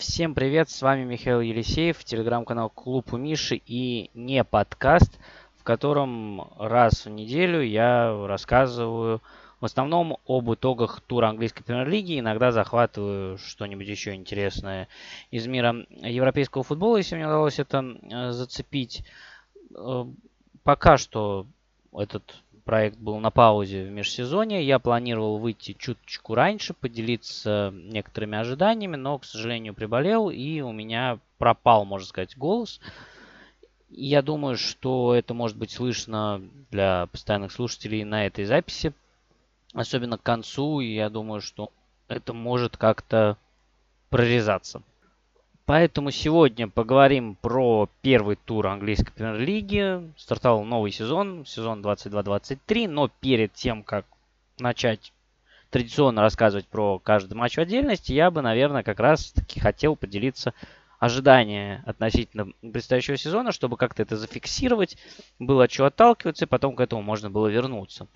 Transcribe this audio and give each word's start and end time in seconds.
Всем 0.00 0.34
привет, 0.34 0.70
с 0.70 0.80
вами 0.80 1.04
Михаил 1.04 1.42
Елисеев, 1.42 2.02
телеграм-канал 2.04 2.70
Клуб 2.70 3.12
у 3.12 3.18
Миши 3.18 3.60
и 3.66 4.10
не 4.14 4.42
подкаст, 4.44 5.12
в 5.58 5.62
котором 5.62 6.50
раз 6.58 7.04
в 7.04 7.10
неделю 7.10 7.60
я 7.60 8.26
рассказываю 8.26 9.20
в 9.60 9.66
основном 9.66 10.16
об 10.26 10.50
итогах 10.54 11.02
тура 11.02 11.28
английской 11.28 11.64
премьер-лиги, 11.64 12.18
иногда 12.18 12.50
захватываю 12.50 13.36
что-нибудь 13.36 13.86
еще 13.86 14.14
интересное 14.14 14.88
из 15.30 15.46
мира 15.46 15.84
европейского 15.90 16.64
футбола, 16.64 16.96
если 16.96 17.16
мне 17.16 17.26
удалось 17.26 17.58
это 17.58 17.84
э, 17.84 18.30
зацепить. 18.30 19.04
Э, 19.76 20.06
пока 20.62 20.96
что 20.96 21.46
этот 21.92 22.42
проект 22.70 22.98
был 22.98 23.18
на 23.18 23.32
паузе 23.32 23.82
в 23.82 23.90
межсезонье. 23.90 24.64
Я 24.64 24.78
планировал 24.78 25.38
выйти 25.38 25.72
чуточку 25.72 26.36
раньше, 26.36 26.72
поделиться 26.72 27.74
некоторыми 27.74 28.38
ожиданиями, 28.38 28.94
но, 28.94 29.18
к 29.18 29.24
сожалению, 29.24 29.74
приболел, 29.74 30.30
и 30.30 30.60
у 30.60 30.70
меня 30.70 31.18
пропал, 31.38 31.84
можно 31.84 32.06
сказать, 32.06 32.38
голос. 32.38 32.80
Я 33.88 34.22
думаю, 34.22 34.56
что 34.56 35.16
это 35.16 35.34
может 35.34 35.56
быть 35.56 35.72
слышно 35.72 36.42
для 36.70 37.08
постоянных 37.10 37.50
слушателей 37.50 38.04
на 38.04 38.26
этой 38.26 38.44
записи, 38.44 38.92
особенно 39.74 40.16
к 40.16 40.22
концу. 40.22 40.78
Я 40.78 41.10
думаю, 41.10 41.40
что 41.40 41.72
это 42.06 42.32
может 42.32 42.76
как-то 42.76 43.36
прорезаться. 44.10 44.80
Поэтому 45.70 46.10
сегодня 46.10 46.66
поговорим 46.66 47.36
про 47.36 47.88
первый 48.02 48.34
тур 48.34 48.66
английской 48.66 49.12
премьер-лиги. 49.12 50.02
Стартовал 50.16 50.64
новый 50.64 50.90
сезон, 50.90 51.46
сезон 51.46 51.80
22-23. 51.80 52.88
Но 52.88 53.08
перед 53.20 53.52
тем, 53.52 53.84
как 53.84 54.04
начать 54.58 55.12
традиционно 55.70 56.22
рассказывать 56.22 56.66
про 56.66 56.98
каждый 56.98 57.34
матч 57.34 57.56
в 57.56 57.60
отдельности, 57.60 58.12
я 58.12 58.32
бы, 58.32 58.42
наверное, 58.42 58.82
как 58.82 58.98
раз-таки 58.98 59.60
хотел 59.60 59.94
поделиться 59.94 60.54
ожидания 60.98 61.84
относительно 61.86 62.48
предстоящего 62.72 63.16
сезона, 63.16 63.52
чтобы 63.52 63.76
как-то 63.76 64.02
это 64.02 64.16
зафиксировать, 64.16 64.96
было 65.38 65.66
от 65.66 65.70
чего 65.70 65.86
отталкиваться, 65.86 66.46
и 66.46 66.48
потом 66.48 66.74
к 66.74 66.80
этому 66.80 67.02
можно 67.02 67.30
было 67.30 67.46
вернуться. 67.46 68.08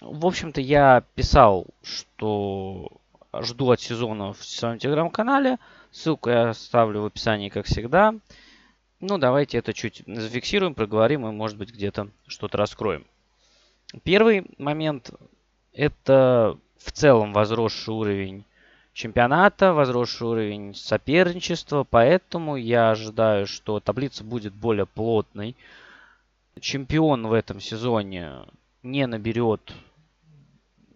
В 0.00 0.24
общем-то, 0.24 0.62
я 0.62 1.04
писал, 1.14 1.66
что 1.82 2.88
жду 3.42 3.72
от 3.72 3.80
сезона 3.82 4.32
в 4.32 4.42
своем 4.42 4.78
телеграм-канале– 4.78 5.58
Ссылку 5.90 6.30
я 6.30 6.50
оставлю 6.50 7.02
в 7.02 7.06
описании, 7.06 7.48
как 7.48 7.66
всегда. 7.66 8.14
Ну, 9.00 9.18
давайте 9.18 9.58
это 9.58 9.72
чуть 9.72 10.02
зафиксируем, 10.06 10.74
проговорим 10.74 11.26
и, 11.26 11.30
может 11.30 11.56
быть, 11.56 11.72
где-то 11.72 12.08
что-то 12.26 12.58
раскроем. 12.58 13.06
Первый 14.02 14.44
момент– 14.58 15.10
это 15.72 16.58
в 16.76 16.92
целом 16.92 17.32
возросший 17.32 17.94
уровень 17.94 18.44
чемпионата, 18.92 19.72
возросший 19.72 20.26
уровень 20.26 20.74
соперничества, 20.74 21.86
поэтому 21.88 22.56
я 22.56 22.90
ожидаю, 22.90 23.46
что 23.46 23.80
таблица 23.80 24.24
будет 24.24 24.52
более 24.52 24.86
плотной. 24.86 25.56
Чемпион 26.60 27.28
в 27.28 27.32
этом 27.32 27.60
сезоне 27.60 28.44
не 28.82 29.06
наберет 29.06 29.72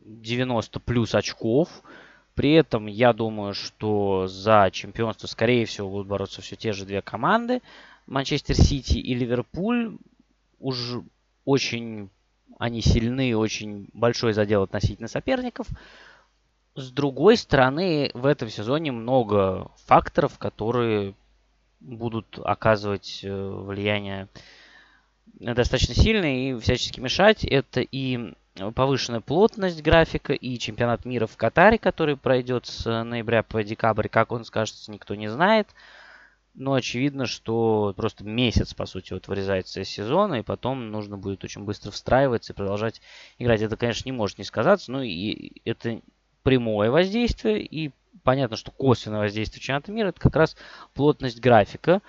90 0.05 0.81
плюс 0.81 1.15
очков– 1.15 1.69
при 2.35 2.53
этом 2.53 2.87
я 2.87 3.13
думаю, 3.13 3.55
что 3.55 4.27
за 4.27 4.71
чемпионство, 4.73 5.27
скорее 5.27 5.67
всего, 5.67 5.91
будут 5.91 6.07
бороться 6.07 6.41
все 6.41 6.57
те 6.57 6.73
же 6.73 6.87
две 6.87 7.03
команды. 7.03 7.61
Манчестер 8.07 8.57
Сити 8.57 8.99
и 8.99 9.15
Ливерпуль. 9.15 9.97
Уж 10.59 11.01
очень 11.45 12.09
они 12.59 12.81
сильны, 12.81 13.37
очень 13.37 13.89
большой 13.93 14.33
задел 14.33 14.63
относительно 14.63 15.09
соперников. 15.09 15.67
С 16.75 16.91
другой 16.91 17.37
стороны, 17.37 18.11
в 18.15 18.25
этом 18.25 18.49
сезоне 18.49 18.93
много 18.93 19.71
факторов, 19.85 20.39
которые 20.39 21.15
будут 21.81 22.39
оказывать 22.43 23.21
э, 23.25 23.49
влияние 23.49 24.29
достаточно 25.41 25.95
сильное 25.95 26.51
и 26.51 26.59
всячески 26.59 27.01
мешать. 27.01 27.45
Это 27.45 27.81
и 27.81 28.33
повышенная 28.75 29.21
плотность 29.21 29.83
графика 29.83 30.33
и 30.33 30.59
чемпионат 30.59 31.05
мира 31.05 31.27
в 31.27 31.37
Катаре, 31.37 31.79
который 31.79 32.17
пройдет 32.17 32.67
с 32.67 32.85
ноября 33.05 33.43
по 33.43 33.63
декабрь, 33.63 34.09
как 34.09 34.33
он 34.33 34.45
скажется, 34.45 34.91
никто 34.91 35.15
не 35.15 35.29
знает. 35.29 35.69
Но 36.55 36.75
очевидно, 36.75 37.25
что 37.25 37.95
просто 37.97 38.25
месяц, 38.25 38.75
по 38.75 38.85
сути, 38.85 39.15
вот 39.15 39.27
вырезается 39.27 39.81
из 39.81 39.89
сезона, 39.89 40.35
и 40.35 40.43
потом 40.43 40.91
нужно 40.91 41.17
будет 41.17 41.43
очень 41.45 41.65
быстро 41.65 41.91
встраиваться 41.91 42.53
и 42.53 42.57
продолжать 42.57 43.01
играть. 43.39 43.63
Это, 43.63 43.79
конечно, 43.79 44.07
не 44.07 44.13
может 44.13 44.37
не 44.37 44.45
сказаться, 44.45 44.93
но 44.93 45.03
и 45.03 45.53
это 45.65 46.03
прямое 46.43 46.91
воздействие, 46.91 47.63
и 47.65 47.91
понятно, 48.23 48.59
что 48.59 48.71
косвенное 48.71 49.21
воздействие 49.21 49.63
чемпионата 49.63 49.93
мира, 49.93 50.09
это 50.09 50.21
как 50.21 50.37
раз 50.37 50.57
плотность 50.93 51.41
графика, 51.41 52.03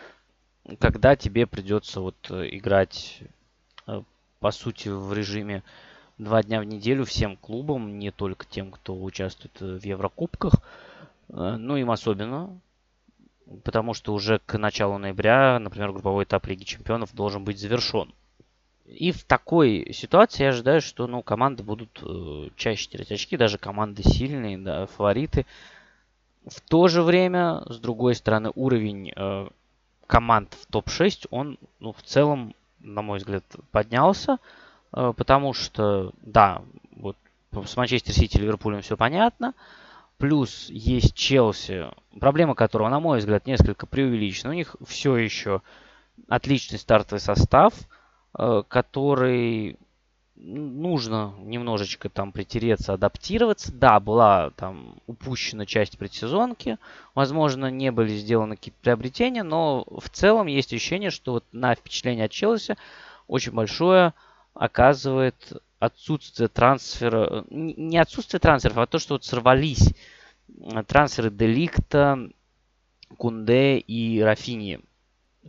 когда 0.79 1.15
тебе 1.15 1.47
придется 1.47 2.01
вот 2.01 2.15
играть, 2.29 3.19
э, 3.87 4.01
по 4.41 4.51
сути, 4.51 4.89
в 4.89 5.13
режиме 5.13 5.63
два 6.23 6.43
дня 6.43 6.59
в 6.59 6.65
неделю 6.65 7.05
всем 7.05 7.37
клубам, 7.37 7.99
не 7.99 8.11
только 8.11 8.45
тем, 8.45 8.71
кто 8.71 8.95
участвует 8.95 9.61
э, 9.61 9.77
в 9.77 9.83
Еврокубках, 9.83 10.53
э, 11.29 11.55
ну 11.57 11.75
им 11.75 11.91
особенно, 11.91 12.59
потому 13.63 13.93
что 13.93 14.13
уже 14.13 14.39
к 14.45 14.57
началу 14.57 14.97
ноября, 14.97 15.59
например, 15.59 15.91
групповой 15.91 16.23
этап 16.23 16.47
Лиги 16.47 16.63
Чемпионов 16.63 17.13
должен 17.13 17.43
быть 17.43 17.59
завершен. 17.59 18.13
И 18.85 19.11
в 19.11 19.23
такой 19.23 19.93
ситуации 19.93 20.43
я 20.43 20.49
ожидаю, 20.49 20.81
что 20.81 21.07
ну, 21.07 21.21
команды 21.23 21.63
будут 21.63 22.01
э, 22.03 22.49
чаще 22.55 22.89
терять 22.89 23.11
очки, 23.11 23.37
даже 23.37 23.57
команды 23.57 24.03
сильные, 24.03 24.57
да, 24.57 24.87
фавориты. 24.87 25.45
В 26.45 26.59
то 26.61 26.89
же 26.89 27.01
время, 27.01 27.63
с 27.67 27.79
другой 27.79 28.15
стороны, 28.15 28.51
уровень 28.55 29.13
э, 29.15 29.47
команд 30.07 30.53
в 30.59 30.65
топ-6, 30.65 31.27
он 31.31 31.57
ну, 31.79 31.93
в 31.93 32.01
целом, 32.03 32.53
на 32.79 33.01
мой 33.01 33.19
взгляд, 33.19 33.43
поднялся. 33.71 34.37
Э, 34.93 35.13
потому 35.15 35.53
что, 35.53 36.11
да, 36.21 36.61
вот 36.95 37.17
с 37.51 37.75
Манчестер 37.75 38.13
Сити 38.13 38.37
и 38.37 38.41
Ливерпулем 38.41 38.81
все 38.81 38.97
понятно. 38.97 39.53
Плюс 40.17 40.69
есть 40.69 41.15
Челси, 41.15 41.87
проблема 42.19 42.55
которого, 42.55 42.89
на 42.89 42.99
мой 42.99 43.19
взгляд, 43.19 43.45
несколько 43.45 43.85
преувеличена. 43.85 44.51
У 44.51 44.55
них 44.55 44.75
все 44.85 45.17
еще 45.17 45.61
отличный 46.29 46.79
стартовый 46.79 47.19
состав, 47.19 47.73
э, 48.37 48.63
который 48.67 49.77
нужно 50.35 51.33
немножечко 51.39 52.09
там 52.09 52.31
притереться, 52.31 52.93
адаптироваться. 52.93 53.71
Да, 53.71 53.99
была 53.99 54.51
там 54.51 54.97
упущена 55.07 55.65
часть 55.65 55.97
предсезонки, 55.97 56.77
возможно, 57.15 57.71
не 57.71 57.91
были 57.91 58.09
сделаны 58.09 58.55
какие-то 58.55 58.79
приобретения, 58.81 59.43
но 59.43 59.85
в 59.87 60.09
целом 60.09 60.47
есть 60.47 60.73
ощущение, 60.73 61.11
что 61.11 61.33
вот 61.33 61.45
на 61.51 61.75
впечатление 61.75 62.25
от 62.25 62.31
Челси 62.31 62.75
очень 63.27 63.53
большое 63.53 64.13
оказывает 64.53 65.35
отсутствие 65.79 66.47
трансфера, 66.47 67.45
не 67.49 67.97
отсутствие 67.97 68.39
трансферов, 68.39 68.77
а 68.77 68.87
то, 68.87 68.99
что 68.99 69.15
вот 69.15 69.25
сорвались 69.25 69.93
трансферы 70.87 71.29
Деликта, 71.29 72.29
Кунде 73.17 73.77
и 73.77 74.21
Рафини. 74.21 74.79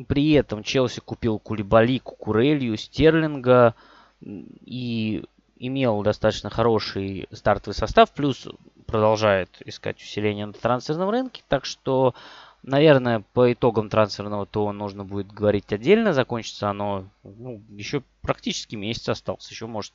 При 0.09 0.33
этом 0.33 0.63
Челси 0.63 1.01
купил 1.01 1.39
Кулибали, 1.39 1.99
Кукурелью, 1.99 2.77
Стерлинга 2.77 3.75
и 4.21 5.25
имел 5.57 6.03
достаточно 6.03 6.51
хороший 6.51 7.29
стартовый 7.31 7.75
состав, 7.75 8.13
плюс 8.13 8.49
продолжает 8.87 9.51
искать 9.65 10.01
усиление 10.01 10.47
на 10.47 10.53
трансферном 10.53 11.11
рынке, 11.11 11.43
так 11.49 11.65
что 11.65 12.15
Наверное, 12.67 13.23
по 13.35 13.53
итогам 13.53 13.91
трансферного 13.91 14.47
то 14.47 14.73
нужно 14.73 15.05
будет 15.05 15.31
говорить 15.31 15.71
отдельно. 15.71 16.15
Закончится 16.15 16.71
оно 16.71 17.05
ну, 17.23 17.63
еще 17.69 18.03
практически 18.23 18.75
месяц 18.75 19.11
остался. 19.11 19.53
Еще 19.53 19.67
может 19.67 19.93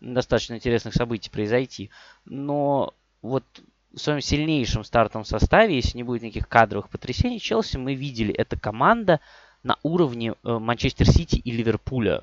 достаточно 0.00 0.54
интересных 0.54 0.94
событий 0.94 1.28
произойти. 1.28 1.90
Но 2.24 2.94
вот 3.20 3.44
в 3.92 3.98
своем 3.98 4.22
сильнейшем 4.22 4.82
стартовом 4.82 5.26
составе, 5.26 5.76
если 5.76 5.98
не 5.98 6.04
будет 6.04 6.22
никаких 6.22 6.48
кадровых 6.48 6.88
потрясений, 6.88 7.38
Челси 7.38 7.76
мы 7.76 7.94
видели, 7.94 8.32
это 8.32 8.58
команда 8.58 9.20
на 9.62 9.76
уровне 9.82 10.32
э, 10.42 10.58
Манчестер 10.58 11.06
Сити 11.06 11.36
и 11.36 11.50
Ливерпуля. 11.50 12.22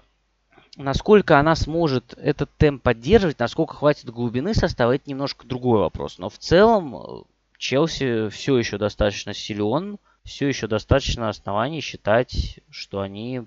Насколько 0.75 1.38
она 1.38 1.53
сможет 1.56 2.15
этот 2.18 2.50
темп 2.57 2.81
поддерживать, 2.81 3.38
насколько 3.38 3.75
хватит 3.75 4.09
глубины 4.09 4.56
состава, 4.56 4.95
это 4.95 5.07
немножко 5.07 5.45
другой 5.45 5.81
вопрос. 5.81 6.18
Но 6.18 6.31
в 6.31 6.39
целом 6.39 6.95
э, 6.95 7.23
Челси 7.63 8.27
все 8.27 8.57
еще 8.57 8.77
достаточно 8.77 9.33
силен, 9.33 9.98
все 10.25 10.50
еще 10.50 10.68
достаточно 10.68 11.30
оснований 11.30 11.80
считать, 11.80 12.60
что 12.69 13.00
они 13.00 13.44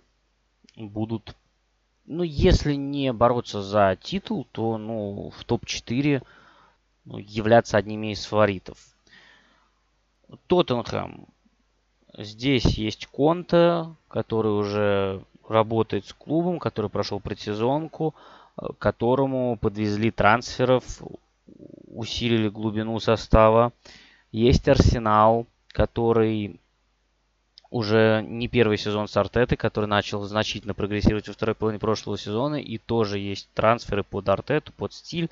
будут, 0.75 1.37
ну, 2.07 2.23
если 2.23 2.77
не 2.77 3.13
бороться 3.13 3.61
за 3.61 3.95
титул, 4.01 4.47
то, 4.53 4.79
ну, 4.79 5.31
в 5.37 5.45
топ-4 5.45 6.23
ну, 7.05 7.19
являться 7.19 7.77
одними 7.77 8.13
из 8.13 8.25
фаворитов. 8.25 8.79
Тоттенхэм. 10.47 11.27
Здесь 12.17 12.65
есть 12.79 13.09
Конта, 13.09 13.95
который 14.09 14.59
уже 14.59 15.23
работает 15.47 16.07
с 16.07 16.15
клубом, 16.15 16.59
который 16.59 16.89
прошел 16.89 17.21
предсезонку, 17.21 18.15
которому 18.79 19.59
подвезли 19.59 20.11
трансферов, 20.11 21.03
усилили 21.87 22.49
глубину 22.49 22.99
состава. 22.99 23.75
Есть 24.37 24.69
Арсенал, 24.69 25.47
который 25.69 26.61
уже 27.71 28.23
не 28.23 28.49
первый 28.49 28.77
сезон 28.77 29.09
с 29.09 29.17
Артеты, 29.17 29.57
который 29.57 29.87
начал 29.87 30.23
значительно 30.25 30.75
прогрессировать 30.75 31.27
во 31.27 31.33
второй 31.33 31.55
половине 31.55 31.81
прошлого 31.81 32.19
сезона, 32.19 32.57
и 32.57 32.77
тоже 32.77 33.19
есть 33.19 33.49
трансферы 33.55 34.05
под 34.05 34.29
Артету, 34.29 34.75
под 34.77 34.93
стиль. 34.93 35.31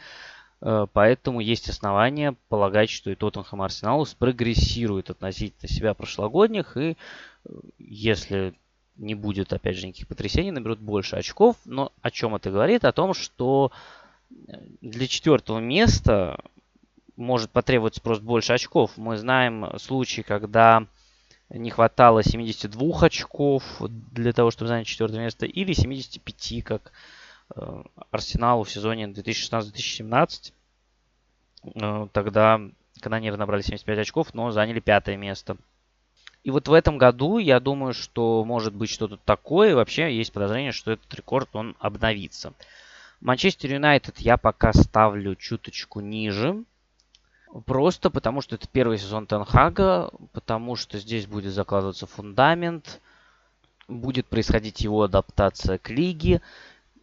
Э, 0.62 0.87
поэтому 0.91 1.41
есть 1.41 1.69
основания 1.69 2.35
полагать, 2.49 2.89
что 2.89 3.11
и 3.11 3.15
Тоттенхэм 3.15 3.61
Арсенал 3.61 4.06
спрогрессирует 4.06 5.11
относительно 5.11 5.69
себя 5.69 5.93
прошлогодних, 5.93 6.79
и 6.79 6.97
э, 7.45 7.49
если 7.77 8.55
не 8.97 9.15
будет, 9.15 9.53
опять 9.53 9.77
же, 9.77 9.87
никаких 9.87 10.09
потрясений, 10.09 10.51
наберут 10.51 10.79
больше 10.79 11.17
очков. 11.17 11.56
Но 11.67 11.93
о 12.01 12.11
чем 12.11 12.37
это 12.37 12.51
говорит? 12.51 12.87
О 12.87 12.93
том, 12.93 13.12
что 13.12 13.71
э, 14.31 14.62
для 14.81 15.06
четвертого 15.09 15.59
места 15.59 16.41
может 17.17 17.51
потребоваться 17.51 18.01
просто 18.01 18.25
больше 18.25 18.53
очков. 18.53 18.93
Мы 18.97 19.17
знаем 19.17 19.79
случаи, 19.79 20.23
когда 20.23 20.87
не 21.51 21.71
хватало 21.71 22.23
72 22.23 23.01
очков 23.01 23.63
для 23.81 24.33
того, 24.33 24.51
чтобы 24.51 24.69
занять 24.69 24.87
четвертое 24.87 25.21
место, 25.21 25.47
или 25.47 25.73
75, 25.73 26.65
как 26.65 26.93
э, 27.55 27.83
Арсеналу 28.11 28.65
в 28.65 28.71
сезоне 28.71 29.05
2016-2017. 29.05 30.53
Э, 31.75 32.09
тогда 32.13 32.61
канониры 33.01 33.37
набрали 33.37 33.63
75 33.63 33.99
очков, 33.99 34.35
но 34.35 34.51
заняли 34.51 34.81
пятое 34.81 35.17
место. 35.17 35.57
И 36.43 36.51
вот 36.51 36.69
в 36.69 36.73
этом 36.73 36.99
году 36.99 37.39
я 37.39 37.59
думаю, 37.59 37.95
что 37.95 38.45
может 38.45 38.75
быть 38.75 38.91
что-то 38.91 39.17
такое. 39.17 39.75
Вообще 39.75 40.15
есть 40.15 40.33
подозрение, 40.33 40.73
что 40.73 40.93
этот 40.93 41.13
рекорд, 41.15 41.49
он 41.55 41.75
обновится. 41.79 42.53
Манчестер 43.21 43.73
Юнайтед 43.73 44.19
я 44.19 44.37
пока 44.37 44.73
ставлю 44.75 45.37
чуточку 45.37 46.01
ниже. 46.01 46.65
Просто 47.67 48.11
потому, 48.11 48.41
что 48.41 48.56
это 48.56 48.67
первый 48.67 48.99
сезон 48.99 49.29
Тенхага, 49.29 50.11
потому 50.33 50.75
что 50.75 50.99
здесь 50.99 51.27
будет 51.27 51.53
закладываться 51.53 52.05
фундамент, 52.05 53.01
будет 53.87 54.27
происходить 54.27 54.81
его 54.81 55.05
адаптация 55.05 55.79
к 55.79 55.89
лиге, 55.89 56.43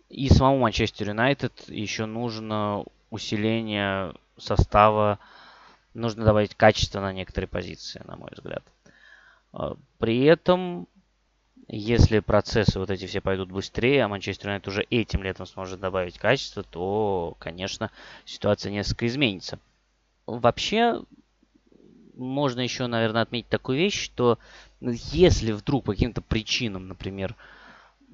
и 0.09 0.27
самому 0.27 0.59
Манчестер 0.59 1.07
Юнайтед 1.07 1.53
еще 1.69 2.05
нужно 2.05 2.83
усиление 3.11 4.13
состава, 4.37 5.19
нужно 5.93 6.25
добавить 6.25 6.55
качество 6.55 6.99
на 6.99 7.13
некоторые 7.13 7.47
позиции, 7.47 8.01
на 8.05 8.17
мой 8.17 8.31
взгляд. 8.33 8.63
А, 9.53 9.77
при 9.99 10.25
этом, 10.25 10.85
если 11.69 12.19
процессы 12.19 12.77
вот 12.77 12.89
эти 12.89 13.05
все 13.05 13.21
пойдут 13.21 13.49
быстрее, 13.49 14.03
а 14.03 14.09
Манчестер 14.09 14.47
Юнайтед 14.47 14.67
уже 14.67 14.83
этим 14.89 15.23
летом 15.23 15.45
сможет 15.45 15.79
добавить 15.79 16.17
качество, 16.19 16.61
то, 16.61 17.37
конечно, 17.39 17.89
ситуация 18.25 18.73
несколько 18.73 19.07
изменится. 19.07 19.57
Вообще, 20.39 21.01
можно 22.15 22.61
еще, 22.61 22.87
наверное, 22.87 23.23
отметить 23.23 23.49
такую 23.49 23.77
вещь, 23.77 24.01
что 24.01 24.39
если 24.79 25.51
вдруг 25.51 25.83
по 25.83 25.91
каким-то 25.91 26.21
причинам, 26.21 26.87
например, 26.87 27.35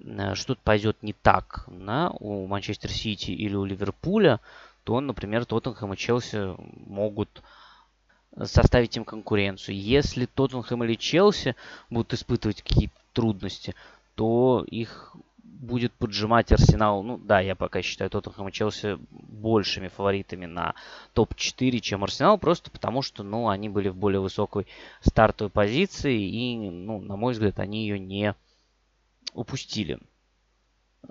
э, 0.04 0.34
что-то 0.36 0.60
пойдет 0.64 1.04
не 1.04 1.14
так 1.14 1.66
да, 1.68 2.10
у 2.19 2.48
Манчестер 2.48 2.90
Сити 2.90 3.31
или 3.31 3.56
у 3.56 3.66
Ливерпуля, 3.66 4.40
то, 4.84 5.00
например, 5.00 5.46
Тоттенхэм 5.46 5.94
и 5.94 5.98
Челси 5.98 6.56
могут 6.88 7.44
составить 8.44 8.98
им 8.98 9.06
конкуренцию. 9.06 9.78
Если 9.80 10.25
Тоттенхэм 10.25 10.84
или 10.84 10.96
Челси 10.96 11.56
будут 11.90 12.13
испытывать 12.13 12.62
какие-то 12.62 12.96
трудности, 13.13 13.75
то 14.16 14.66
их 14.70 15.16
будет 15.59 15.94
поджимать 15.94 16.51
Арсенал. 16.51 17.04
Ну 17.04 17.18
да, 17.18 17.39
я 17.39 17.56
пока 17.56 17.81
считаю 17.81 18.09
Тоттенхэм 18.09 18.50
и 18.50 18.51
Челси 18.51 18.98
большими 19.09 19.88
фаворитами 19.88 20.45
на 20.45 20.75
топ-4, 21.13 21.80
чем 21.80 22.04
Арсенал, 22.04 22.38
просто 22.38 22.71
потому 22.71 23.01
что, 23.01 23.24
ну, 23.24 23.50
они 23.50 23.69
были 23.69 23.89
в 23.89 23.95
более 23.95 24.21
высокой 24.21 24.68
стартовой 25.01 25.50
позиции, 25.50 26.19
и, 26.19 26.69
ну, 26.69 27.01
на 27.01 27.15
мой 27.15 27.33
взгляд, 27.33 27.59
они 27.59 27.81
ее 27.81 28.00
не 28.00 28.36
упустили. 29.33 30.00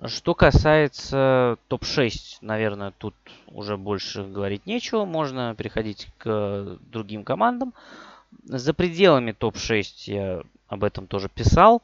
Что 0.04 0.34
касается 0.34 1.56
топ-6, 1.68 2.38
наверное, 2.42 2.92
тут 2.98 3.14
уже 3.46 3.76
больше 3.76 4.24
говорить 4.24 4.66
нечего. 4.66 5.06
Можно 5.06 5.54
переходить 5.54 6.08
к 6.18 6.78
другим 6.80 7.24
командам. 7.24 7.72
За 8.44 8.74
пределами 8.74 9.32
топ-6 9.32 9.84
я 10.06 10.42
об 10.68 10.84
этом 10.84 11.06
тоже 11.06 11.28
писал. 11.28 11.82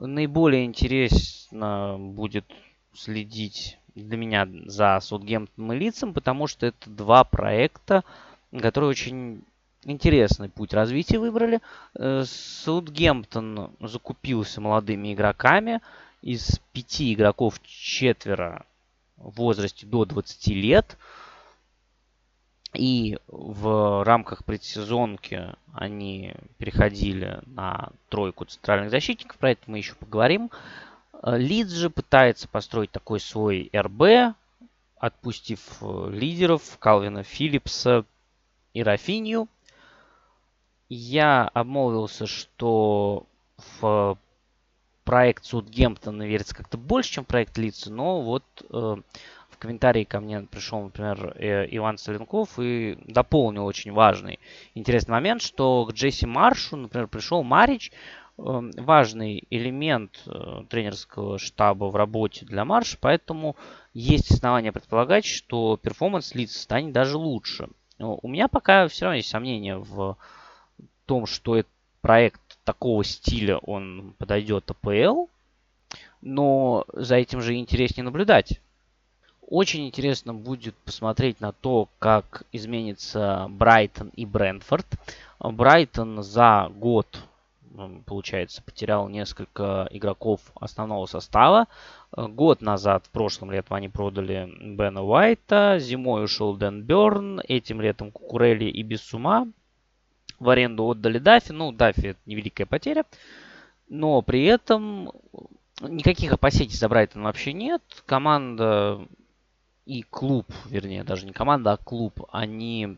Наиболее 0.00 0.64
интересно 0.64 1.96
будет 1.98 2.44
следить 2.92 3.78
для 3.94 4.16
меня 4.16 4.48
за 4.66 4.98
Саутгемптоном 5.00 5.72
и 5.72 5.78
Лицем, 5.78 6.12
потому 6.12 6.48
что 6.48 6.66
это 6.66 6.90
два 6.90 7.22
проекта, 7.22 8.02
которые 8.60 8.90
очень 8.90 9.44
интересный 9.84 10.48
путь 10.48 10.74
развития 10.74 11.18
выбрали. 11.18 11.60
Э, 11.94 12.24
Саутгемптон 12.26 13.70
закупился 13.80 14.60
молодыми 14.60 15.14
игроками. 15.14 15.80
Из 16.22 16.58
пяти 16.72 17.14
игроков 17.14 17.60
четверо 17.62 18.64
в 19.16 19.36
возрасте 19.36 19.86
до 19.86 20.04
20 20.04 20.48
лет. 20.48 20.96
И 22.74 23.18
в 23.28 24.04
рамках 24.04 24.44
предсезонки 24.44 25.54
они 25.72 26.34
переходили 26.58 27.40
на 27.46 27.90
тройку 28.08 28.44
центральных 28.44 28.90
защитников, 28.90 29.38
про 29.38 29.52
это 29.52 29.62
мы 29.66 29.78
еще 29.78 29.94
поговорим. 29.94 30.50
Лидс 31.22 31.70
же 31.72 31.88
пытается 31.88 32.48
построить 32.48 32.90
такой 32.90 33.20
свой 33.20 33.70
РБ, 33.74 34.34
отпустив 34.98 35.60
э, 35.80 36.10
лидеров 36.10 36.78
Калвина 36.78 37.22
Филлипса 37.22 38.04
и 38.72 38.82
Рафинью. 38.82 39.48
Я 40.88 41.48
обмолвился, 41.48 42.26
что 42.26 43.26
в 43.80 44.18
проект 45.04 45.44
Судгемптона 45.44 46.24
верится 46.24 46.54
как-то 46.54 46.78
больше, 46.78 47.12
чем 47.12 47.24
проект 47.24 47.56
Лица, 47.58 47.90
но 47.92 48.20
вот 48.20 48.44
э, 48.70 48.96
в 49.54 49.58
комментарии 49.58 50.04
ко 50.04 50.20
мне 50.20 50.40
пришел, 50.42 50.82
например, 50.82 51.34
э, 51.36 51.66
Иван 51.70 51.96
Соленков 51.96 52.58
и 52.58 52.98
дополнил 53.06 53.64
очень 53.64 53.92
важный, 53.92 54.40
интересный 54.74 55.12
момент, 55.12 55.42
что 55.42 55.86
к 55.86 55.92
Джесси 55.92 56.26
Маршу, 56.26 56.76
например, 56.76 57.06
пришел 57.06 57.42
Марич, 57.42 57.92
э, 58.36 58.42
важный 58.76 59.44
элемент 59.50 60.20
э, 60.26 60.64
тренерского 60.68 61.38
штаба 61.38 61.84
в 61.86 61.96
работе 61.96 62.44
для 62.44 62.64
Марша, 62.64 62.98
поэтому 63.00 63.56
есть 63.92 64.30
основания 64.32 64.72
предполагать, 64.72 65.24
что 65.24 65.76
перформанс 65.76 66.34
лиц 66.34 66.56
станет 66.56 66.92
даже 66.92 67.16
лучше. 67.16 67.68
Но 67.98 68.18
у 68.20 68.28
меня 68.28 68.48
пока 68.48 68.88
все 68.88 69.04
равно 69.04 69.16
есть 69.16 69.30
сомнения 69.30 69.76
в 69.76 70.16
том, 71.06 71.26
что 71.26 71.56
этот 71.56 71.70
проект 72.00 72.40
такого 72.64 73.04
стиля 73.04 73.58
он 73.58 74.14
подойдет 74.18 74.68
АПЛ, 74.70 75.26
но 76.20 76.84
за 76.92 77.16
этим 77.16 77.40
же 77.40 77.54
интереснее 77.54 78.04
наблюдать. 78.04 78.60
Очень 79.46 79.86
интересно 79.86 80.32
будет 80.32 80.74
посмотреть 80.74 81.40
на 81.40 81.52
то, 81.52 81.88
как 81.98 82.44
изменится 82.50 83.46
Брайтон 83.50 84.08
и 84.08 84.24
Брентфорд. 84.24 84.86
Брайтон 85.38 86.22
за 86.22 86.70
год, 86.74 87.06
получается, 88.06 88.62
потерял 88.62 89.08
несколько 89.08 89.86
игроков 89.90 90.40
основного 90.54 91.04
состава. 91.06 91.66
Год 92.16 92.62
назад, 92.62 93.04
в 93.06 93.10
прошлом 93.10 93.50
летом, 93.50 93.76
они 93.76 93.88
продали 93.90 94.50
Бена 94.60 95.02
Уайта, 95.02 95.76
зимой 95.78 96.24
ушел 96.24 96.56
Дэн 96.56 96.82
Берн, 96.82 97.40
этим 97.46 97.82
летом 97.82 98.12
Кукурелли 98.12 98.64
и 98.64 98.82
Бессума. 98.82 99.48
В 100.40 100.48
аренду 100.48 100.84
отдали 100.84 101.18
Дафи. 101.18 101.52
Ну, 101.52 101.70
Дафи 101.70 102.08
это 102.08 102.20
невеликая 102.24 102.66
потеря. 102.66 103.04
Но 103.88 104.22
при 104.22 104.44
этом 104.44 105.12
никаких 105.82 106.32
опасений 106.32 106.74
за 106.74 106.88
Брайтон 106.88 107.24
вообще 107.24 107.52
нет. 107.52 107.82
Команда 108.06 109.06
и 109.86 110.02
клуб, 110.02 110.46
вернее, 110.66 111.04
даже 111.04 111.26
не 111.26 111.32
команда, 111.32 111.72
а 111.72 111.76
клуб, 111.76 112.26
они 112.32 112.96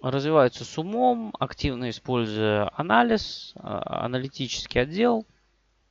развиваются 0.00 0.64
с 0.64 0.78
умом, 0.78 1.34
активно 1.38 1.90
используя 1.90 2.70
анализ, 2.76 3.52
а, 3.56 4.04
аналитический 4.04 4.82
отдел. 4.82 5.26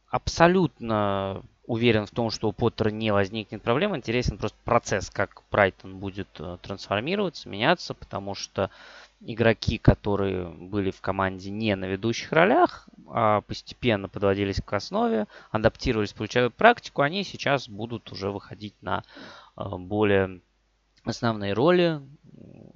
Абсолютно 0.10 1.44
уверен 1.66 2.06
в 2.06 2.12
том, 2.12 2.32
что 2.32 2.50
у 2.50 2.52
Поттера 2.52 2.90
не 2.90 3.12
возникнет 3.12 3.62
проблем. 3.62 3.96
Интересен 3.96 4.38
просто 4.38 4.58
процесс, 4.64 5.10
как 5.10 5.44
Брайтон 5.52 6.00
будет 6.00 6.28
э, 6.40 6.58
трансформироваться, 6.62 7.50
меняться, 7.50 7.94
потому 7.94 8.36
что 8.36 8.70
игроки, 9.22 9.78
которые 9.78 10.48
были 10.48 10.92
в 10.92 11.02
команде 11.02 11.52
не 11.52 11.76
на 11.76 11.86
ведущих 11.86 12.32
ролях, 12.32 12.90
а 13.08 13.42
постепенно 13.42 14.10
подводились 14.10 14.62
к 14.62 14.74
основе, 14.74 15.28
адаптировались, 15.52 16.14
получают 16.14 16.56
практику, 16.56 17.04
они 17.04 17.24
сейчас 17.24 17.70
будут 17.70 18.12
уже 18.12 18.32
выходить 18.32 18.76
на 18.82 19.04
а, 19.56 19.78
более 19.78 20.42
основные 21.04 21.54
роли. 21.54 22.02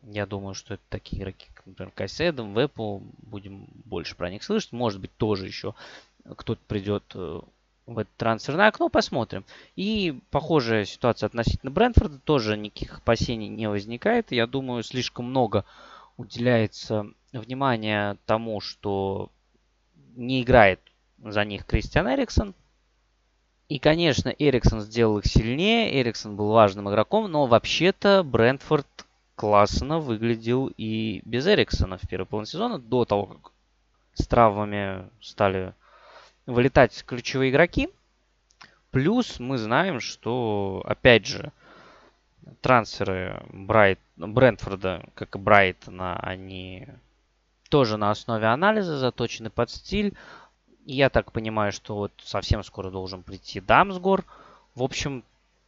Я 0.03 0.25
думаю, 0.27 0.53
что 0.53 0.75
это 0.75 0.83
такие 0.89 1.21
игроки, 1.21 1.47
как, 1.53 1.65
например, 1.65 1.91
Кайседом, 1.95 2.53
Вепу. 2.57 3.01
Будем 3.17 3.67
больше 3.85 4.15
про 4.15 4.29
них 4.29 4.43
слышать. 4.43 4.71
Может 4.71 5.01
быть, 5.01 5.15
тоже 5.17 5.47
еще 5.47 5.73
кто-то 6.37 6.61
придет 6.67 7.03
э, 7.15 7.41
в 7.85 7.99
это 7.99 8.09
трансферное 8.17 8.67
окно, 8.67 8.89
посмотрим. 8.89 9.45
И 9.75 10.19
похожая 10.31 10.85
ситуация 10.85 11.27
относительно 11.27 11.71
Брэнфорда, 11.71 12.19
тоже 12.19 12.57
никаких 12.57 12.99
опасений 12.99 13.47
не 13.47 13.69
возникает. 13.69 14.31
Я 14.31 14.47
думаю, 14.47 14.83
слишком 14.83 15.25
много 15.25 15.65
уделяется 16.17 17.07
внимание 17.31 18.17
тому, 18.25 18.59
что 18.61 19.29
не 20.15 20.41
играет 20.41 20.79
за 21.23 21.45
них 21.45 21.65
Кристиан 21.65 22.07
Эриксон. 22.07 22.53
И, 23.67 23.79
конечно, 23.79 24.29
Эриксон 24.29 24.81
сделал 24.81 25.17
их 25.17 25.25
сильнее, 25.25 25.99
Эриксон 25.99 26.35
был 26.35 26.49
важным 26.49 26.89
игроком, 26.89 27.31
но 27.31 27.47
вообще-то 27.47 28.23
Брентфорд 28.23 28.87
классно 29.35 29.99
выглядел 29.99 30.71
и 30.77 31.21
без 31.25 31.47
Эриксона 31.47 31.97
в 31.97 32.07
первой 32.07 32.25
половине 32.25 32.47
сезона, 32.47 32.79
до 32.79 33.05
того, 33.05 33.25
как 33.25 33.51
с 34.13 34.27
травмами 34.27 35.09
стали 35.19 35.73
вылетать 36.45 37.03
ключевые 37.05 37.51
игроки. 37.51 37.89
Плюс 38.91 39.39
мы 39.39 39.57
знаем, 39.57 39.99
что, 39.99 40.81
опять 40.85 41.25
же, 41.25 41.51
трансферы 42.61 43.43
Брайт, 43.49 43.99
Брентфорда, 44.15 45.03
как 45.15 45.35
и 45.35 45.39
Брайтона, 45.39 46.17
они 46.19 46.87
тоже 47.69 47.97
на 47.97 48.11
основе 48.11 48.47
анализа 48.47 48.97
заточены 48.97 49.49
под 49.49 49.69
стиль. 49.69 50.13
Я 50.85 51.09
так 51.09 51.31
понимаю, 51.31 51.71
что 51.71 51.95
вот 51.95 52.11
совсем 52.23 52.63
скоро 52.63 52.91
должен 52.91 53.23
прийти 53.23 53.59
Дамсгор. 53.59 54.23
В 54.75 54.83
общем, 54.83 55.23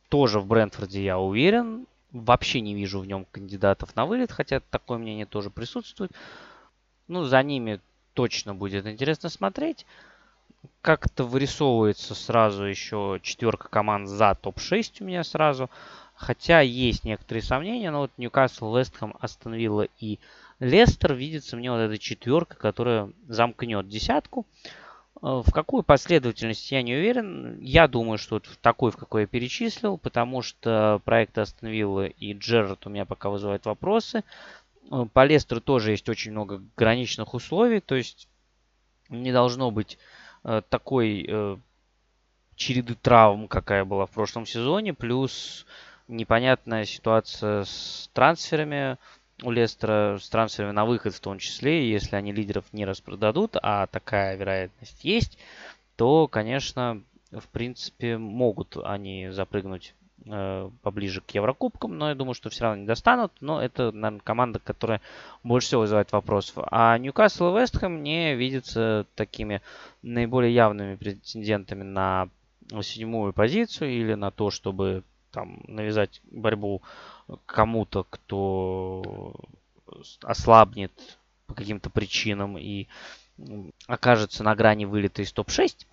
тоже 0.09 0.39
в 0.39 0.45
Брентфорде 0.45 1.03
я 1.03 1.17
уверен. 1.17 1.85
Вообще 2.11 2.61
не 2.61 2.73
вижу 2.73 2.99
в 2.99 3.05
нем 3.05 3.25
кандидатов 3.31 3.95
на 3.95 4.05
вылет, 4.05 4.31
хотя 4.31 4.61
такое 4.61 4.97
мнение 4.97 5.25
тоже 5.25 5.49
присутствует. 5.49 6.11
Ну, 7.07 7.23
за 7.23 7.41
ними 7.43 7.81
точно 8.13 8.55
будет 8.55 8.85
интересно 8.85 9.29
смотреть. 9.29 9.85
Как-то 10.81 11.23
вырисовывается 11.23 12.15
сразу 12.15 12.63
еще 12.63 13.19
четверка 13.21 13.69
команд 13.69 14.07
за 14.07 14.35
топ-6 14.35 14.97
у 15.01 15.05
меня 15.05 15.23
сразу. 15.23 15.69
Хотя 16.15 16.61
есть 16.61 17.03
некоторые 17.03 17.43
сомнения, 17.43 17.91
но 17.91 17.99
вот 17.99 18.11
Ньюкасл, 18.17 18.75
Вестхэм, 18.75 19.15
Астон 19.19 19.53
Вилла 19.53 19.87
и 19.99 20.19
Лестер 20.59 21.13
видится 21.13 21.55
мне 21.55 21.71
вот 21.71 21.77
эта 21.77 21.97
четверка, 21.99 22.55
которая 22.55 23.11
замкнет 23.27 23.87
десятку. 23.87 24.47
Э, 25.21 25.43
в 25.45 25.51
какую 25.51 25.83
последовательность 25.83 26.71
я 26.71 26.81
не 26.81 26.95
уверен. 26.95 27.59
Я 27.59 27.87
думаю, 27.87 28.17
что 28.17 28.35
вот 28.35 28.47
в 28.47 28.57
такой, 28.57 28.91
в 28.91 28.97
какой 28.97 29.21
я 29.21 29.27
перечислил, 29.27 29.97
потому 29.97 30.41
что 30.41 31.01
проект 31.05 31.37
Астон 31.37 31.69
Вилла 31.69 32.07
и 32.07 32.33
Джерард 32.33 32.85
у 32.87 32.89
меня 32.89 33.05
пока 33.05 33.29
вызывают 33.29 33.65
вопросы. 33.65 34.23
Э, 34.91 35.05
по 35.11 35.25
Лестеру 35.25 35.61
тоже 35.61 35.91
есть 35.91 36.09
очень 36.09 36.31
много 36.31 36.63
граничных 36.75 37.33
условий, 37.33 37.79
то 37.79 37.95
есть 37.95 38.27
не 39.09 39.31
должно 39.31 39.71
быть 39.71 39.97
такой 40.69 41.61
череды 42.55 42.95
травм, 42.95 43.47
какая 43.47 43.85
была 43.85 44.05
в 44.05 44.11
прошлом 44.11 44.45
сезоне, 44.45 44.93
плюс 44.93 45.65
непонятная 46.07 46.85
ситуация 46.85 47.63
с 47.63 48.09
трансферами 48.13 48.97
у 49.43 49.51
Лестера, 49.51 50.17
с 50.19 50.27
трансферами 50.29 50.71
на 50.71 50.85
выход 50.85 51.13
в 51.13 51.19
том 51.19 51.37
числе. 51.37 51.89
Если 51.89 52.15
они 52.15 52.31
лидеров 52.31 52.65
не 52.71 52.85
распродадут, 52.85 53.55
а 53.61 53.87
такая 53.87 54.35
вероятность 54.35 55.03
есть, 55.03 55.37
то, 55.95 56.27
конечно, 56.27 57.03
в 57.31 57.47
принципе, 57.49 58.17
могут 58.17 58.77
они 58.83 59.29
запрыгнуть 59.29 59.93
э, 59.96 59.96
поближе 60.81 61.21
к 61.21 61.31
Еврокубкам, 61.31 61.97
но 61.97 62.09
я 62.09 62.15
думаю, 62.15 62.33
что 62.33 62.49
все 62.49 62.65
равно 62.65 62.81
не 62.81 62.87
достанут. 62.87 63.31
Но 63.39 63.61
это, 63.61 63.91
наверное, 63.91 64.21
команда, 64.21 64.59
которая 64.59 65.01
больше 65.43 65.67
всего 65.67 65.81
вызывает 65.81 66.11
вопросов. 66.11 66.65
А 66.71 66.97
Ньюкасл 66.97 67.55
и 67.55 67.59
Вестхэм 67.59 67.93
мне 67.99 68.35
видятся 68.35 69.05
такими 69.15 69.61
наиболее 70.01 70.53
явными 70.53 70.95
претендентами 70.95 71.83
на 71.83 72.29
седьмую 72.81 73.31
позицию 73.33 73.91
или 73.91 74.15
на 74.15 74.31
то, 74.31 74.49
чтобы 74.49 75.03
там 75.31 75.61
навязать 75.67 76.21
борьбу 76.31 76.81
кому-то, 77.45 78.05
кто 78.09 79.35
ослабнет 80.23 80.91
по 81.45 81.53
каким-то 81.53 81.89
причинам 81.89 82.57
и 82.57 82.87
окажется 83.87 84.43
на 84.43 84.55
грани 84.55 84.85
вылета 84.85 85.21
из 85.21 85.31
топ-6. 85.31 85.85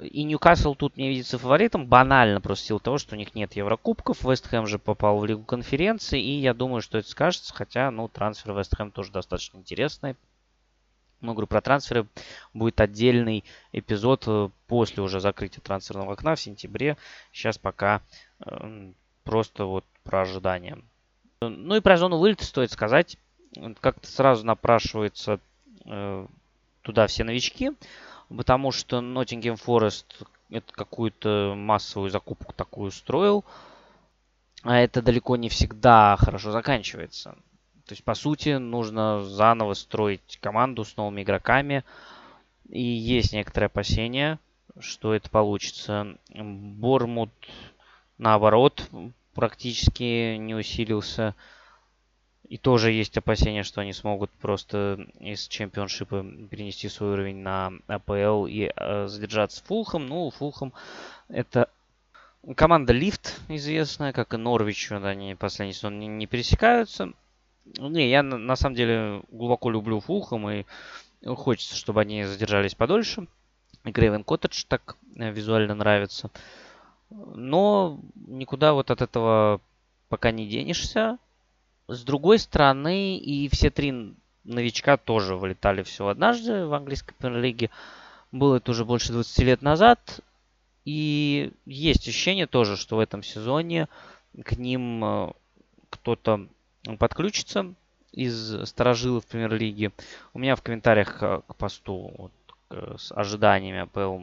И 0.00 0.24
Ньюкасл 0.24 0.74
тут 0.74 0.96
не 0.96 1.08
видится 1.08 1.38
фаворитом, 1.38 1.86
банально 1.86 2.40
просто 2.40 2.64
в 2.64 2.66
силу 2.66 2.80
того, 2.80 2.98
что 2.98 3.14
у 3.14 3.18
них 3.18 3.34
нет 3.34 3.54
Еврокубков. 3.54 4.24
Вест 4.24 4.48
Хэм 4.48 4.66
же 4.66 4.80
попал 4.80 5.18
в 5.18 5.24
Лигу 5.24 5.44
конференции, 5.44 6.20
и 6.20 6.40
я 6.40 6.52
думаю, 6.52 6.82
что 6.82 6.98
это 6.98 7.08
скажется, 7.08 7.54
хотя, 7.54 7.90
ну, 7.92 8.08
трансфер 8.08 8.56
Вест 8.56 8.74
Хэм 8.76 8.90
тоже 8.90 9.12
достаточно 9.12 9.58
интересный. 9.58 10.16
Но, 11.20 11.32
говорю, 11.32 11.46
про 11.46 11.60
трансферы 11.60 12.06
будет 12.52 12.80
отдельный 12.80 13.44
эпизод 13.72 14.24
э, 14.26 14.50
после 14.66 15.02
уже 15.02 15.20
закрытия 15.20 15.62
трансферного 15.62 16.12
окна 16.12 16.34
в 16.34 16.40
сентябре. 16.40 16.98
Сейчас 17.32 17.56
пока 17.56 18.02
э, 18.44 18.90
просто 19.22 19.64
вот 19.64 19.84
про 20.02 20.22
ожидания. 20.22 20.78
Ну 21.40 21.76
и 21.76 21.80
про 21.80 21.96
зону 21.96 22.18
вылета 22.18 22.44
стоит 22.44 22.70
сказать. 22.72 23.16
Как-то 23.80 24.06
сразу 24.06 24.44
напрашивается 24.44 25.40
э, 25.86 26.26
туда 26.82 27.06
все 27.06 27.24
новички, 27.24 27.72
потому 28.28 28.72
что 28.72 29.00
Ноттингем 29.00 29.56
Форест 29.56 30.22
какую-то 30.72 31.54
массовую 31.56 32.10
закупку 32.10 32.52
такую 32.52 32.88
устроил. 32.88 33.44
А 34.62 34.78
это 34.78 35.02
далеко 35.02 35.36
не 35.36 35.48
всегда 35.48 36.16
хорошо 36.16 36.52
заканчивается. 36.52 37.36
То 37.86 37.92
есть, 37.92 38.02
по 38.02 38.14
сути, 38.14 38.56
нужно 38.56 39.22
заново 39.22 39.74
строить 39.74 40.38
команду 40.40 40.84
с 40.84 40.96
новыми 40.96 41.22
игроками. 41.22 41.84
И 42.70 42.82
есть 42.82 43.34
некоторые 43.34 43.66
опасения, 43.66 44.38
что 44.80 45.12
это 45.12 45.28
получится. 45.28 46.16
Бормут, 46.30 47.30
наоборот, 48.16 48.88
практически 49.34 50.36
не 50.36 50.54
усилился. 50.54 51.34
И 52.48 52.58
тоже 52.58 52.92
есть 52.92 53.16
опасения, 53.16 53.62
что 53.62 53.80
они 53.80 53.92
смогут 53.92 54.30
просто 54.30 55.06
из 55.18 55.48
чемпионшипа 55.48 56.24
перенести 56.50 56.88
свой 56.88 57.12
уровень 57.12 57.38
на 57.38 57.72
АПЛ 57.86 58.46
и 58.46 58.70
э, 58.74 59.06
задержаться 59.06 59.64
Фулхам. 59.64 60.06
Ну, 60.06 60.30
Фулхам 60.30 60.72
это 61.28 61.70
команда 62.54 62.92
Лифт 62.92 63.40
известная, 63.48 64.12
как 64.12 64.34
и 64.34 64.36
Норвич. 64.36 64.92
Они 64.92 65.34
последний 65.34 65.72
сезон 65.72 65.98
не, 65.98 66.06
не 66.06 66.26
пересекаются. 66.26 67.12
Не, 67.64 68.10
я 68.10 68.22
на, 68.22 68.36
на 68.36 68.56
самом 68.56 68.76
деле 68.76 69.22
глубоко 69.30 69.70
люблю 69.70 70.00
Фулхам 70.00 70.50
и 70.50 70.64
хочется, 71.26 71.76
чтобы 71.76 72.02
они 72.02 72.24
задержались 72.24 72.74
подольше. 72.74 73.26
И 73.84 73.92
Крейвен 73.92 74.24
Коттедж 74.24 74.64
так 74.68 74.96
э, 75.16 75.30
визуально 75.30 75.74
нравится. 75.74 76.30
Но 77.10 78.00
никуда 78.14 78.74
вот 78.74 78.90
от 78.90 79.00
этого 79.00 79.60
пока 80.08 80.30
не 80.30 80.46
денешься. 80.46 81.18
С 81.86 82.02
другой 82.02 82.38
стороны, 82.38 83.18
и 83.18 83.48
все 83.48 83.70
три 83.70 84.14
новичка 84.44 84.96
тоже 84.96 85.36
вылетали 85.36 85.82
всего 85.82 86.08
однажды 86.08 86.66
в 86.66 86.72
английской 86.72 87.14
премьер-лиге. 87.14 87.70
Было 88.32 88.56
это 88.56 88.70
уже 88.70 88.84
больше 88.84 89.12
20 89.12 89.38
лет 89.40 89.62
назад. 89.62 90.20
И 90.84 91.52
есть 91.66 92.08
ощущение 92.08 92.46
тоже, 92.46 92.76
что 92.76 92.96
в 92.96 93.00
этом 93.00 93.22
сезоне 93.22 93.88
к 94.44 94.56
ним 94.56 95.04
э, 95.04 95.32
кто-то 95.90 96.46
подключится 96.98 97.72
из 98.12 98.68
сторожилов 98.68 99.26
премьер-лиги. 99.26 99.92
У 100.34 100.38
меня 100.38 100.56
в 100.56 100.62
комментариях 100.62 101.18
к 101.18 101.54
посту 101.56 102.12
вот, 102.18 102.32
с 102.98 103.12
ожиданиями 103.12 103.80
АПЛ 103.80 104.20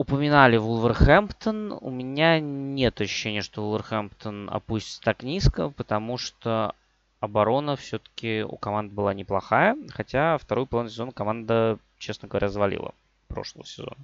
упоминали 0.00 0.56
Вулверхэмптон. 0.56 1.76
У 1.78 1.90
меня 1.90 2.40
нет 2.40 3.02
ощущения, 3.02 3.42
что 3.42 3.62
Вулверхэмптон 3.62 4.48
опустится 4.50 5.02
так 5.02 5.22
низко, 5.22 5.68
потому 5.68 6.16
что 6.16 6.74
оборона 7.20 7.76
все-таки 7.76 8.42
у 8.42 8.56
команд 8.56 8.92
была 8.92 9.12
неплохая. 9.12 9.76
Хотя 9.90 10.38
вторую 10.38 10.66
половину 10.66 10.88
сезона 10.90 11.12
команда, 11.12 11.78
честно 11.98 12.28
говоря, 12.28 12.48
завалила 12.48 12.94
прошлого 13.28 13.66
сезона. 13.66 13.98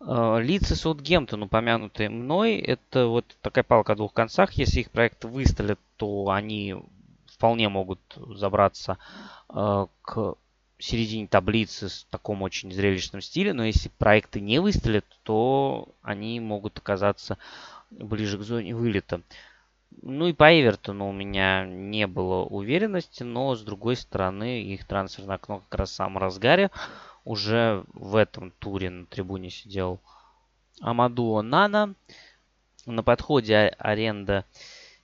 Э, 0.00 0.38
Лиц 0.40 0.70
и 0.70 0.76
Саутгемптон, 0.76 1.42
упомянутые 1.42 2.10
мной, 2.10 2.54
это 2.54 3.08
вот 3.08 3.24
такая 3.42 3.64
палка 3.64 3.94
о 3.94 3.96
двух 3.96 4.12
концах. 4.12 4.52
Если 4.52 4.82
их 4.82 4.92
проект 4.92 5.24
выстрелит, 5.24 5.80
то 5.96 6.30
они 6.30 6.76
вполне 7.26 7.68
могут 7.68 7.98
забраться 8.14 8.98
э, 9.52 9.86
к 10.02 10.36
середине 10.78 11.26
таблицы 11.26 11.88
с 11.88 12.06
таком 12.10 12.42
очень 12.42 12.72
зрелищном 12.72 13.20
стиле, 13.20 13.52
но 13.52 13.64
если 13.64 13.90
проекты 13.98 14.40
не 14.40 14.60
выстрелят, 14.60 15.04
то 15.24 15.88
они 16.02 16.38
могут 16.40 16.78
оказаться 16.78 17.38
ближе 17.90 18.38
к 18.38 18.42
зоне 18.42 18.74
вылета. 18.74 19.22
Ну 20.02 20.28
и 20.28 20.32
по 20.32 20.48
Эвертону 20.52 21.08
у 21.08 21.12
меня 21.12 21.66
не 21.66 22.06
было 22.06 22.44
уверенности, 22.44 23.24
но 23.24 23.54
с 23.54 23.62
другой 23.62 23.96
стороны 23.96 24.62
их 24.62 24.86
трансферное 24.86 25.36
окно 25.36 25.60
как 25.60 25.80
раз 25.80 25.90
в 25.90 25.94
самом 25.94 26.18
разгаре. 26.18 26.70
Уже 27.24 27.84
в 27.92 28.16
этом 28.16 28.52
туре 28.58 28.90
на 28.90 29.06
трибуне 29.06 29.50
сидел 29.50 30.00
Амаду 30.80 31.42
Нана. 31.42 31.94
На 32.86 33.02
подходе 33.02 33.74
аренда 33.78 34.44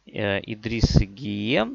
э, 0.07 0.40
Идриса 0.40 1.04
Гие 1.04 1.69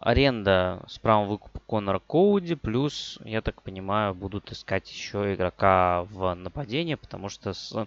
аренда 0.00 0.82
с 0.88 0.98
правом 0.98 1.28
выкупа 1.28 1.60
Конора 1.68 2.00
Коуди, 2.00 2.54
плюс, 2.54 3.18
я 3.24 3.42
так 3.42 3.62
понимаю, 3.62 4.14
будут 4.14 4.50
искать 4.50 4.90
еще 4.90 5.34
игрока 5.34 6.04
в 6.10 6.34
нападении, 6.34 6.94
потому 6.94 7.28
что 7.28 7.52
с 7.52 7.86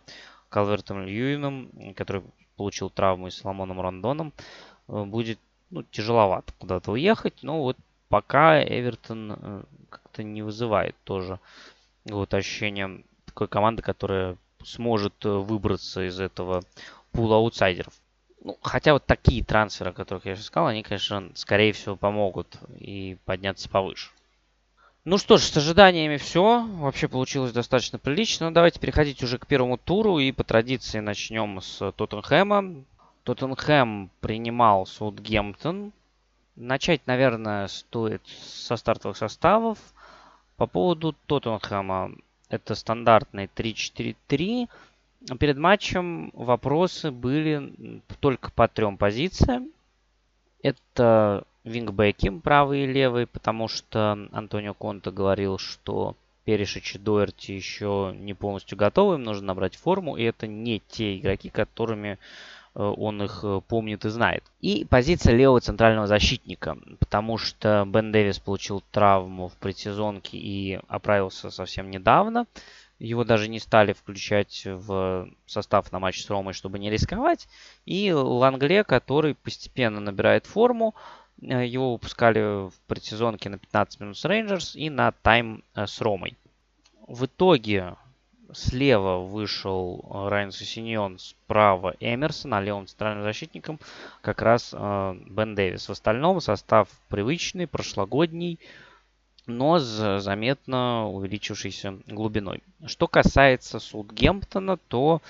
Калвертом 0.49 1.05
Льюином, 1.05 1.71
который 1.95 2.21
получил 2.55 2.91
травму 2.91 3.27
и 3.27 3.31
Ламоном 3.43 3.81
Рандоном, 3.81 4.31
э, 4.87 5.03
будет 5.03 5.39
ну, 5.71 5.81
тяжеловато 5.83 6.53
куда-то 6.59 6.91
уехать. 6.91 7.41
Но 7.41 7.63
вот 7.63 7.77
пока 8.09 8.63
Эвертон 8.63 9.31
э, 9.35 9.63
как-то 9.89 10.21
не 10.21 10.43
вызывает 10.43 10.95
тоже 11.03 11.39
вот 12.05 12.31
ощущение 12.35 13.03
такой 13.25 13.47
команды, 13.47 13.81
которая 13.81 14.37
сможет 14.63 15.25
э, 15.25 15.29
выбраться 15.29 16.07
из 16.07 16.19
этого 16.19 16.61
пула 17.11 17.37
аутсайдеров. 17.37 17.93
Ну, 18.43 18.57
хотя 18.61 18.91
вот 18.91 19.05
такие 19.05 19.43
трансферы, 19.43 19.91
о 19.91 19.93
которых 19.93 20.25
я 20.25 20.35
сейчас 20.35 20.47
сказал, 20.47 20.67
они, 20.67 20.83
конечно, 20.83 21.31
скорее 21.33 21.71
всего 21.71 21.95
помогут 21.95 22.57
и 22.77 23.17
подняться 23.25 23.69
повыше. 23.69 24.09
Ну 25.05 25.17
что 25.17 25.37
ж, 25.37 25.41
с 25.41 25.57
ожиданиями 25.57 26.17
все. 26.17 26.65
Вообще 26.65 27.07
получилось 27.07 27.53
достаточно 27.53 27.99
прилично. 27.99 28.47
Ну, 28.47 28.53
давайте 28.53 28.79
переходить 28.79 29.23
уже 29.23 29.37
к 29.37 29.47
первому 29.47 29.77
туру. 29.77 30.19
И 30.19 30.31
по 30.31 30.43
традиции 30.43 30.99
начнем 30.99 31.61
с 31.61 31.91
Тоттенхэма. 31.91 32.83
Тоттенхэм 33.23 34.09
принимал 34.19 34.85
Саутгемптон. 34.85 35.91
Начать, 36.55 37.05
наверное, 37.05 37.67
стоит 37.67 38.21
со 38.27 38.75
стартовых 38.77 39.17
составов. 39.17 39.77
По 40.57 40.67
поводу 40.67 41.15
Тоттенхэма. 41.27 42.11
Это 42.49 42.75
стандартный 42.75 43.49
3-4-3. 43.53 44.69
Перед 45.39 45.57
матчем 45.57 46.31
вопросы 46.33 47.11
были 47.11 48.01
только 48.19 48.51
по 48.51 48.67
трем 48.67 48.97
позициям. 48.97 49.69
Это 50.61 51.45
вингбеки, 51.63 52.29
правый 52.29 52.83
и 52.83 52.87
левый, 52.87 53.27
потому 53.27 53.67
что 53.67 54.27
Антонио 54.31 54.73
Конта 54.73 55.11
говорил, 55.11 55.57
что 55.57 56.15
Перешич 56.45 56.95
и 56.95 56.99
Дуэрти 56.99 57.53
еще 57.53 58.13
не 58.17 58.33
полностью 58.33 58.77
готовы, 58.77 59.15
им 59.15 59.23
нужно 59.23 59.47
набрать 59.47 59.75
форму, 59.75 60.17
и 60.17 60.23
это 60.23 60.45
не 60.45 60.81
те 60.89 61.17
игроки, 61.17 61.49
которыми 61.49 62.19
э, 62.75 62.83
он 62.83 63.23
их 63.23 63.39
э, 63.43 63.61
помнит 63.65 64.03
и 64.03 64.09
знает. 64.09 64.43
И 64.59 64.83
позиция 64.83 65.35
левого 65.35 65.61
центрального 65.61 66.07
защитника, 66.07 66.77
потому 66.99 67.37
что 67.37 67.85
Бен 67.87 68.11
Дэвис 68.11 68.39
получил 68.39 68.83
травму 68.91 69.47
в 69.47 69.53
предсезонке 69.53 70.37
и 70.37 70.79
оправился 70.89 71.49
совсем 71.49 71.89
недавно. 71.89 72.45
Его 72.99 73.23
даже 73.23 73.49
не 73.49 73.59
стали 73.59 73.93
включать 73.93 74.63
в 74.65 75.29
состав 75.45 75.91
на 75.91 75.99
матч 75.99 76.23
с 76.23 76.29
Ромой, 76.29 76.53
чтобы 76.53 76.79
не 76.79 76.89
рисковать. 76.89 77.47
И 77.85 78.11
Лангле, 78.11 78.83
который 78.83 79.35
постепенно 79.35 79.99
набирает 79.99 80.45
форму, 80.45 80.95
Э, 81.41 81.65
его 81.65 81.93
выпускали 81.93 82.69
в 82.69 82.73
предсезонке 82.87 83.49
на 83.49 83.57
15 83.57 83.99
минут 83.99 84.17
с 84.17 84.25
Рейнджерс 84.25 84.75
и 84.75 84.89
на 84.89 85.11
тайм 85.11 85.63
э, 85.75 85.85
с 85.85 85.99
Ромой. 86.01 86.37
В 87.07 87.25
итоге 87.25 87.95
слева 88.53 89.17
вышел 89.19 90.03
э, 90.03 90.29
Райан 90.29 90.51
Сусиньон, 90.51 91.19
справа 91.19 91.95
Эмерсон, 91.99 92.53
а 92.53 92.61
левым 92.61 92.87
центральным 92.87 93.23
защитником 93.23 93.79
как 94.21 94.41
раз 94.41 94.73
Бен 94.73 95.55
Дэвис. 95.55 95.87
В 95.87 95.91
остальном 95.91 96.39
состав 96.39 96.87
привычный, 97.09 97.67
прошлогодний, 97.67 98.59
но 99.45 99.79
с 99.79 100.21
заметно 100.21 101.07
увеличившейся 101.07 101.99
глубиной. 102.07 102.63
Что 102.85 103.07
касается 103.07 103.79
Саутгемптона, 103.79 104.77
то 104.77 105.21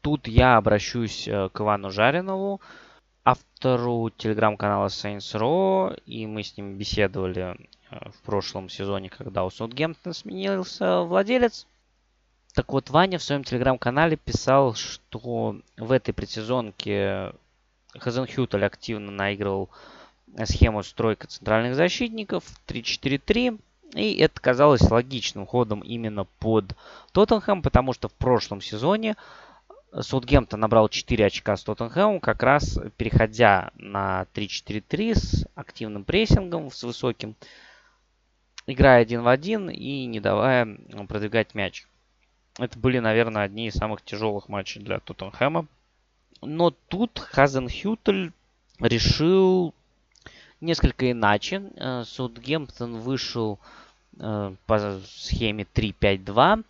тут 0.00 0.28
я 0.28 0.56
обращусь 0.56 1.24
к 1.24 1.52
Ивану 1.60 1.90
Жаринову, 1.90 2.60
автору 3.28 4.10
телеграм-канала 4.16 4.86
Saints 4.86 5.34
Row, 5.34 6.00
и 6.06 6.26
мы 6.26 6.42
с 6.42 6.56
ним 6.56 6.78
беседовали 6.78 7.56
э, 7.90 8.10
в 8.10 8.22
прошлом 8.22 8.70
сезоне, 8.70 9.10
когда 9.10 9.44
у 9.44 9.50
Саутгемптона 9.50 10.14
сменился 10.14 11.02
владелец. 11.02 11.66
Так 12.54 12.72
вот, 12.72 12.88
Ваня 12.88 13.18
в 13.18 13.22
своем 13.22 13.44
телеграм-канале 13.44 14.16
писал, 14.16 14.74
что 14.74 15.60
в 15.76 15.92
этой 15.92 16.12
предсезонке 16.12 17.32
Хазенхютель 17.92 18.64
активно 18.64 19.10
наигрывал 19.10 19.68
схему 20.44 20.82
стройка 20.82 21.26
центральных 21.26 21.74
защитников 21.74 22.44
3-4-3. 22.66 23.60
И 23.94 24.16
это 24.16 24.40
казалось 24.40 24.90
логичным 24.90 25.46
ходом 25.46 25.80
именно 25.80 26.24
под 26.24 26.76
Тоттенхэм, 27.12 27.62
потому 27.62 27.94
что 27.94 28.08
в 28.08 28.12
прошлом 28.12 28.60
сезоне 28.60 29.16
Саутгемптон 29.98 30.60
набрал 30.60 30.90
4 30.90 31.24
очка 31.24 31.56
с 31.56 31.64
Тоттенхэмом, 31.64 32.20
как 32.20 32.42
раз 32.42 32.78
переходя 32.98 33.70
на 33.76 34.26
3-4-3 34.34 35.14
с 35.14 35.46
активным 35.54 36.04
прессингом, 36.04 36.70
с 36.70 36.82
высоким, 36.82 37.34
играя 38.66 39.00
один 39.00 39.22
в 39.22 39.28
один 39.28 39.70
и 39.70 40.04
не 40.04 40.20
давая 40.20 40.68
продвигать 41.08 41.54
мяч. 41.54 41.86
Это 42.58 42.78
были, 42.78 42.98
наверное, 42.98 43.44
одни 43.44 43.68
из 43.68 43.74
самых 43.74 44.02
тяжелых 44.02 44.48
матчей 44.48 44.82
для 44.82 45.00
Тоттенхэма. 45.00 45.66
Но 46.42 46.70
тут 46.70 47.18
Хазенхютель 47.18 48.32
решил 48.80 49.74
несколько 50.60 51.10
иначе. 51.10 51.62
Э, 51.76 52.04
Саутгемптон 52.04 52.98
вышел 52.98 53.58
э, 54.18 54.54
по 54.66 55.00
схеме 55.06 55.66
3-5-2. 55.74 56.64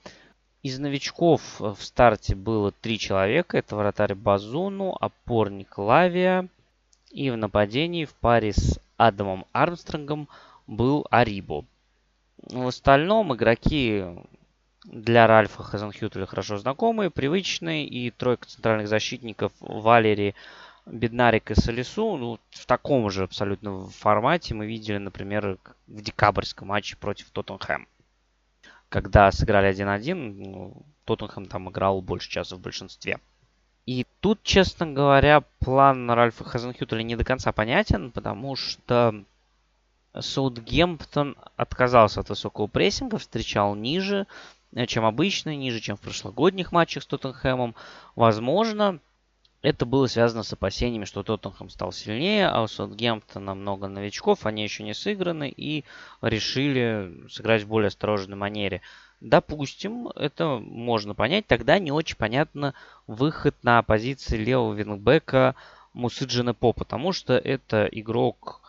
Из 0.62 0.78
новичков 0.78 1.60
э, 1.60 1.74
в 1.76 1.82
старте 1.82 2.34
было 2.34 2.72
три 2.72 2.98
человека. 2.98 3.58
Это 3.58 3.76
вратарь 3.76 4.14
Базуну, 4.14 4.96
опорник 5.00 5.78
Лавия. 5.78 6.48
И 7.10 7.30
в 7.30 7.36
нападении 7.36 8.04
в 8.04 8.14
паре 8.14 8.52
с 8.52 8.78
Адамом 8.96 9.46
Армстронгом 9.52 10.28
был 10.66 11.06
Арибо. 11.10 11.64
В 12.36 12.66
остальном 12.66 13.34
игроки 13.34 14.04
для 14.84 15.26
Ральфа 15.26 15.62
Хазенхютеля 15.62 16.26
хорошо 16.26 16.58
знакомые, 16.58 17.10
привычные. 17.10 17.86
И 17.86 18.10
тройка 18.10 18.46
центральных 18.46 18.88
защитников 18.88 19.52
Валери, 19.60 20.34
Беднарик 20.90 21.50
и 21.50 21.54
Солису 21.54 22.16
ну, 22.16 22.40
в 22.50 22.66
таком 22.66 23.10
же 23.10 23.24
абсолютно 23.24 23.86
формате 23.88 24.54
мы 24.54 24.66
видели, 24.66 24.98
например, 24.98 25.58
в 25.86 26.00
декабрьском 26.00 26.68
матче 26.68 26.96
против 26.96 27.30
Тоттенхэма 27.30 27.86
когда 28.88 29.30
сыграли 29.30 29.70
1-1, 29.70 30.14
ну, 30.14 30.82
Тоттенхэм 31.04 31.46
там 31.46 31.70
играл 31.70 32.00
больше 32.00 32.30
часа 32.30 32.56
в 32.56 32.60
большинстве. 32.60 33.18
И 33.86 34.06
тут, 34.20 34.42
честно 34.42 34.86
говоря, 34.86 35.42
план 35.60 36.10
Ральфа 36.10 36.44
Хазенхютеля 36.44 37.02
не 37.02 37.16
до 37.16 37.24
конца 37.24 37.52
понятен, 37.52 38.10
потому 38.10 38.56
что 38.56 39.24
Саутгемптон 40.18 41.36
отказался 41.56 42.20
от 42.20 42.28
высокого 42.28 42.66
прессинга, 42.66 43.18
встречал 43.18 43.74
ниже, 43.74 44.26
э, 44.74 44.86
чем 44.86 45.04
обычно, 45.04 45.56
ниже, 45.56 45.80
чем 45.80 45.96
в 45.96 46.00
прошлогодних 46.00 46.72
матчах 46.72 47.02
с 47.02 47.06
Тоттенхэмом. 47.06 47.74
Возможно, 48.14 49.00
это 49.62 49.86
было 49.86 50.06
связано 50.06 50.42
с 50.44 50.52
опасениями, 50.52 51.04
что 51.04 51.22
Тоттенхэм 51.22 51.68
стал 51.70 51.92
сильнее, 51.92 52.46
а 52.48 52.62
у 52.62 52.68
Саутгемптона 52.68 53.54
много 53.54 53.88
новичков, 53.88 54.46
они 54.46 54.62
еще 54.62 54.84
не 54.84 54.94
сыграны 54.94 55.48
и 55.48 55.84
решили 56.22 57.26
сыграть 57.28 57.62
в 57.62 57.68
более 57.68 57.88
осторожной 57.88 58.36
манере. 58.36 58.82
Допустим, 59.20 60.08
это 60.08 60.58
можно 60.58 61.14
понять. 61.14 61.46
Тогда 61.48 61.80
не 61.80 61.90
очень 61.90 62.16
понятно 62.16 62.74
выход 63.08 63.56
на 63.62 63.82
позиции 63.82 64.36
левого 64.36 64.74
вингбека 64.74 65.56
Мусыджина 65.92 66.54
По, 66.54 66.72
потому 66.72 67.12
что 67.12 67.36
это 67.36 67.88
игрок 67.90 68.60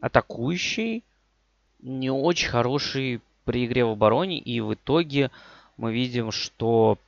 атакующий, 0.00 1.04
не 1.80 2.10
очень 2.10 2.50
хороший 2.50 3.22
при 3.46 3.64
игре 3.64 3.86
в 3.86 3.90
обороне, 3.90 4.38
и 4.38 4.60
в 4.60 4.74
итоге 4.74 5.30
мы 5.78 5.94
видим, 5.94 6.30
что 6.30 6.98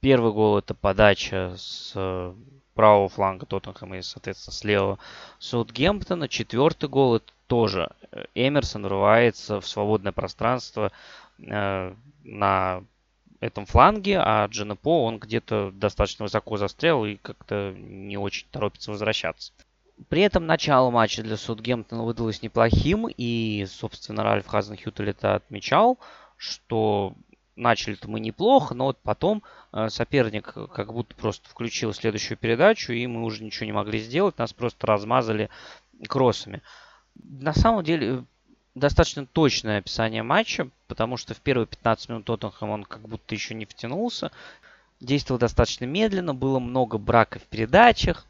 Первый 0.00 0.32
гол 0.32 0.58
это 0.58 0.74
подача 0.74 1.54
с 1.56 1.92
э, 1.94 2.34
правого 2.74 3.08
фланга 3.10 3.44
Тоттенхэма 3.44 3.98
и, 3.98 4.02
соответственно, 4.02 4.54
слева 4.54 4.98
Саутгемптона. 5.38 6.28
Четвертый 6.28 6.88
гол 6.88 7.16
это 7.16 7.32
тоже 7.46 7.90
э, 8.10 8.24
Эмерсон 8.34 8.84
врывается 8.84 9.60
в 9.60 9.66
свободное 9.66 10.12
пространство 10.12 10.90
э, 11.38 11.94
на 12.24 12.82
этом 13.40 13.66
фланге, 13.66 14.18
а 14.18 14.46
Дженепо, 14.46 15.04
он 15.04 15.18
где-то 15.18 15.70
достаточно 15.72 16.24
высоко 16.24 16.56
застрял 16.56 17.04
и 17.04 17.16
как-то 17.16 17.74
не 17.76 18.16
очень 18.16 18.46
торопится 18.50 18.90
возвращаться. 18.90 19.52
При 20.08 20.22
этом 20.22 20.46
начало 20.46 20.90
матча 20.90 21.22
для 21.22 21.36
Саутгемптона 21.36 22.04
выдалось 22.04 22.42
неплохим, 22.42 23.06
и, 23.08 23.66
собственно, 23.68 24.22
Ральф 24.22 24.46
Хазенхютель 24.46 25.10
это 25.10 25.34
отмечал, 25.34 25.98
что 26.36 27.14
начали-то 27.56 28.08
мы 28.08 28.20
неплохо, 28.20 28.74
но 28.74 28.86
вот 28.86 28.98
потом 29.02 29.42
э, 29.72 29.88
соперник 29.88 30.52
как 30.52 30.92
будто 30.92 31.14
просто 31.14 31.48
включил 31.48 31.92
следующую 31.92 32.38
передачу, 32.38 32.92
и 32.92 33.06
мы 33.06 33.22
уже 33.22 33.44
ничего 33.44 33.66
не 33.66 33.72
могли 33.72 33.98
сделать, 33.98 34.38
нас 34.38 34.52
просто 34.52 34.86
размазали 34.86 35.50
кроссами. 36.08 36.62
На 37.14 37.52
самом 37.52 37.84
деле, 37.84 38.24
достаточно 38.74 39.26
точное 39.26 39.78
описание 39.78 40.22
матча, 40.22 40.68
потому 40.86 41.16
что 41.16 41.34
в 41.34 41.40
первые 41.40 41.66
15 41.66 42.08
минут 42.08 42.24
Тоттенхэм 42.24 42.70
он 42.70 42.84
как 42.84 43.02
будто 43.02 43.34
еще 43.34 43.54
не 43.54 43.66
втянулся. 43.66 44.30
Действовал 45.00 45.38
достаточно 45.38 45.86
медленно, 45.86 46.34
было 46.34 46.58
много 46.58 46.98
брака 46.98 47.38
в 47.38 47.44
передачах. 47.44 48.26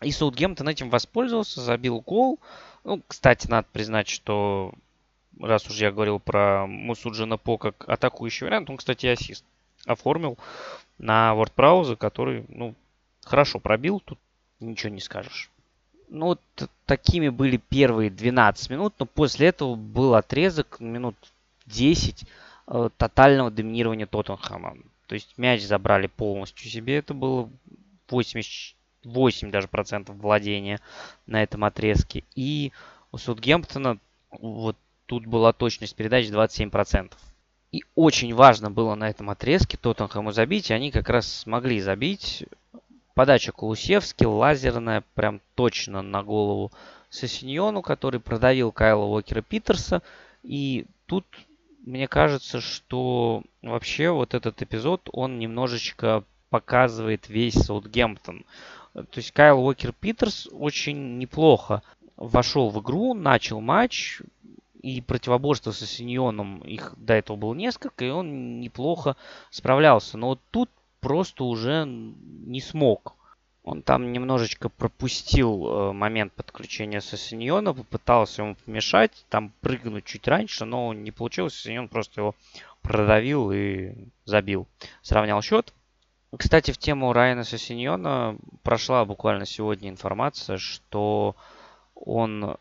И 0.00 0.10
Саутгемптон 0.10 0.68
этим 0.68 0.90
воспользовался, 0.90 1.60
забил 1.60 2.00
гол. 2.00 2.40
Ну, 2.82 3.02
кстати, 3.06 3.46
надо 3.46 3.68
признать, 3.72 4.08
что 4.08 4.74
раз 5.40 5.68
уж 5.68 5.76
я 5.76 5.90
говорил 5.90 6.18
про 6.18 6.66
Мусуджина 6.66 7.38
По 7.38 7.58
как 7.58 7.88
атакующий 7.88 8.46
вариант, 8.46 8.70
он, 8.70 8.76
кстати, 8.76 9.06
ассист 9.06 9.44
оформил 9.86 10.38
на 10.98 11.34
WordProwse, 11.34 11.96
который, 11.96 12.44
ну, 12.48 12.74
хорошо 13.24 13.58
пробил, 13.58 14.00
тут 14.00 14.18
ничего 14.60 14.92
не 14.92 15.00
скажешь. 15.00 15.50
Ну, 16.08 16.26
вот 16.26 16.40
такими 16.86 17.28
были 17.28 17.56
первые 17.56 18.10
12 18.10 18.70
минут, 18.70 18.94
но 18.98 19.06
после 19.06 19.48
этого 19.48 19.74
был 19.74 20.14
отрезок 20.14 20.78
минут 20.78 21.16
10 21.66 22.24
э, 22.66 22.90
тотального 22.96 23.50
доминирования 23.50 24.06
Тоттенхэма. 24.06 24.76
То 25.06 25.14
есть 25.14 25.34
мяч 25.36 25.62
забрали 25.62 26.06
полностью 26.06 26.70
себе. 26.70 26.98
Это 26.98 27.14
было 27.14 27.48
88 28.08 29.50
даже 29.50 29.68
процентов 29.68 30.16
владения 30.16 30.80
на 31.26 31.42
этом 31.42 31.64
отрезке. 31.64 32.24
И 32.34 32.72
у 33.10 33.18
Саутгемптона 33.18 33.98
вот 34.30 34.76
тут 35.12 35.26
была 35.26 35.52
точность 35.52 35.94
передач 35.94 36.30
27 36.30 36.70
процентов. 36.70 37.20
И 37.70 37.84
очень 37.94 38.34
важно 38.34 38.70
было 38.70 38.94
на 38.94 39.10
этом 39.10 39.28
отрезке 39.28 39.76
Тоттенхэму 39.76 40.32
забить. 40.32 40.70
И 40.70 40.72
они 40.72 40.90
как 40.90 41.10
раз 41.10 41.30
смогли 41.30 41.82
забить. 41.82 42.46
Подача 43.12 43.52
Кулусевски, 43.52 44.24
лазерная, 44.24 45.04
прям 45.14 45.42
точно 45.54 46.00
на 46.00 46.22
голову 46.22 46.72
Сосиньону, 47.10 47.82
который 47.82 48.20
продавил 48.20 48.72
Кайла 48.72 49.04
Уокера 49.04 49.42
Питерса. 49.42 50.00
И 50.42 50.86
тут 51.04 51.26
мне 51.84 52.08
кажется, 52.08 52.62
что 52.62 53.42
вообще 53.60 54.08
вот 54.08 54.32
этот 54.32 54.62
эпизод, 54.62 55.10
он 55.12 55.38
немножечко 55.38 56.24
показывает 56.48 57.28
весь 57.28 57.52
Саутгемптон. 57.52 58.46
То 58.94 59.16
есть 59.16 59.32
Кайл 59.32 59.60
Уокер 59.62 59.92
Питерс 59.92 60.48
очень 60.52 61.18
неплохо 61.18 61.82
вошел 62.16 62.70
в 62.70 62.80
игру, 62.80 63.14
начал 63.14 63.60
матч, 63.60 64.20
и 64.82 65.00
противоборство 65.00 65.70
со 65.70 65.86
Синьоном, 65.86 66.58
их 66.58 66.94
до 66.96 67.14
этого 67.14 67.36
было 67.36 67.54
несколько, 67.54 68.04
и 68.04 68.10
он 68.10 68.60
неплохо 68.60 69.16
справлялся. 69.50 70.18
Но 70.18 70.28
вот 70.28 70.40
тут 70.50 70.70
просто 71.00 71.44
уже 71.44 71.84
не 71.86 72.60
смог. 72.60 73.14
Он 73.64 73.82
там 73.82 74.10
немножечко 74.10 74.68
пропустил 74.68 75.66
э, 75.68 75.92
момент 75.92 76.32
подключения 76.32 77.00
Сосиньона, 77.00 77.72
попытался 77.72 78.42
ему 78.42 78.56
помешать, 78.56 79.24
там 79.28 79.52
прыгнуть 79.60 80.04
чуть 80.04 80.26
раньше, 80.26 80.64
но 80.64 80.92
не 80.92 81.12
получилось. 81.12 81.54
Сосиньон 81.54 81.88
просто 81.88 82.22
его 82.22 82.34
продавил 82.82 83.52
и 83.52 83.94
забил. 84.24 84.66
Сравнял 85.02 85.40
счет. 85.42 85.72
Кстати, 86.36 86.72
в 86.72 86.78
тему 86.78 87.12
Райана 87.12 87.44
Сосиньона 87.44 88.36
прошла 88.64 89.04
буквально 89.04 89.46
сегодня 89.46 89.90
информация, 89.90 90.58
что 90.58 91.36
он 91.94 92.56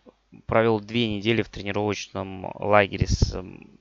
провел 0.46 0.80
две 0.80 1.16
недели 1.16 1.42
в 1.42 1.50
тренировочном 1.50 2.52
лагере 2.56 3.08
с 3.08 3.38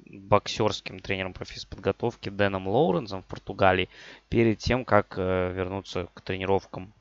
боксерским 0.06 1.00
тренером 1.00 1.32
по 1.32 1.44
физподготовке 1.44 2.30
Дэном 2.30 2.68
Лоуренсом 2.68 3.22
в 3.22 3.26
Португалии 3.26 3.88
перед 4.28 4.58
тем, 4.58 4.84
как 4.84 5.14
э, 5.16 5.52
вернуться 5.52 6.08
к 6.14 6.20
тренировкам 6.22 6.92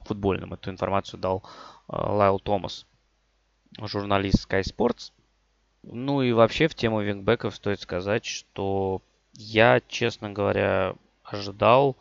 футбольным. 0.00 0.54
Эту 0.54 0.70
информацию 0.70 1.20
дал 1.20 1.42
э, 1.88 1.96
Лайл 1.96 2.38
Томас, 2.40 2.86
журналист 3.80 4.48
Sky 4.48 4.62
Sports. 4.62 5.12
Ну 5.82 6.22
и 6.22 6.32
вообще 6.32 6.68
в 6.68 6.74
тему 6.74 7.02
вингбеков 7.02 7.54
стоит 7.54 7.80
сказать, 7.80 8.24
что 8.24 9.02
я, 9.34 9.80
честно 9.86 10.30
говоря, 10.30 10.94
ожидал, 11.22 11.96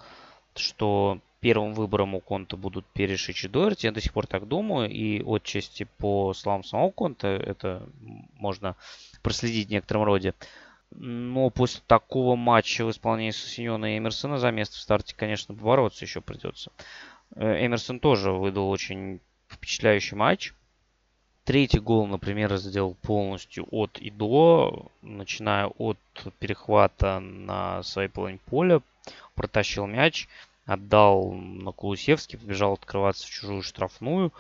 что 0.55 1.19
первым 1.43 1.73
выбором 1.73 2.15
у 2.15 2.21
Конта 2.21 2.55
будут 2.55 2.85
Перешич 2.93 3.43
и 3.43 3.47
Дуэрти. 3.49 3.85
Я 3.85 3.91
до 3.91 3.99
сих 3.99 4.13
пор 4.13 4.27
так 4.27 4.47
думаю. 4.47 4.89
И 4.89 5.21
отчасти 5.21 5.85
по 5.97 6.33
словам 6.33 6.63
самого 6.63 6.91
Конта 6.91 7.27
это 7.27 7.85
можно 8.37 8.77
проследить 9.21 9.67
в 9.67 9.71
некотором 9.71 10.03
роде. 10.05 10.33
Но 10.91 11.49
после 11.49 11.81
такого 11.85 12.37
матча 12.37 12.85
в 12.85 12.91
исполнении 12.91 13.31
Сосиньона 13.31 13.93
и 13.93 13.97
Эмерсона 13.97 14.37
за 14.37 14.51
место 14.51 14.77
в 14.77 14.81
старте, 14.81 15.15
конечно, 15.17 15.53
побороться 15.53 16.05
еще 16.05 16.21
придется. 16.21 16.71
Э, 17.35 17.65
Эмерсон 17.65 17.99
тоже 17.99 18.31
выдал 18.31 18.69
очень 18.69 19.19
впечатляющий 19.49 20.15
матч. 20.15 20.53
Третий 21.43 21.79
гол, 21.79 22.07
например, 22.07 22.55
сделал 22.55 22.95
полностью 23.01 23.67
от 23.69 23.97
и 23.97 24.09
до, 24.11 24.89
начиная 25.01 25.65
от 25.65 25.97
перехвата 26.39 27.19
на 27.19 27.83
своей 27.83 28.07
половине 28.07 28.39
поля, 28.45 28.81
протащил 29.35 29.87
мяч, 29.87 30.29
отдал 30.65 31.31
на 31.31 31.71
Кулусевский, 31.71 32.37
побежал 32.37 32.73
открываться 32.73 33.27
в 33.27 33.29
чужую 33.29 33.61
штрафную. 33.61 34.31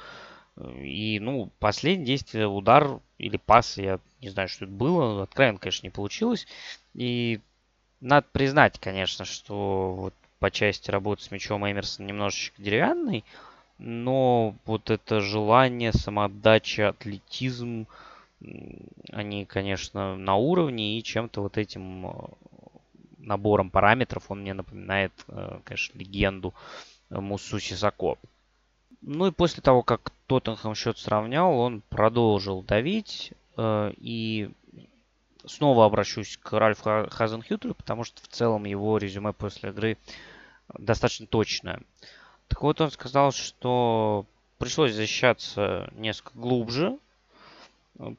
И, 0.77 1.19
ну, 1.19 1.49
последнее 1.59 2.05
действие, 2.05 2.47
удар 2.47 2.99
или 3.17 3.37
пас, 3.37 3.77
я 3.77 3.99
не 4.21 4.29
знаю, 4.29 4.47
что 4.47 4.65
это 4.65 4.73
было, 4.73 5.23
откровенно, 5.23 5.57
конечно, 5.57 5.87
не 5.87 5.91
получилось. 5.91 6.47
И 6.93 7.39
надо 8.01 8.27
признать, 8.31 8.79
конечно, 8.79 9.25
что 9.25 9.93
вот 9.93 10.13
по 10.39 10.51
части 10.51 10.91
работы 10.91 11.23
с 11.23 11.31
мячом 11.31 11.65
Эмерсон 11.65 12.05
немножечко 12.05 12.61
деревянный, 12.61 13.23
но 13.77 14.55
вот 14.65 14.91
это 14.91 15.21
желание, 15.21 15.93
самоотдача, 15.93 16.89
атлетизм, 16.89 17.87
они, 19.11 19.45
конечно, 19.45 20.15
на 20.17 20.35
уровне, 20.35 20.99
и 20.99 21.03
чем-то 21.03 21.41
вот 21.41 21.57
этим 21.57 22.07
э, 22.07 22.11
набором 23.23 23.69
параметров 23.69 24.25
он 24.29 24.41
мне 24.41 24.53
напоминает, 24.53 25.11
э, 25.27 25.59
конечно, 25.63 25.97
легенду 25.97 26.53
Мусу 27.09 27.59
Сисако. 27.59 28.17
Ну 29.01 29.27
и 29.27 29.31
после 29.31 29.61
того, 29.61 29.83
как 29.83 30.11
Тоттенхэм 30.27 30.75
счет 30.75 30.97
сравнял, 30.97 31.57
он 31.59 31.81
продолжил 31.89 32.61
давить. 32.61 33.33
Э, 33.57 33.91
и 33.97 34.49
снова 35.45 35.85
обращусь 35.85 36.37
к 36.37 36.57
Ральфу 36.57 37.07
Хазенхютлю, 37.09 37.73
потому 37.75 38.03
что 38.03 38.21
в 38.21 38.27
целом 38.27 38.65
его 38.65 38.97
резюме 38.97 39.33
после 39.33 39.69
игры 39.69 39.97
достаточно 40.77 41.27
точная. 41.27 41.81
Так 42.47 42.61
вот, 42.61 42.81
он 42.81 42.91
сказал, 42.91 43.31
что 43.31 44.25
пришлось 44.57 44.93
защищаться 44.93 45.89
несколько 45.93 46.37
глубже, 46.37 46.97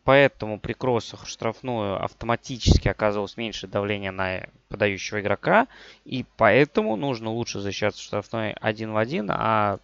поэтому 0.05 0.59
при 0.59 0.73
кроссах 0.73 1.27
штрафную 1.27 2.03
автоматически 2.03 2.89
оказывалось 2.89 3.37
меньше 3.37 3.67
давления 3.67 4.13
на 4.13 4.47
подающего 4.69 5.21
игрока, 5.21 5.67
и 6.05 6.25
поэтому 6.37 6.97
нужно 6.97 7.31
лучше 7.31 7.61
защищаться 7.61 8.03
штрафной 8.03 8.53
один 8.55 8.93
в 8.93 8.97
один, 8.97 9.31
а 9.31 9.79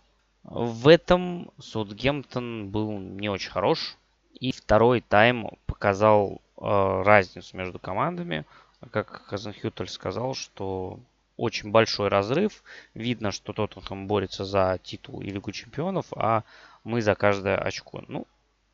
в 0.45 0.89
этом 0.89 1.51
Саутгемптон 1.59 2.69
был 2.69 2.99
не 2.99 3.29
очень 3.29 3.51
хорош. 3.51 3.97
И 4.41 4.53
второй 4.53 5.03
тайм 5.03 5.51
показал 5.67 6.41
э, 6.57 7.03
разницу 7.05 7.57
между 7.57 7.79
командами. 7.79 8.47
Как 8.91 9.27
Хазенхютель 9.27 9.89
сказал, 9.89 10.35
что 10.35 10.99
очень 11.37 11.71
большой 11.71 12.09
разрыв. 12.09 12.63
Видно, 12.95 13.33
что 13.33 13.53
Тоттенхэм 13.53 14.07
борется 14.07 14.45
за 14.45 14.79
титул 14.83 15.21
и 15.21 15.31
Лигу 15.31 15.53
Чемпионов, 15.53 16.07
а 16.17 16.45
мы 16.85 17.03
за 17.03 17.15
каждое 17.15 17.57
очко. 17.57 18.03
Ну, 18.09 18.27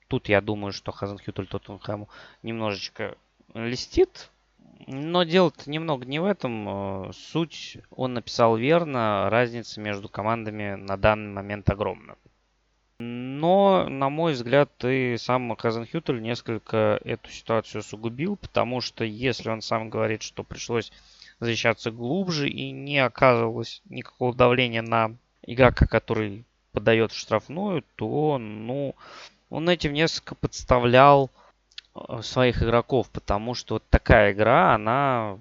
тут 0.09 0.29
я 0.29 0.41
думаю, 0.41 0.73
что 0.73 0.93
Хазенхютель 0.93 1.47
Тоттенхэму 1.47 2.09
немножечко 2.43 3.17
листит. 3.55 4.31
Но 4.87 5.23
дело-то 5.25 5.71
немного 5.71 6.05
не 6.05 6.19
в 6.19 6.25
этом. 6.25 7.09
Э, 7.09 7.13
суть 7.13 7.79
он 7.91 8.15
написал 8.15 8.57
верно. 8.57 9.29
Разница 9.31 9.81
между 9.81 10.09
командами 10.09 10.75
на 10.75 10.97
данный 10.97 11.33
момент 11.33 11.69
огромна. 11.71 12.17
Но, 12.99 13.87
на 13.89 14.09
мой 14.09 14.33
взгляд, 14.33 14.71
и 14.85 15.17
сам 15.19 15.55
Хазенхютель 15.55 16.23
несколько 16.23 16.99
эту 17.05 17.31
ситуацию 17.31 17.83
сугубил, 17.83 18.37
потому 18.37 18.81
что 18.81 19.05
если 19.05 19.51
он 19.51 19.61
сам 19.61 19.91
говорит, 19.91 20.23
что 20.23 20.43
пришлось 20.43 20.93
защищаться 21.39 21.91
глубже 21.91 22.49
и 22.49 22.71
не 22.71 22.99
оказывалось 22.99 23.83
никакого 23.85 24.35
давления 24.35 24.81
на 24.81 25.15
игрока, 25.43 25.87
который 25.87 26.47
подает 26.73 27.13
в 27.13 27.19
штрафную, 27.19 27.85
то, 27.97 28.39
ну, 28.39 28.95
он 29.51 29.69
этим 29.69 29.93
несколько 29.93 30.35
подставлял 30.35 31.31
э, 31.95 32.23
своих 32.23 32.63
игроков, 32.63 33.09
потому 33.11 33.55
что 33.55 33.75
вот 33.75 33.85
такая 33.91 34.33
игра, 34.33 34.75
она 34.75 35.39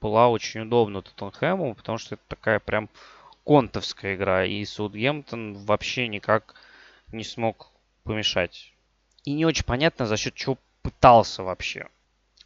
была 0.00 0.28
очень 0.28 0.62
удобна 0.62 1.02
Тоттенхэму, 1.02 1.74
потому 1.74 1.98
что 1.98 2.14
это 2.14 2.24
такая 2.28 2.60
прям 2.60 2.88
контовская 3.44 4.16
игра, 4.16 4.44
и 4.44 4.64
Саутгемптон 4.64 5.54
вообще 5.54 6.08
никак 6.08 6.54
не 7.12 7.24
смог 7.24 7.70
помешать. 8.02 8.72
И 9.24 9.32
не 9.32 9.44
очень 9.44 9.64
понятно, 9.64 10.06
за 10.06 10.16
счет 10.16 10.34
чего 10.34 10.58
пытался 10.82 11.42
вообще. 11.42 11.88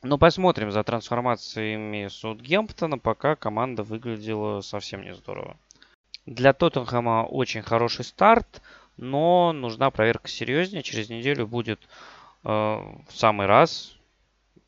Но 0.02 0.16
посмотрим 0.16 0.70
за 0.70 0.82
трансформациями 0.82 2.08
Саутгемптона, 2.08 2.98
пока 2.98 3.36
команда 3.36 3.82
выглядела 3.82 4.60
совсем 4.62 5.02
не 5.02 5.14
здорово. 5.14 5.56
Для 6.26 6.52
Тоттенхэма 6.52 7.24
очень 7.24 7.62
хороший 7.62 8.04
старт, 8.04 8.62
но 8.96 9.52
нужна 9.52 9.90
проверка 9.90 10.28
серьезнее. 10.28 10.82
Через 10.82 11.08
неделю 11.08 11.46
будет 11.46 11.80
э, 12.44 12.48
в 12.48 13.12
самый 13.12 13.46
раз 13.46 13.96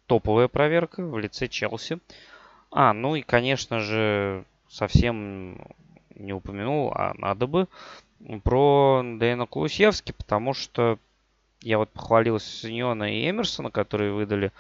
топовая 0.06 0.48
проверка 0.48 1.02
в 1.04 1.18
лице 1.18 1.48
Челси. 1.48 1.98
А, 2.70 2.92
ну 2.92 3.14
и, 3.14 3.22
конечно 3.22 3.80
же, 3.80 4.44
совсем 4.68 5.60
не 6.14 6.32
упомянул, 6.32 6.92
а 6.94 7.14
надо 7.18 7.46
бы, 7.46 7.68
про 8.44 9.02
Дэна 9.04 9.46
Кулусевски, 9.46 10.12
потому 10.12 10.54
что 10.54 10.98
я 11.60 11.78
вот 11.78 11.90
похвалил 11.90 12.38
Синьона 12.38 13.12
и 13.12 13.28
Эмерсона, 13.28 13.70
которые 13.70 14.12
выдали 14.12 14.52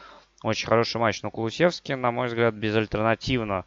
очень 0.42 0.68
хороший 0.68 1.00
матч. 1.00 1.22
Но 1.22 1.30
Кулусевский, 1.30 1.94
на 1.94 2.10
мой 2.10 2.28
взгляд, 2.28 2.54
безальтернативно 2.54 3.64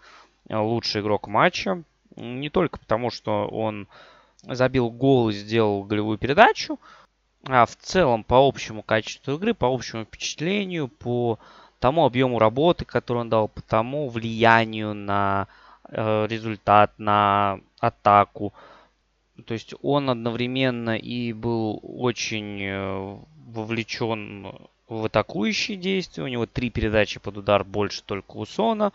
э, 0.48 0.58
лучший 0.58 1.02
игрок 1.02 1.28
матча. 1.28 1.84
Не 2.16 2.50
только 2.50 2.80
потому, 2.80 3.10
что 3.10 3.48
он 3.48 3.88
забил 4.48 4.90
гол 4.90 5.30
и 5.30 5.34
сделал 5.34 5.84
голевую 5.84 6.18
передачу, 6.18 6.80
а 7.48 7.66
в 7.66 7.76
целом 7.76 8.24
по 8.24 8.48
общему 8.48 8.84
качеству 8.84 9.34
игры, 9.36 9.54
по 9.54 9.68
общему 9.68 10.06
впечатлению, 10.06 10.88
по 10.88 11.40
тому 11.80 12.06
объему 12.06 12.40
работы, 12.40 12.86
который 12.86 13.20
он 13.20 13.30
дал, 13.30 13.48
по 13.48 13.62
тому 13.62 14.10
влиянию 14.10 14.94
на 14.94 15.48
э, 15.90 16.28
результат, 16.28 16.94
на 16.98 17.60
атаку. 17.80 18.54
То 19.46 19.54
есть 19.54 19.74
он 19.82 20.10
одновременно 20.10 20.98
и 20.98 21.34
был 21.34 21.80
очень 21.84 22.62
э, 22.62 23.18
вовлечен 23.48 24.68
в 24.88 25.06
атакующие 25.06 25.78
действия. 25.78 26.24
У 26.24 26.28
него 26.28 26.46
три 26.46 26.70
передачи 26.70 27.20
под 27.20 27.38
удар 27.38 27.64
больше 27.64 28.04
только 28.04 28.38
у 28.38 28.46
Сона. 28.46 28.92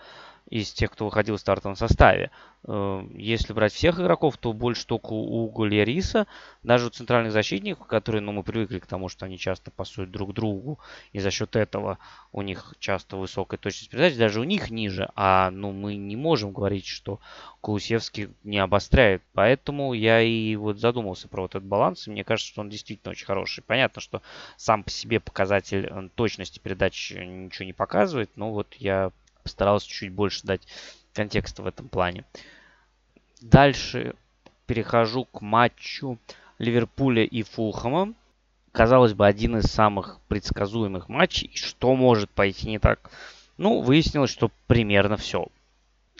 из 0.53 0.71
тех, 0.71 0.91
кто 0.91 1.05
выходил 1.05 1.35
в 1.35 1.39
стартовом 1.39 1.75
составе. 1.75 2.29
Э, 2.67 3.03
если 3.15 3.53
брать 3.53 3.73
всех 3.73 3.99
игроков, 3.99 4.37
то 4.37 4.53
больше 4.53 4.85
только 4.85 5.13
у 5.13 5.49
Гулериса, 5.49 6.27
даже 6.61 6.85
у 6.85 6.89
центральных 6.91 7.31
защитников, 7.31 7.87
которые, 7.87 8.21
ну, 8.21 8.33
мы 8.33 8.43
привыкли 8.43 8.77
к 8.77 8.85
тому, 8.85 9.09
что 9.09 9.25
они 9.25 9.39
часто 9.39 9.71
пасуют 9.71 10.11
друг 10.11 10.35
другу, 10.35 10.77
и 11.11 11.17
за 11.17 11.31
счет 11.31 11.55
этого 11.55 11.97
у 12.31 12.43
них 12.43 12.75
часто 12.77 13.17
высокая 13.17 13.57
точность 13.57 13.89
передач, 13.89 14.15
даже 14.15 14.39
у 14.41 14.43
них 14.43 14.69
ниже, 14.69 15.09
а, 15.15 15.49
ну, 15.49 15.71
мы 15.71 15.95
не 15.95 16.15
можем 16.15 16.53
говорить, 16.53 16.85
что 16.85 17.19
Кулусевский 17.61 18.29
не 18.43 18.59
обостряет, 18.59 19.23
поэтому 19.33 19.93
я 19.93 20.21
и 20.21 20.55
вот 20.55 20.77
задумался 20.77 21.27
про 21.27 21.41
вот 21.41 21.55
этот 21.55 21.63
баланс, 21.63 22.07
и 22.07 22.11
мне 22.11 22.23
кажется, 22.23 22.51
что 22.51 22.61
он 22.61 22.69
действительно 22.69 23.09
очень 23.11 23.25
хороший. 23.25 23.63
Понятно, 23.63 24.01
что 24.01 24.21
сам 24.57 24.83
по 24.83 24.91
себе 24.91 25.19
показатель 25.19 25.87
э, 25.89 26.09
точности 26.13 26.59
передач 26.59 27.11
ничего 27.11 27.65
не 27.65 27.73
показывает, 27.73 28.29
но 28.35 28.51
вот 28.51 28.75
я 28.75 29.11
постарался 29.43 29.87
чуть 29.87 30.11
больше 30.11 30.45
дать 30.45 30.67
контекста 31.13 31.61
в 31.61 31.67
этом 31.67 31.89
плане. 31.89 32.25
Дальше 33.41 34.15
перехожу 34.65 35.25
к 35.25 35.41
матчу 35.41 36.17
Ливерпуля 36.59 37.23
и 37.23 37.43
Фулхэма. 37.43 38.13
Казалось 38.71 39.13
бы, 39.13 39.27
один 39.27 39.57
из 39.57 39.65
самых 39.65 40.19
предсказуемых 40.27 41.09
матчей. 41.09 41.51
Что 41.53 41.95
может 41.95 42.29
пойти 42.29 42.69
не 42.69 42.79
так? 42.79 43.11
Ну, 43.57 43.81
выяснилось, 43.81 44.31
что 44.31 44.49
примерно 44.67 45.17
все. 45.17 45.47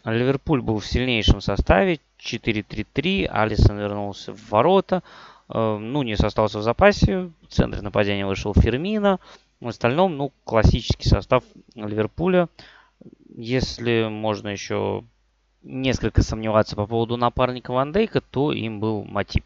Ливерпуль 0.04 0.62
был 0.62 0.80
в 0.80 0.86
сильнейшем 0.86 1.42
составе. 1.42 2.00
4-3-3. 2.20 3.26
Алисон 3.26 3.80
вернулся 3.80 4.34
в 4.34 4.50
ворота. 4.50 5.02
Э, 5.50 5.78
Нунис 5.78 6.20
остался 6.20 6.60
в 6.60 6.64
запасе. 6.64 7.32
В 7.42 7.48
центре 7.48 7.82
нападения 7.82 8.28
вышел 8.28 8.54
Фермина. 8.54 9.20
В 9.60 9.70
остальном, 9.70 10.18
ну, 10.18 10.32
классический 10.44 11.10
состав 11.10 11.44
Ливерпуля– 11.74 12.50
если 13.36 14.08
можно 14.10 14.50
еще 14.50 15.04
несколько 15.63 16.22
сомневаться 16.22 16.76
по 16.76 16.86
поводу 16.86 17.18
напарника 17.18 17.72
Ван 17.72 17.92
Дейка, 17.92 18.22
то 18.22 18.52
им 18.52 18.80
был 18.80 19.04
Матип. 19.04 19.46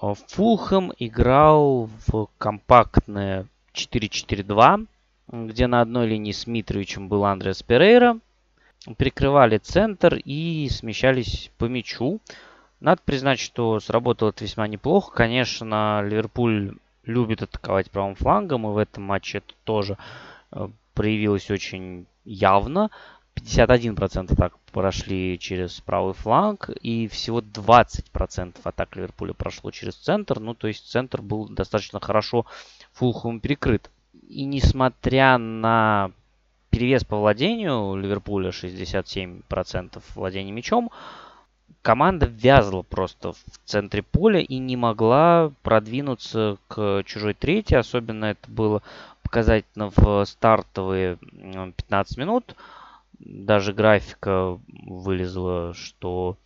А 0.00 0.14
Фулхэм 0.14 0.92
играл 0.98 1.88
в 2.06 2.28
компактное 2.38 3.46
4-4-2, 3.72 4.86
где 5.28 5.66
на 5.66 5.80
одной 5.80 6.06
линии 6.06 6.32
с 6.32 6.46
Митровичем 6.46 7.08
был 7.08 7.24
Андреас 7.24 7.62
Перейра. 7.62 8.18
Прикрывали 8.98 9.58
центр 9.58 10.20
и 10.24 10.68
смещались 10.70 11.50
по 11.58 11.64
мячу. 11.64 12.20
Надо 12.80 13.00
признать, 13.04 13.40
что 13.40 13.80
сработало 13.80 14.28
это 14.28 14.44
весьма 14.44 14.68
неплохо. 14.68 15.12
Конечно, 15.16 16.02
Ливерпуль 16.04 16.76
любит 17.04 17.42
атаковать 17.42 17.90
правым 17.90 18.14
флангом, 18.14 18.66
и 18.66 18.72
в 18.72 18.76
этом 18.76 19.04
матче 19.04 19.38
это 19.38 19.54
тоже 19.64 19.96
э, 20.52 20.68
проявилось 20.94 21.50
очень 21.50 22.06
явно. 22.26 22.90
51% 23.36 24.32
атак 24.32 24.58
прошли 24.72 25.38
через 25.38 25.80
правый 25.80 26.14
фланг, 26.14 26.70
и 26.80 27.06
всего 27.08 27.40
20% 27.40 28.56
атак 28.64 28.96
Ливерпуля 28.96 29.34
прошло 29.34 29.70
через 29.70 29.94
центр. 29.94 30.40
Ну, 30.40 30.54
то 30.54 30.68
есть 30.68 30.90
центр 30.90 31.22
был 31.22 31.48
достаточно 31.48 32.00
хорошо 32.00 32.46
Фулхом 32.92 33.40
перекрыт. 33.40 33.90
И 34.28 34.44
несмотря 34.44 35.38
на 35.38 36.10
перевес 36.70 37.04
по 37.04 37.18
владению 37.18 37.94
Ливерпуля 37.96 38.50
67% 38.50 40.02
владения 40.14 40.52
мячом, 40.52 40.90
команда 41.82 42.26
вязла 42.26 42.82
просто 42.82 43.32
в 43.32 43.38
центре 43.64 44.02
поля 44.02 44.40
и 44.40 44.58
не 44.58 44.76
могла 44.76 45.52
продвинуться 45.62 46.58
к 46.68 47.02
чужой 47.04 47.34
трети. 47.34 47.74
Особенно 47.74 48.26
это 48.26 48.50
было 48.50 48.82
показательно 49.26 49.90
в 49.94 50.24
стартовые 50.24 51.16
15 51.16 52.16
минут 52.16 52.54
даже 53.18 53.72
графика 53.72 54.58
вылезла, 54.68 55.74
что 55.74 56.36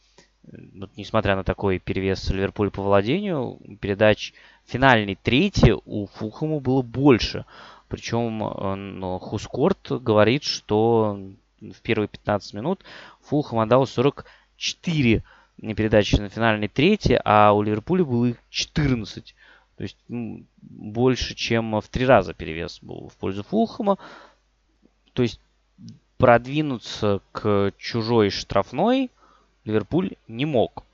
вот, 0.43 0.91
несмотря 0.97 1.37
на 1.37 1.45
такой 1.45 1.79
перевес 1.79 2.31
Ливерпуля 2.31 2.71
по 2.71 2.83
владению, 2.83 3.59
передач 3.81 4.33
финальной 4.67 5.15
трети 5.15 5.75
у 5.85 6.07
Фулхэма 6.07 6.61
было 6.61 6.81
больше. 6.81 7.45
Причем 7.89 8.43
э, 8.43 9.19
Хускорт 9.19 9.91
говорит, 9.91 10.45
что 10.45 11.21
в 11.61 11.83
первые 11.83 12.09
15 12.09 12.55
минут 12.55 12.81
Фулхэм 13.25 13.59
отдал 13.59 13.87
44 13.87 15.23
передачи 15.59 16.17
на 16.17 16.31
финальной 16.31 16.69
трети, 16.69 17.21
а 17.25 17.53
у 17.53 17.61
Ливерпуля 17.63 18.05
было 18.05 18.27
их 18.27 18.37
14. 18.49 19.35
То 19.81 19.85
есть 19.85 19.97
ну, 20.09 20.45
больше, 20.61 21.35
чем 21.35 21.81
в 21.81 21.89
три 21.89 22.05
раза 22.05 22.35
перевес 22.35 22.81
был 22.83 23.09
в 23.09 23.17
пользу 23.17 23.43
Фулхэма. 23.45 23.97
То 25.15 25.23
есть 25.23 25.41
продвинуться 26.19 27.23
к 27.33 27.73
чужой 27.79 28.29
штрафной 28.29 29.11
Ливерпуль 29.65 30.17
не 30.29 30.45
мог. 30.45 30.85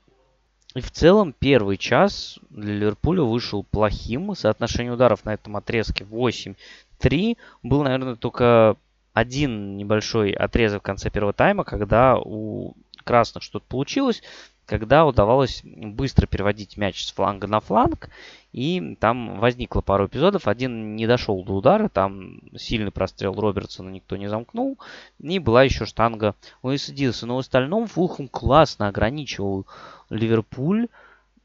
И 0.73 0.79
в 0.79 0.89
целом 0.89 1.35
первый 1.37 1.75
час 1.75 2.39
для 2.49 2.75
Ливерпуля 2.75 3.23
вышел 3.23 3.65
плохим. 3.65 4.33
Соотношение 4.33 4.93
ударов 4.93 5.25
на 5.25 5.33
этом 5.33 5.57
отрезке 5.57 6.05
8-3. 6.05 7.35
Был, 7.63 7.83
наверное, 7.83 8.15
только 8.15 8.77
один 9.11 9.75
небольшой 9.75 10.31
отрезок 10.31 10.79
в 10.79 10.85
конце 10.85 11.09
первого 11.09 11.33
тайма, 11.33 11.65
когда 11.65 12.17
у 12.17 12.73
красных 13.03 13.43
что-то 13.43 13.65
получилось 13.67 14.23
когда 14.67 15.05
удавалось 15.05 15.61
быстро 15.63 16.27
переводить 16.27 16.77
мяч 16.77 17.05
с 17.05 17.11
фланга 17.11 17.47
на 17.47 17.61
фланг. 17.61 18.09
И 18.51 18.97
там 18.99 19.39
возникло 19.39 19.81
пару 19.81 20.07
эпизодов. 20.07 20.47
Один 20.47 20.95
не 20.95 21.07
дошел 21.07 21.41
до 21.43 21.53
удара, 21.53 21.89
там 21.89 22.41
сильный 22.55 22.91
прострел 22.91 23.33
Робертсона 23.33 23.89
никто 23.89 24.17
не 24.17 24.27
замкнул. 24.27 24.77
И 25.19 25.39
была 25.39 25.63
еще 25.63 25.85
штанга 25.85 26.35
Луиса 26.63 26.91
Дилса. 26.91 27.25
Но 27.25 27.37
в 27.37 27.39
остальном 27.39 27.87
Фулхэм 27.87 28.27
классно 28.27 28.89
ограничивал 28.89 29.65
Ливерпуль. 30.09 30.89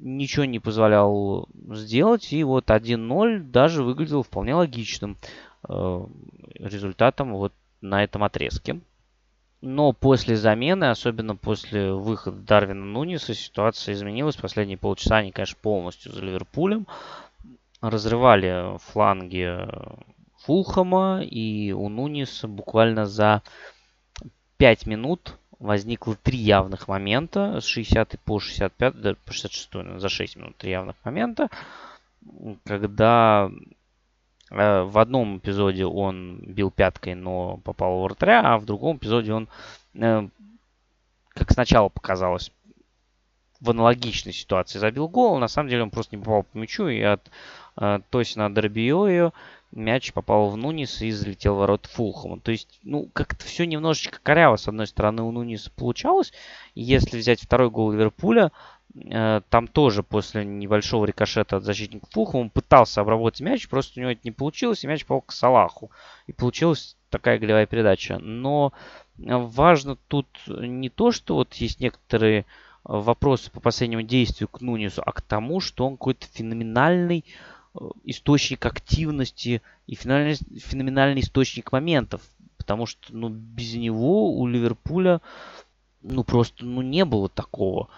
Ничего 0.00 0.44
не 0.44 0.58
позволял 0.58 1.48
сделать. 1.70 2.32
И 2.32 2.42
вот 2.42 2.70
1-0 2.70 3.38
даже 3.38 3.84
выглядел 3.84 4.24
вполне 4.24 4.56
логичным 4.56 5.16
э, 5.68 6.06
результатом 6.58 7.34
вот 7.34 7.52
на 7.80 8.02
этом 8.02 8.24
отрезке. 8.24 8.80
Но 9.62 9.92
после 9.92 10.34
замены, 10.34 10.86
особенно 10.86 11.36
после 11.36 11.92
выхода 11.92 12.36
Дарвина 12.36 12.84
Нуниса, 12.84 13.32
ситуация 13.32 13.94
изменилась. 13.94 14.34
Последние 14.34 14.76
полчаса 14.76 15.18
они, 15.18 15.30
конечно, 15.30 15.56
полностью 15.62 16.12
за 16.12 16.20
Ливерпулем. 16.20 16.88
Разрывали 17.80 18.76
фланги 18.78 19.56
Фулхама, 20.38 21.22
и 21.22 21.70
у 21.70 21.88
Нуниса 21.88 22.48
буквально 22.48 23.06
за 23.06 23.42
5 24.56 24.86
минут 24.86 25.38
возникло 25.60 26.16
три 26.16 26.38
явных 26.38 26.88
момента 26.88 27.60
с 27.60 27.64
60 27.66 28.18
по 28.24 28.40
65, 28.40 29.00
да, 29.00 29.14
по 29.24 29.32
66, 29.32 30.00
за 30.00 30.08
6 30.08 30.36
минут 30.36 30.56
три 30.56 30.72
явных 30.72 30.96
момента, 31.04 31.48
когда 32.64 33.48
в 34.52 34.98
одном 34.98 35.38
эпизоде 35.38 35.86
он 35.86 36.38
бил 36.46 36.70
пяткой, 36.70 37.14
но 37.14 37.56
попал 37.58 38.00
в 38.00 38.02
вратаря, 38.02 38.42
а 38.44 38.58
в 38.58 38.66
другом 38.66 38.98
эпизоде 38.98 39.32
он, 39.32 39.48
э, 39.94 40.28
как 41.30 41.50
сначала 41.52 41.88
показалось, 41.88 42.52
в 43.60 43.70
аналогичной 43.70 44.32
ситуации 44.32 44.78
забил 44.78 45.08
гол. 45.08 45.38
На 45.38 45.48
самом 45.48 45.70
деле 45.70 45.84
он 45.84 45.90
просто 45.90 46.16
не 46.16 46.22
попал 46.22 46.42
по 46.42 46.58
мячу, 46.58 46.88
и 46.88 47.00
от 47.00 47.30
э, 47.80 48.00
Тосина 48.10 48.52
Дербиою 48.52 49.32
мяч 49.70 50.12
попал 50.12 50.50
в 50.50 50.56
Нунис 50.56 51.00
и 51.00 51.10
залетел 51.10 51.54
в 51.54 51.58
ворот 51.58 51.86
Фулхама. 51.86 52.38
То 52.40 52.52
есть, 52.52 52.78
ну, 52.82 53.08
как-то 53.12 53.44
все 53.44 53.64
немножечко 53.64 54.18
коряво, 54.22 54.56
с 54.56 54.68
одной 54.68 54.86
стороны, 54.86 55.22
у 55.22 55.30
Нуниса 55.30 55.70
получалось. 55.70 56.32
Если 56.74 57.16
взять 57.16 57.40
второй 57.40 57.70
гол 57.70 57.92
Ливерпуля, 57.92 58.46
э, 58.46 58.50
там 59.48 59.68
тоже 59.68 60.02
после 60.02 60.44
небольшого 60.44 61.06
рикошета 61.06 61.56
от 61.56 61.64
защитника 61.64 62.06
Фулхама 62.10 62.42
он 62.42 62.50
пытался 62.50 63.00
обработать 63.00 63.40
мяч, 63.40 63.68
просто 63.68 63.98
у 63.98 64.02
него 64.02 64.12
это 64.12 64.20
не 64.24 64.32
получилось, 64.32 64.84
и 64.84 64.86
мяч 64.86 65.06
попал 65.06 65.22
к 65.22 65.32
Салаху. 65.32 65.90
И 66.26 66.32
получилась 66.32 66.96
такая 67.08 67.38
голевая 67.38 67.66
передача. 67.66 68.18
Но 68.18 68.72
важно 69.16 69.96
тут 70.08 70.26
не 70.46 70.90
то, 70.90 71.10
что 71.12 71.36
вот 71.36 71.54
есть 71.54 71.80
некоторые 71.80 72.44
вопросы 72.84 73.50
по 73.50 73.60
последнему 73.60 74.02
действию 74.02 74.48
к 74.48 74.60
Нунису, 74.60 75.02
а 75.04 75.12
к 75.12 75.22
тому, 75.22 75.60
что 75.60 75.86
он 75.86 75.92
какой-то 75.92 76.26
феноменальный 76.32 77.24
э, 77.74 77.78
источник 78.04 78.66
активности 78.66 79.62
и 79.86 79.94
феноменальный, 79.94 80.58
феноменальный 80.58 81.20
источник 81.20 81.70
моментов. 81.72 82.22
Потому 82.56 82.86
что 82.86 83.14
ну, 83.14 83.28
без 83.28 83.74
него 83.74 84.36
у 84.36 84.46
Ливерпуля 84.46 85.20
ну 86.02 86.24
просто 86.24 86.64
ну, 86.64 86.82
не 86.82 87.04
было 87.04 87.28
такого. 87.28 87.88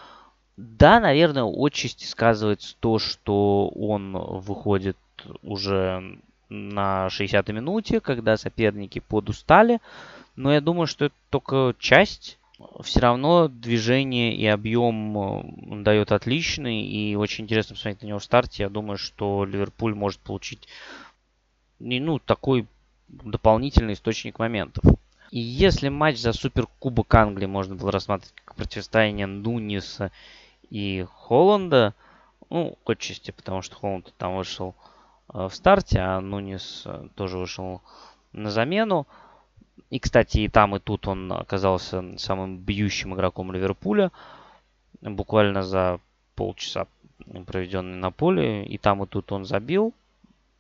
Да, 0.57 1.01
наверное, 1.01 1.45
отчасти 1.45 2.05
сказывается 2.05 2.77
то, 2.79 2.99
что 2.99 3.69
он 3.69 4.13
выходит 4.13 4.97
уже 5.43 6.19
на 6.49 7.09
60-й 7.09 7.53
минуте, 7.53 8.01
когда 8.01 8.37
соперники 8.37 9.01
подустали. 9.01 9.81
Но 10.37 10.53
я 10.53 10.61
думаю, 10.61 10.87
что 10.87 11.07
это 11.07 11.15
только 11.31 11.75
часть. 11.79 12.39
Все 12.83 13.01
равно 13.01 13.49
движение 13.49 14.37
и 14.37 14.47
объем 14.47 15.19
э, 15.19 15.83
дает 15.83 16.13
отличный. 16.13 16.83
И 16.83 17.17
очень 17.17 17.45
интересно 17.45 17.75
посмотреть 17.75 18.03
на 18.03 18.07
него 18.07 18.19
в 18.21 18.25
старте. 18.25 18.63
Я 18.63 18.69
думаю, 18.69 18.97
что 18.97 19.45
Ливерпуль 19.45 19.95
может 19.95 20.21
получить 20.21 20.69
ну, 21.81 22.19
такой 22.21 22.67
дополнительный 23.09 23.95
источник 23.95 24.39
моментов. 24.39 24.85
И 25.31 25.41
если 25.41 25.89
матч 25.89 26.19
за 26.19 26.33
Суперкубок 26.33 27.13
Англии 27.15 27.47
можно 27.47 27.75
было 27.75 27.91
рассматривать 27.91 28.35
как 28.45 28.55
противостояние 28.55 29.27
Нуниса 29.27 30.13
и 30.75 31.07
Холланда, 31.09 31.95
ну, 32.51 32.77
отчасти, 32.85 33.31
потому 33.31 33.63
что 33.63 33.77
Холланд 33.77 34.13
там 34.19 34.37
вышел 34.37 34.75
э, 35.33 35.47
в 35.47 35.55
старте, 35.55 36.01
а 36.01 36.21
Нунис 36.21 36.83
э, 36.85 37.07
тоже 37.15 37.39
вышел 37.39 37.81
на 38.33 38.51
замену. 38.51 39.07
И, 39.91 40.01
кстати, 40.01 40.39
и 40.39 40.49
там, 40.49 40.75
и 40.75 40.81
тут 40.81 41.07
он 41.07 41.31
оказался 41.31 42.19
самым 42.19 42.59
бьющим 42.59 43.15
игроком 43.15 43.53
Ливерпуля. 43.53 44.11
Буквально 45.01 45.63
за 45.63 46.01
полчаса 46.35 46.89
проведенный 47.47 47.99
на 47.99 48.11
поле. 48.11 48.67
И 48.67 48.77
там, 48.77 49.05
и 49.05 49.07
тут 49.07 49.31
он 49.31 49.45
забил. 49.45 49.95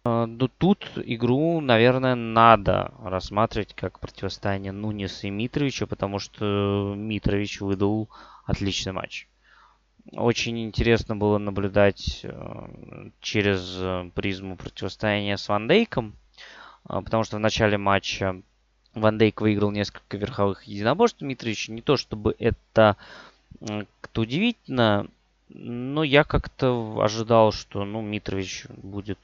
Э, 0.04 0.26
но 0.26 0.46
тут 0.46 0.92
игру, 0.94 1.60
наверное, 1.60 2.14
надо 2.14 2.94
рассматривать 3.02 3.74
как 3.74 3.98
противостояние 3.98 4.70
Нуниса 4.70 5.26
и 5.26 5.30
Митровича, 5.30 5.88
потому 5.88 6.20
что 6.20 6.94
Митрович 6.96 7.60
выдал 7.60 8.08
отличный 8.46 8.92
матч. 8.92 9.26
Очень 10.12 10.62
интересно 10.64 11.16
было 11.16 11.38
наблюдать 11.38 12.20
э, 12.24 12.68
через 13.20 14.12
призму 14.12 14.56
противостояния 14.56 15.38
с 15.38 15.48
Ван 15.48 15.66
Дейком, 15.66 16.14
э, 16.88 17.00
потому 17.02 17.24
что 17.24 17.36
в 17.36 17.40
начале 17.40 17.78
матча 17.78 18.42
Ван 18.94 19.18
Дейк 19.18 19.40
выиграл 19.40 19.70
несколько 19.70 20.16
верховых 20.16 20.64
единоборств 20.64 21.22
Митровича. 21.22 21.72
Не 21.72 21.80
то 21.80 21.96
чтобы 21.96 22.36
это 22.38 22.96
как-то 23.60 24.20
удивительно, 24.20 25.08
но 25.48 26.04
я 26.04 26.24
как-то 26.24 27.00
ожидал, 27.00 27.52
что 27.52 27.84
ну, 27.84 28.02
Митрович 28.02 28.66
будет 28.68 29.18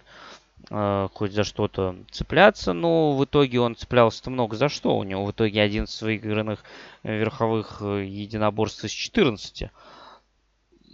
э, 0.70 1.08
хоть 1.12 1.32
за 1.32 1.44
что-то 1.44 1.94
цепляться. 2.10 2.72
Но 2.72 3.16
в 3.16 3.24
итоге 3.24 3.60
он 3.60 3.76
цеплялся-то 3.76 4.30
много 4.30 4.56
за 4.56 4.68
что. 4.68 4.96
У 4.96 5.04
него 5.04 5.26
в 5.26 5.30
итоге 5.30 5.60
11 5.60 6.02
выигранных 6.02 6.64
верховых 7.02 7.82
единоборств 7.82 8.82
из 8.84 8.92
14. 8.92 9.70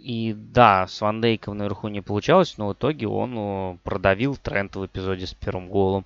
И 0.07 0.33
да, 0.33 0.87
с 0.87 1.01
Ван 1.01 1.19
Дейком 1.19 1.57
наверху 1.57 1.89
не 1.89 1.99
получалось, 1.99 2.57
но 2.57 2.69
в 2.69 2.73
итоге 2.73 3.09
он 3.09 3.33
э, 3.37 3.77
продавил 3.83 4.37
тренд 4.37 4.73
в 4.77 4.85
эпизоде 4.85 5.27
с 5.27 5.33
первым 5.33 5.67
голом. 5.67 6.05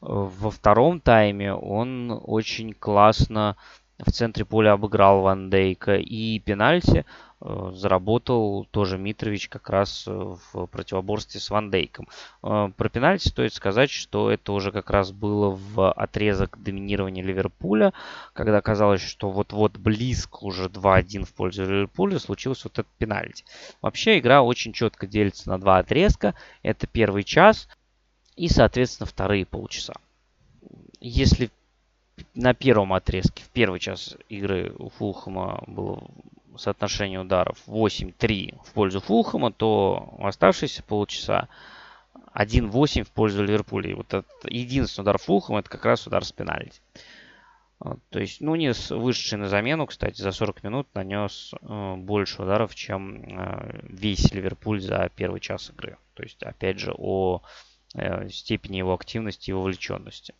Во 0.00 0.48
втором 0.52 1.00
тайме 1.00 1.52
он 1.52 2.20
очень 2.22 2.72
классно 2.72 3.56
в 4.04 4.10
центре 4.10 4.44
поля 4.44 4.72
обыграл 4.72 5.22
Ван 5.22 5.48
Дейка. 5.48 5.96
И 5.96 6.38
пенальти 6.40 7.04
э, 7.40 7.70
заработал 7.74 8.66
тоже 8.70 8.98
Митрович 8.98 9.48
как 9.48 9.70
раз 9.70 10.06
в 10.06 10.66
противоборстве 10.66 11.40
с 11.40 11.50
Ван 11.50 11.70
Дейком. 11.70 12.08
Э, 12.42 12.70
про 12.76 12.88
пенальти 12.88 13.28
стоит 13.28 13.54
сказать, 13.54 13.90
что 13.90 14.30
это 14.30 14.52
уже 14.52 14.72
как 14.72 14.90
раз 14.90 15.12
было 15.12 15.50
в 15.50 15.92
отрезок 15.92 16.60
доминирования 16.60 17.22
Ливерпуля, 17.22 17.92
когда 18.32 18.60
казалось, 18.60 19.02
что 19.02 19.30
вот-вот 19.30 19.78
близко 19.78 20.38
уже 20.42 20.64
2-1 20.66 21.24
в 21.24 21.32
пользу 21.32 21.64
Ливерпуля, 21.64 22.18
случился 22.18 22.64
вот 22.64 22.80
этот 22.80 22.92
пенальти. 22.98 23.44
Вообще 23.80 24.18
игра 24.18 24.42
очень 24.42 24.72
четко 24.72 25.06
делится 25.06 25.48
на 25.48 25.58
два 25.58 25.78
отрезка. 25.78 26.34
Это 26.62 26.86
первый 26.86 27.22
час, 27.22 27.68
и, 28.36 28.48
соответственно, 28.48 29.06
вторые 29.06 29.46
полчаса. 29.46 29.94
Если 31.00 31.50
на 32.34 32.54
первом 32.54 32.92
отрезке, 32.92 33.42
в 33.42 33.48
первый 33.48 33.80
час 33.80 34.16
игры 34.28 34.72
у 34.78 34.88
Фулхэма 34.90 35.62
было 35.66 36.10
соотношение 36.56 37.20
ударов 37.20 37.58
8-3 37.66 38.58
в 38.64 38.72
пользу 38.72 39.00
Фулхэма, 39.00 39.52
то 39.52 40.14
в 40.18 40.26
оставшиеся 40.26 40.82
полчаса 40.82 41.48
1-8 42.34 43.04
в 43.04 43.10
пользу 43.10 43.42
Ливерпуля. 43.42 43.90
И 43.90 43.94
вот 43.94 44.08
этот 44.08 44.30
единственный 44.44 45.04
удар 45.04 45.18
Фулхэма 45.18 45.60
это 45.60 45.70
как 45.70 45.84
раз 45.84 46.06
удар 46.06 46.24
с 46.24 46.32
пенальти. 46.32 46.80
То 48.10 48.20
есть 48.20 48.40
Нунис, 48.40 48.90
вышедший 48.90 49.38
на 49.38 49.48
замену, 49.48 49.86
кстати, 49.86 50.20
за 50.20 50.30
40 50.30 50.62
минут 50.62 50.88
нанес 50.94 51.52
э, 51.60 51.94
больше 51.96 52.42
ударов, 52.42 52.76
чем 52.76 53.24
э, 53.24 53.80
весь 53.82 54.32
Ливерпуль 54.32 54.80
за 54.80 55.10
первый 55.16 55.40
час 55.40 55.70
игры. 55.70 55.96
То 56.14 56.22
есть, 56.22 56.40
опять 56.44 56.78
же, 56.78 56.94
о 56.96 57.42
Э, 57.94 58.26
степени 58.30 58.78
его 58.78 58.94
активности 58.94 59.50
и 59.50 59.52
вовлеченности. 59.52 60.34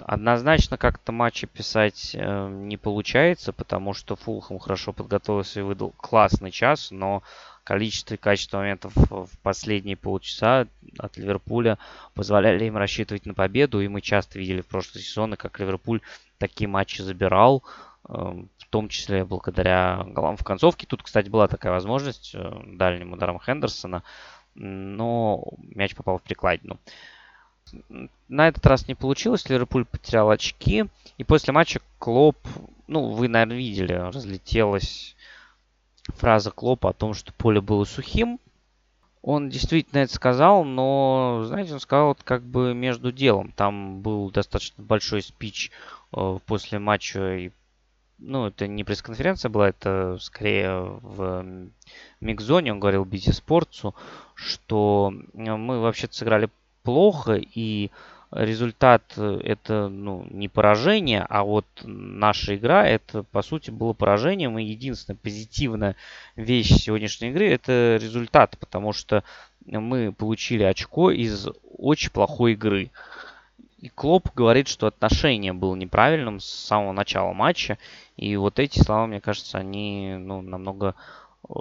Однозначно 0.00 0.76
как-то 0.76 1.12
матчи 1.12 1.46
писать 1.46 2.14
э, 2.14 2.48
не 2.48 2.76
получается, 2.76 3.52
потому 3.52 3.94
что 3.94 4.16
Фулхэм 4.16 4.58
хорошо 4.58 4.92
подготовился 4.92 5.60
и 5.60 5.62
выдал 5.62 5.94
классный 5.96 6.50
час, 6.50 6.90
но 6.90 7.22
количество 7.62 8.14
и 8.14 8.18
качество 8.18 8.58
моментов 8.58 8.92
в 8.96 9.28
последние 9.42 9.96
полчаса 9.96 10.66
от 10.98 11.16
Ливерпуля 11.16 11.78
позволяли 12.14 12.64
им 12.64 12.76
рассчитывать 12.76 13.24
на 13.24 13.34
победу, 13.34 13.80
и 13.80 13.88
мы 13.88 14.00
часто 14.00 14.38
видели 14.38 14.60
в 14.60 14.66
прошлые 14.66 15.02
сезоны, 15.02 15.36
как 15.36 15.58
Ливерпуль 15.58 16.00
такие 16.38 16.68
матчи 16.68 17.00
забирал, 17.00 17.62
э, 18.08 18.12
в 18.12 18.66
том 18.70 18.88
числе 18.88 19.24
благодаря 19.24 20.02
голам 20.06 20.36
в 20.36 20.44
концовке. 20.44 20.86
Тут, 20.86 21.02
кстати, 21.02 21.28
была 21.28 21.48
такая 21.48 21.72
возможность 21.72 22.34
э, 22.34 22.52
дальним 22.66 23.12
ударом 23.12 23.38
Хендерсона 23.38 24.02
но 24.54 25.44
мяч 25.58 25.94
попал 25.94 26.18
в 26.18 26.22
прикладину. 26.22 26.78
На 28.28 28.48
этот 28.48 28.66
раз 28.66 28.88
не 28.88 28.94
получилось, 28.94 29.48
Ливерпуль 29.48 29.84
потерял 29.84 30.30
очки. 30.30 30.86
И 31.18 31.24
после 31.24 31.52
матча 31.52 31.80
Клоп, 31.98 32.36
ну, 32.86 33.10
вы, 33.10 33.28
наверное, 33.28 33.56
видели, 33.56 33.92
разлетелась 33.92 35.16
фраза 36.08 36.50
Клопа 36.50 36.90
о 36.90 36.92
том, 36.92 37.14
что 37.14 37.32
поле 37.32 37.60
было 37.60 37.84
сухим. 37.84 38.38
Он 39.22 39.48
действительно 39.48 40.00
это 40.00 40.12
сказал, 40.12 40.64
но, 40.64 41.44
знаете, 41.46 41.72
он 41.72 41.80
сказал 41.80 42.12
это 42.12 42.22
как 42.24 42.42
бы 42.42 42.74
между 42.74 43.10
делом. 43.10 43.52
Там 43.52 44.02
был 44.02 44.30
достаточно 44.30 44.84
большой 44.84 45.22
спич 45.22 45.70
э, 46.12 46.38
после 46.46 46.78
матча 46.78 47.36
и 47.36 47.50
ну, 48.18 48.46
это 48.46 48.66
не 48.66 48.84
пресс-конференция 48.84 49.48
была, 49.48 49.68
это 49.68 50.18
скорее 50.20 50.98
в 51.02 51.44
микзоне, 52.20 52.72
он 52.72 52.80
говорил 52.80 53.04
BT 53.04 53.32
Спортсу, 53.32 53.94
что 54.34 55.12
мы 55.34 55.80
вообще-то 55.80 56.14
сыграли 56.14 56.48
плохо, 56.84 57.34
и 57.34 57.90
результат 58.30 59.02
это 59.16 59.88
ну, 59.88 60.26
не 60.30 60.48
поражение, 60.48 61.24
а 61.28 61.44
вот 61.44 61.66
наша 61.82 62.56
игра 62.56 62.86
это 62.86 63.22
по 63.22 63.42
сути 63.42 63.70
было 63.70 63.92
поражением. 63.92 64.58
И 64.58 64.64
единственная 64.64 65.18
позитивная 65.20 65.96
вещь 66.36 66.72
сегодняшней 66.72 67.30
игры 67.30 67.48
это 67.48 67.98
результат, 68.00 68.56
потому 68.58 68.92
что 68.92 69.24
мы 69.64 70.12
получили 70.12 70.62
очко 70.62 71.10
из 71.10 71.48
очень 71.76 72.10
плохой 72.10 72.52
игры. 72.52 72.90
И 73.80 73.90
Клоп 73.90 74.34
говорит, 74.34 74.68
что 74.68 74.86
отношение 74.86 75.52
было 75.52 75.74
неправильным 75.74 76.40
с 76.40 76.46
самого 76.46 76.92
начала 76.92 77.32
матча. 77.34 77.78
И 78.16 78.34
вот 78.36 78.58
эти 78.58 78.78
слова, 78.78 79.06
мне 79.06 79.20
кажется, 79.20 79.58
они 79.58 80.16
ну, 80.18 80.40
намного 80.40 80.94
э, 81.48 81.52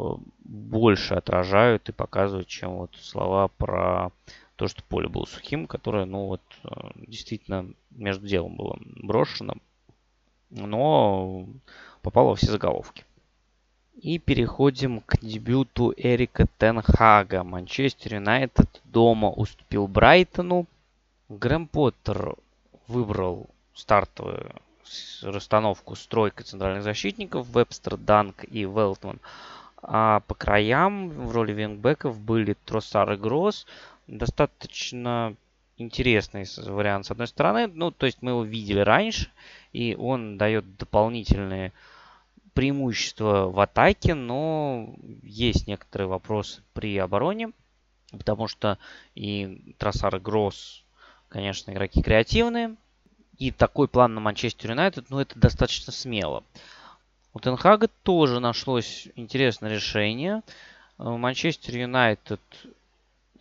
больше 0.46 1.16
отражают 1.16 1.90
и 1.90 1.92
показывают, 1.92 2.48
чем 2.48 2.78
вот 2.78 2.92
слова 2.96 3.50
про 3.58 4.12
то, 4.56 4.68
что 4.68 4.84
поле 4.84 5.08
было 5.08 5.26
сухим, 5.26 5.68
которое, 5.68 6.06
ну 6.06 6.28
вот, 6.28 6.42
э, 6.64 6.70
действительно 6.96 7.74
между 7.92 8.28
делом 8.28 8.56
было 8.56 8.78
брошено, 8.82 9.56
но 10.50 11.48
попало 12.02 12.30
во 12.30 12.36
все 12.36 12.52
заголовки. 12.52 13.04
И 13.96 14.20
переходим 14.20 15.02
к 15.02 15.20
дебюту 15.20 15.94
Эрика 15.96 16.48
Тенхага. 16.58 17.44
Манчестер 17.44 18.16
Юнайтед 18.16 18.82
дома 18.86 19.30
уступил 19.30 19.88
Брайтону 19.88 20.68
Грэм 21.30 21.68
Поттер 21.68 22.36
выбрал 22.88 23.48
стартовую 23.74 24.52
расстановку 25.22 25.96
с 25.96 26.06
тройкой 26.06 26.46
центральных 26.46 26.84
защитников, 26.84 27.48
Вебстер, 27.48 27.98
Данк 27.98 28.44
и 28.44 28.62
Велтман. 28.62 29.20
А 29.82 30.22
по 30.22 30.36
краям 30.36 31.10
в 31.10 31.32
роли 31.32 31.52
вингбеков 31.54 32.20
были 32.20 32.56
Тросар 32.66 33.14
и 33.14 33.18
Гросс. 33.18 33.66
Достаточно 34.08 35.36
интересный 35.78 36.46
вариант 36.68 37.06
с 37.06 37.12
одной 37.12 37.28
стороны. 37.28 37.68
Ну, 37.68 37.92
то 37.92 38.06
есть 38.06 38.22
мы 38.22 38.32
его 38.32 38.44
видели 38.44 38.80
раньше, 38.80 39.32
и 39.72 39.96
он 39.96 40.38
дает 40.38 40.78
дополнительные 40.78 41.72
преимущества 42.54 43.50
в 43.50 43.60
атаке, 43.60 44.14
но 44.14 44.94
есть 45.24 45.68
некоторые 45.68 46.08
вопросы 46.08 46.62
при 46.74 46.98
обороне, 46.98 47.52
потому 48.12 48.48
что 48.48 48.78
и 49.16 49.76
Тросар 49.80 50.18
и 50.18 50.20
Гросс, 50.20 50.84
конечно, 51.30 51.72
игроки 51.72 52.02
креативные, 52.04 52.76
и 53.40 53.52
такой 53.52 53.88
план 53.88 54.14
на 54.14 54.22
Манчестер 54.22 54.72
Юнайтед, 54.72 55.10
ну, 55.10 55.20
это 55.20 55.38
достаточно 55.40 55.92
смело. 55.92 56.44
У 57.34 57.40
Тенхага 57.40 57.90
тоже 58.04 58.40
нашлось 58.40 59.08
интересное 59.16 59.72
решение. 59.72 60.44
Э, 61.00 61.10
Манчестер 61.10 61.76
Юнайтед 61.76 62.42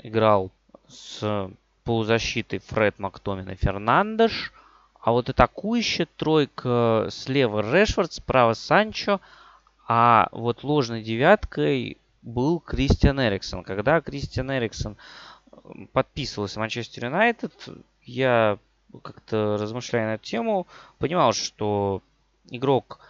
играл 0.02 0.50
с 0.88 1.50
полузащитой 1.84 2.60
Фред 2.60 2.98
Мактомин 2.98 3.50
и 3.50 3.54
Фернандеш. 3.54 4.52
А 5.00 5.10
вот 5.10 5.28
атакующая 5.28 6.06
тройка 6.16 7.08
слева 7.10 7.60
Решфорд, 7.60 8.12
справа 8.12 8.54
Санчо. 8.54 9.20
А 9.88 10.28
вот 10.32 10.62
ложной 10.62 11.02
девяткой 11.02 11.96
был 12.22 12.60
Кристиан 12.60 13.20
Эриксон. 13.20 13.64
Когда 13.64 14.00
Кристиан 14.00 14.50
Эриксон 14.52 14.96
подписывался 15.92 16.54
в 16.54 16.60
Манчестер 16.60 17.06
Юнайтед, 17.06 17.52
я 18.04 18.58
как-то 19.02 19.56
размышляя 19.58 20.06
на 20.06 20.14
эту 20.14 20.24
тему, 20.24 20.66
понимал, 20.98 21.32
что 21.32 22.02
игрок 22.50 23.00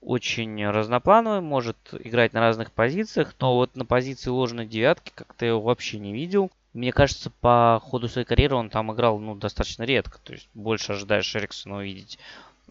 очень 0.00 0.66
разноплановый, 0.66 1.40
может 1.40 1.76
играть 1.92 2.32
на 2.32 2.40
разных 2.40 2.72
позициях, 2.72 3.34
но 3.38 3.54
вот 3.54 3.76
на 3.76 3.84
позиции 3.84 4.30
ложной 4.30 4.66
девятки 4.66 5.12
как-то 5.14 5.44
я 5.44 5.50
его 5.50 5.60
вообще 5.60 5.98
не 5.98 6.12
видел. 6.12 6.50
Мне 6.72 6.92
кажется, 6.92 7.30
по 7.40 7.80
ходу 7.82 8.08
своей 8.08 8.26
карьеры 8.26 8.54
он 8.54 8.70
там 8.70 8.92
играл 8.92 9.18
ну, 9.18 9.34
достаточно 9.34 9.82
редко. 9.82 10.18
То 10.22 10.32
есть 10.32 10.48
больше 10.54 10.92
ожидаешь 10.92 11.34
Эриксона 11.34 11.78
увидеть 11.78 12.18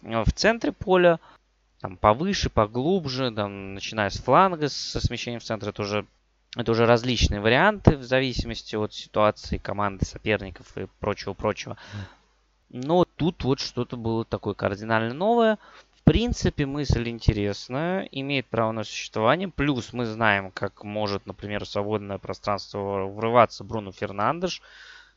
э, 0.02 0.22
в 0.24 0.32
центре 0.32 0.72
поля, 0.72 1.20
там 1.80 1.96
повыше, 1.96 2.50
поглубже, 2.50 3.30
там, 3.30 3.74
начиная 3.74 4.10
с 4.10 4.18
фланга, 4.18 4.68
со 4.68 5.00
смещением 5.00 5.40
в 5.40 5.44
центр, 5.44 5.68
это 5.68 5.82
уже, 5.82 6.06
это 6.56 6.72
уже 6.72 6.86
различные 6.86 7.40
варианты 7.40 7.96
в 7.96 8.02
зависимости 8.02 8.76
от 8.76 8.92
ситуации 8.92 9.58
команды, 9.58 10.04
соперников 10.04 10.76
и 10.76 10.86
прочего-прочего. 10.98 11.76
Но 12.70 13.04
тут 13.16 13.42
вот 13.44 13.60
что-то 13.60 13.96
было 13.96 14.24
такое 14.24 14.54
кардинально 14.54 15.12
новое. 15.12 15.58
Принципе, 16.10 16.66
мысль 16.66 17.08
интересная, 17.08 18.02
имеет 18.10 18.46
право 18.46 18.72
на 18.72 18.82
существование. 18.82 19.46
Плюс 19.46 19.92
мы 19.92 20.06
знаем, 20.06 20.50
как 20.50 20.82
может, 20.82 21.24
например, 21.24 21.64
в 21.64 21.68
свободное 21.68 22.18
пространство 22.18 23.06
врываться 23.06 23.62
Бруно 23.62 23.92
Фернандеш. 23.92 24.60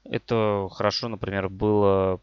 Это 0.03 0.69
хорошо, 0.71 1.07
например, 1.07 1.49
было 1.49 2.19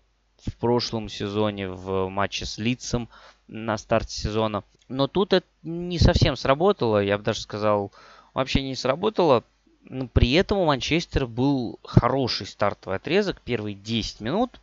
в 0.46 0.54
прошлом 0.60 1.08
сезоне 1.08 1.68
в 1.68 2.08
матче 2.10 2.46
с 2.46 2.58
Лицем 2.58 3.08
на 3.48 3.76
старте 3.76 4.14
сезона. 4.14 4.62
Но 4.88 5.08
тут 5.08 5.32
это 5.32 5.46
не 5.64 5.98
совсем 5.98 6.36
сработало. 6.36 7.02
Я 7.02 7.18
бы 7.18 7.24
даже 7.24 7.40
сказал, 7.40 7.90
вообще 8.34 8.62
не 8.62 8.76
сработало. 8.76 9.42
Но 9.82 10.06
при 10.06 10.30
этом 10.34 10.58
у 10.58 10.66
Манчестера 10.66 11.26
был 11.26 11.80
хороший 11.82 12.46
стартовый 12.46 12.98
отрезок. 12.98 13.40
Первые 13.40 13.74
10 13.74 14.20
минут 14.20 14.60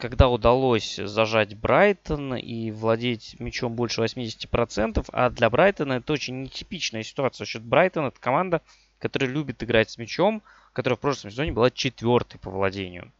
когда 0.00 0.28
удалось 0.28 0.96
зажать 0.96 1.54
Брайтон 1.54 2.34
и 2.34 2.70
владеть 2.70 3.36
мячом 3.38 3.74
больше 3.74 4.02
80%, 4.02 5.04
а 5.12 5.30
для 5.30 5.50
Брайтона 5.50 5.94
это 5.94 6.12
очень 6.14 6.42
нетипичная 6.42 7.02
ситуация. 7.02 7.44
Счет 7.44 7.62
Брайтон 7.62 8.06
это 8.06 8.18
команда, 8.18 8.62
которая 8.98 9.30
любит 9.30 9.62
играть 9.62 9.90
с 9.90 9.98
мячом, 9.98 10.42
которая 10.72 10.96
в 10.96 11.00
прошлом 11.00 11.30
сезоне 11.30 11.52
была 11.52 11.70
четвертой 11.70 12.40
по 12.40 12.50
владению. 12.50 13.12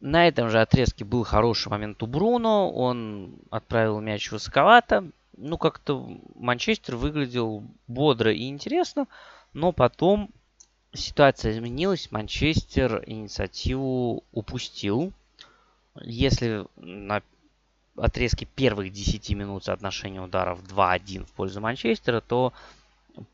На 0.00 0.28
этом 0.28 0.50
же 0.50 0.60
отрезке 0.60 1.04
был 1.04 1.24
хороший 1.24 1.68
момент 1.68 2.02
у 2.02 2.06
Бруно, 2.06 2.70
он 2.70 3.36
отправил 3.50 4.00
мяч 4.00 4.30
высоковато. 4.30 5.10
Ну, 5.36 5.58
как-то 5.58 6.20
Манчестер 6.36 6.94
выглядел 6.94 7.64
бодро 7.88 8.32
и 8.32 8.48
интересно, 8.48 9.08
но 9.52 9.72
потом 9.72 10.30
ситуация 10.92 11.52
изменилась, 11.52 12.12
Манчестер 12.12 13.02
инициативу 13.06 14.22
упустил, 14.30 15.12
если 16.00 16.66
на 16.76 17.22
отрезке 17.96 18.46
первых 18.46 18.92
10 18.92 19.30
минут 19.30 19.64
соотношение 19.64 20.20
ударов 20.20 20.62
2-1 20.62 21.26
в 21.26 21.32
пользу 21.32 21.60
Манчестера, 21.60 22.20
то 22.20 22.52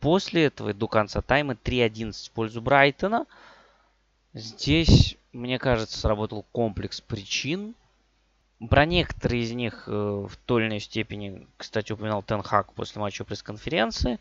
после 0.01 0.47
этого 0.47 0.75
до 0.75 0.89
конца 0.89 1.23
тайма 1.23 1.55
3-11 1.55 2.29
в 2.29 2.31
пользу 2.33 2.61
Брайтона. 2.61 3.27
Здесь, 4.35 5.17
мне 5.33 5.59
кажется, 5.59 5.99
сработал 5.99 6.45
комплекс 6.53 7.01
причин. 7.01 7.75
Про 8.69 8.85
некоторые 8.85 9.43
из 9.43 9.53
них 9.53 9.85
э, 9.87 9.91
в 9.91 10.37
той 10.45 10.63
или 10.63 10.69
иной 10.69 10.81
степени, 10.81 11.47
кстати, 11.57 11.93
упоминал 11.93 12.23
Тенхак 12.23 12.75
после 12.75 13.01
матча 13.01 13.25
пресс-конференции. 13.25 14.21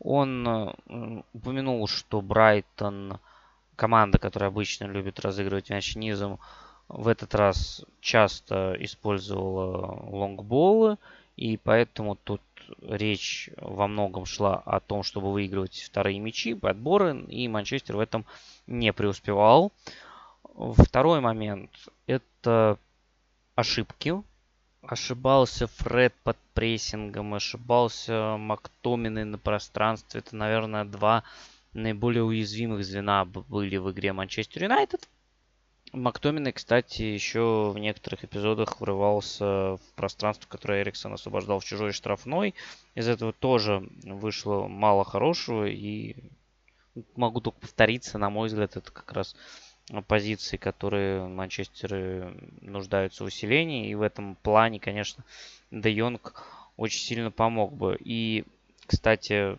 Он 0.00 0.46
э, 0.48 1.22
упомянул, 1.32 1.86
что 1.86 2.20
Брайтон, 2.20 3.20
команда, 3.76 4.18
которая 4.18 4.50
обычно 4.50 4.86
любит 4.86 5.20
разыгрывать 5.20 5.70
мяч 5.70 5.94
низом, 5.94 6.40
в 6.88 7.08
этот 7.08 7.34
раз 7.34 7.84
часто 8.00 8.76
использовала 8.78 10.08
лонгболы, 10.08 10.98
и 11.36 11.56
поэтому 11.56 12.16
тут 12.16 12.40
речь 12.80 13.50
во 13.56 13.86
многом 13.86 14.24
шла 14.24 14.56
о 14.56 14.80
том, 14.80 15.02
чтобы 15.02 15.32
выигрывать 15.32 15.80
вторые 15.80 16.18
мячи, 16.18 16.54
подборы, 16.54 17.20
и 17.28 17.48
Манчестер 17.48 17.96
в 17.96 18.00
этом 18.00 18.24
не 18.66 18.92
преуспевал. 18.92 19.72
Второй 20.54 21.20
момент– 21.20 21.70
это 22.06 22.78
ошибки. 23.54 24.14
Ошибался 24.82 25.66
Фред 25.66 26.14
под 26.22 26.36
прессингом, 26.54 27.34
ошибался 27.34 28.36
Мактомины 28.38 29.24
на 29.24 29.36
пространстве. 29.36 30.20
Это, 30.20 30.36
наверное, 30.36 30.84
два 30.84 31.24
наиболее 31.72 32.22
уязвимых 32.22 32.84
звена 32.84 33.24
были 33.24 33.76
в 33.76 33.90
игре 33.90 34.12
Манчестер 34.12 34.64
Юнайтед. 34.64 35.08
Мактоминой, 35.92 36.52
кстати, 36.52 37.02
еще 37.02 37.70
в 37.72 37.78
некоторых 37.78 38.24
эпизодах 38.24 38.80
врывался 38.80 39.76
в 39.76 39.80
пространство, 39.94 40.46
которое 40.48 40.82
Эриксон 40.82 41.14
освобождал 41.14 41.60
в 41.60 41.64
чужой 41.64 41.92
штрафной. 41.92 42.54
Из 42.94 43.08
этого 43.08 43.32
тоже 43.32 43.88
вышло 44.02 44.66
мало 44.66 45.04
хорошего. 45.04 45.66
И 45.66 46.16
могу 47.14 47.40
только 47.40 47.60
повториться, 47.60 48.18
на 48.18 48.30
мой 48.30 48.48
взгляд, 48.48 48.76
это 48.76 48.90
как 48.90 49.12
раз 49.12 49.36
позиции, 50.08 50.56
которые 50.56 51.26
Манчестеры 51.28 52.34
нуждаются 52.60 53.22
в 53.22 53.28
усилении. 53.28 53.88
И 53.88 53.94
в 53.94 54.02
этом 54.02 54.34
плане, 54.42 54.80
конечно, 54.80 55.24
Де 55.70 55.92
Йонг 55.92 56.44
очень 56.76 57.00
сильно 57.00 57.30
помог 57.30 57.72
бы. 57.72 57.96
И, 58.00 58.44
кстати, 58.86 59.56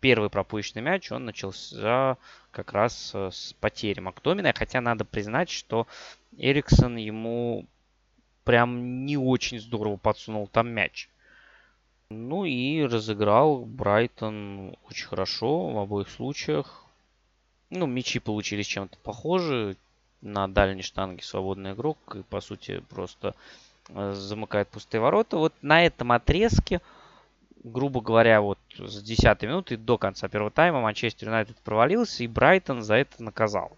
первый 0.00 0.30
пропущенный 0.30 0.82
мяч, 0.82 1.10
он 1.10 1.24
начался 1.24 2.16
как 2.58 2.72
раз 2.72 3.12
э, 3.14 3.30
с 3.32 3.54
потери 3.60 4.00
Мактомина. 4.00 4.52
Хотя 4.52 4.80
надо 4.80 5.04
признать, 5.04 5.48
что 5.48 5.86
Эриксон 6.36 6.96
ему 6.96 7.66
прям 8.42 9.06
не 9.06 9.16
очень 9.16 9.60
здорово 9.60 9.96
подсунул 9.96 10.48
там 10.48 10.68
мяч. 10.68 11.08
Ну 12.10 12.44
и 12.44 12.82
разыграл 12.82 13.64
Брайтон 13.64 14.76
очень 14.88 15.06
хорошо 15.06 15.68
в 15.68 15.78
обоих 15.78 16.08
случаях. 16.10 16.84
Ну, 17.70 17.86
мячи 17.86 18.18
получились 18.18 18.66
чем-то 18.66 18.98
похожи. 19.04 19.76
На 20.20 20.48
дальней 20.48 20.82
штанге 20.82 21.22
свободный 21.22 21.74
игрок. 21.74 21.98
И, 22.16 22.22
по 22.22 22.40
сути, 22.40 22.82
просто 22.90 23.36
э, 23.90 24.14
замыкает 24.14 24.68
пустые 24.68 25.00
ворота. 25.00 25.36
Вот 25.36 25.52
на 25.62 25.86
этом 25.86 26.10
отрезке 26.10 26.80
грубо 27.64 28.00
говоря, 28.00 28.40
вот 28.40 28.58
с 28.78 29.02
10 29.02 29.42
минуты 29.42 29.76
до 29.76 29.98
конца 29.98 30.28
первого 30.28 30.50
тайма 30.50 30.80
Манчестер 30.80 31.28
Юнайтед 31.28 31.56
провалился, 31.58 32.24
и 32.24 32.28
Брайтон 32.28 32.82
за 32.82 32.94
это 32.96 33.22
наказал. 33.22 33.76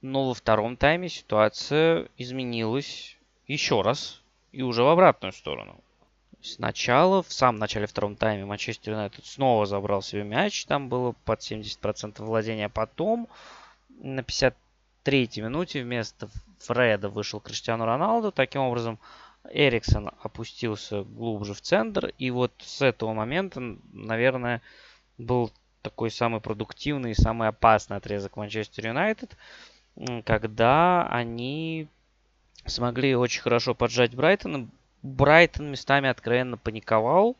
Но 0.00 0.28
во 0.28 0.34
втором 0.34 0.76
тайме 0.76 1.08
ситуация 1.08 2.08
изменилась 2.16 3.16
еще 3.46 3.82
раз, 3.82 4.22
и 4.52 4.62
уже 4.62 4.82
в 4.82 4.88
обратную 4.88 5.32
сторону. 5.32 5.80
Сначала, 6.40 7.22
в 7.22 7.32
самом 7.32 7.58
начале 7.58 7.86
втором 7.86 8.14
тайме 8.14 8.44
Манчестер 8.44 8.92
Юнайтед 8.92 9.26
снова 9.26 9.66
забрал 9.66 10.02
себе 10.02 10.22
мяч, 10.22 10.66
там 10.66 10.88
было 10.88 11.14
под 11.24 11.40
70% 11.40 12.22
владения, 12.22 12.66
а 12.66 12.70
потом 12.70 13.28
на 13.88 14.20
53-й 14.20 15.40
минуте 15.40 15.82
вместо 15.82 16.28
Фреда 16.60 17.08
вышел 17.08 17.40
Криштиану 17.40 17.84
Роналду, 17.84 18.30
таким 18.30 18.62
образом 18.62 18.98
Эриксон 19.50 20.10
опустился 20.22 21.02
глубже 21.02 21.54
в 21.54 21.60
центр. 21.60 22.12
И 22.18 22.30
вот 22.30 22.52
с 22.58 22.82
этого 22.82 23.12
момента, 23.12 23.60
наверное, 23.92 24.62
был 25.16 25.50
такой 25.82 26.10
самый 26.10 26.40
продуктивный 26.40 27.12
и 27.12 27.14
самый 27.14 27.48
опасный 27.48 27.96
отрезок 27.96 28.36
Манчестер 28.36 28.88
Юнайтед, 28.88 29.36
когда 30.24 31.06
они 31.08 31.88
смогли 32.66 33.16
очень 33.16 33.42
хорошо 33.42 33.74
поджать 33.74 34.14
Брайтона. 34.14 34.68
Брайтон 35.02 35.70
местами 35.70 36.08
откровенно 36.08 36.56
паниковал. 36.56 37.36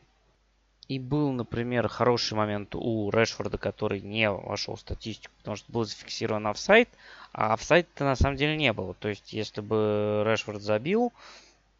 И 0.87 0.99
был, 0.99 1.33
например, 1.33 1.87
хороший 1.89 2.33
момент 2.33 2.75
у 2.75 3.11
Решфорда, 3.11 3.59
который 3.59 4.01
не 4.01 4.31
вошел 4.31 4.75
в 4.75 4.81
статистику, 4.81 5.35
потому 5.37 5.57
что 5.57 5.71
был 5.71 5.85
зафиксирован 5.85 6.47
офсайт, 6.47 6.89
а 7.35 7.53
офсайта 7.53 8.05
на 8.05 8.17
самом 8.17 8.37
деле 8.37 8.57
не 8.57 8.73
было. 8.73 8.95
То 8.95 9.11
есть, 9.11 9.35
если 9.35 9.61
бы 9.61 10.23
Решфорд 10.25 10.63
забил, 10.63 11.13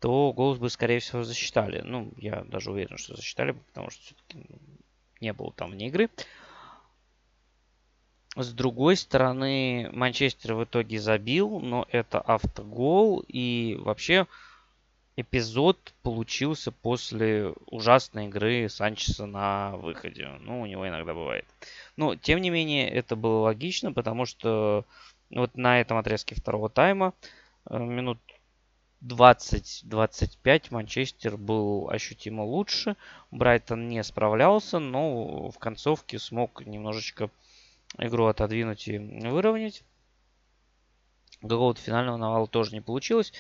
то 0.01 0.33
голос 0.33 0.59
бы, 0.59 0.71
скорее 0.71 1.01
всего, 1.01 1.25
засчитали. 1.25 1.81
Ну, 1.81 2.13
я 2.17 2.45
даже 2.45 2.71
уверен, 2.71 2.97
что 2.99 3.17
засчитали, 3.17 3.53
потому 3.53 3.91
что 3.91 4.03
все-таки 4.03 4.47
не 5.21 5.33
было 5.33 5.53
там 5.53 5.71
вне 5.71 5.89
игры. 5.89 6.09
С 8.37 8.53
другой 8.53 8.97
стороны, 8.97 9.91
Манчестер 9.93 10.55
в 10.55 10.65
итоге 10.65 11.01
забил, 11.01 11.59
но 11.59 11.87
это 11.91 12.21
автогол. 12.21 13.25
И 13.27 13.77
вообще 13.81 14.27
эпизод 15.17 15.93
получился 16.03 16.71
после 16.71 17.53
ужасной 17.67 18.27
игры 18.27 18.69
Санчеса 18.69 19.27
на 19.27 19.77
выходе. 19.79 20.29
Ну, 20.41 20.61
у 20.61 20.67
него 20.67 20.87
иногда 20.87 21.15
бывает. 21.15 21.47
Но, 21.97 22.15
тем 22.15 22.41
не 22.41 22.51
менее, 22.51 22.89
это 22.89 23.17
было 23.17 23.41
логично, 23.41 23.93
потому 23.93 24.27
что 24.27 24.85
вот 25.31 25.57
на 25.57 25.81
этом 25.81 25.99
отрезке 25.99 26.37
второго 26.37 26.69
тайма 26.69 27.15
э, 27.69 27.77
минут 27.77 28.19
20-25 29.03 30.67
Манчестер 30.71 31.37
был 31.37 31.89
ощутимо 31.89 32.43
лучше. 32.43 32.97
Брайтон 33.31 33.89
не 33.89 34.03
справлялся, 34.03 34.79
но 34.79 35.51
в 35.51 35.59
концовке 35.59 36.19
смог 36.19 36.67
немножечко 36.67 37.31
игру 37.97 38.27
отодвинуть 38.27 38.89
и 38.89 38.99
выровнять. 38.99 39.85
Какого-то 41.41 41.81
финального 41.81 42.17
навала 42.17 42.47
тоже 42.49 42.73
не 42.73 42.81
получилось. 42.81 43.33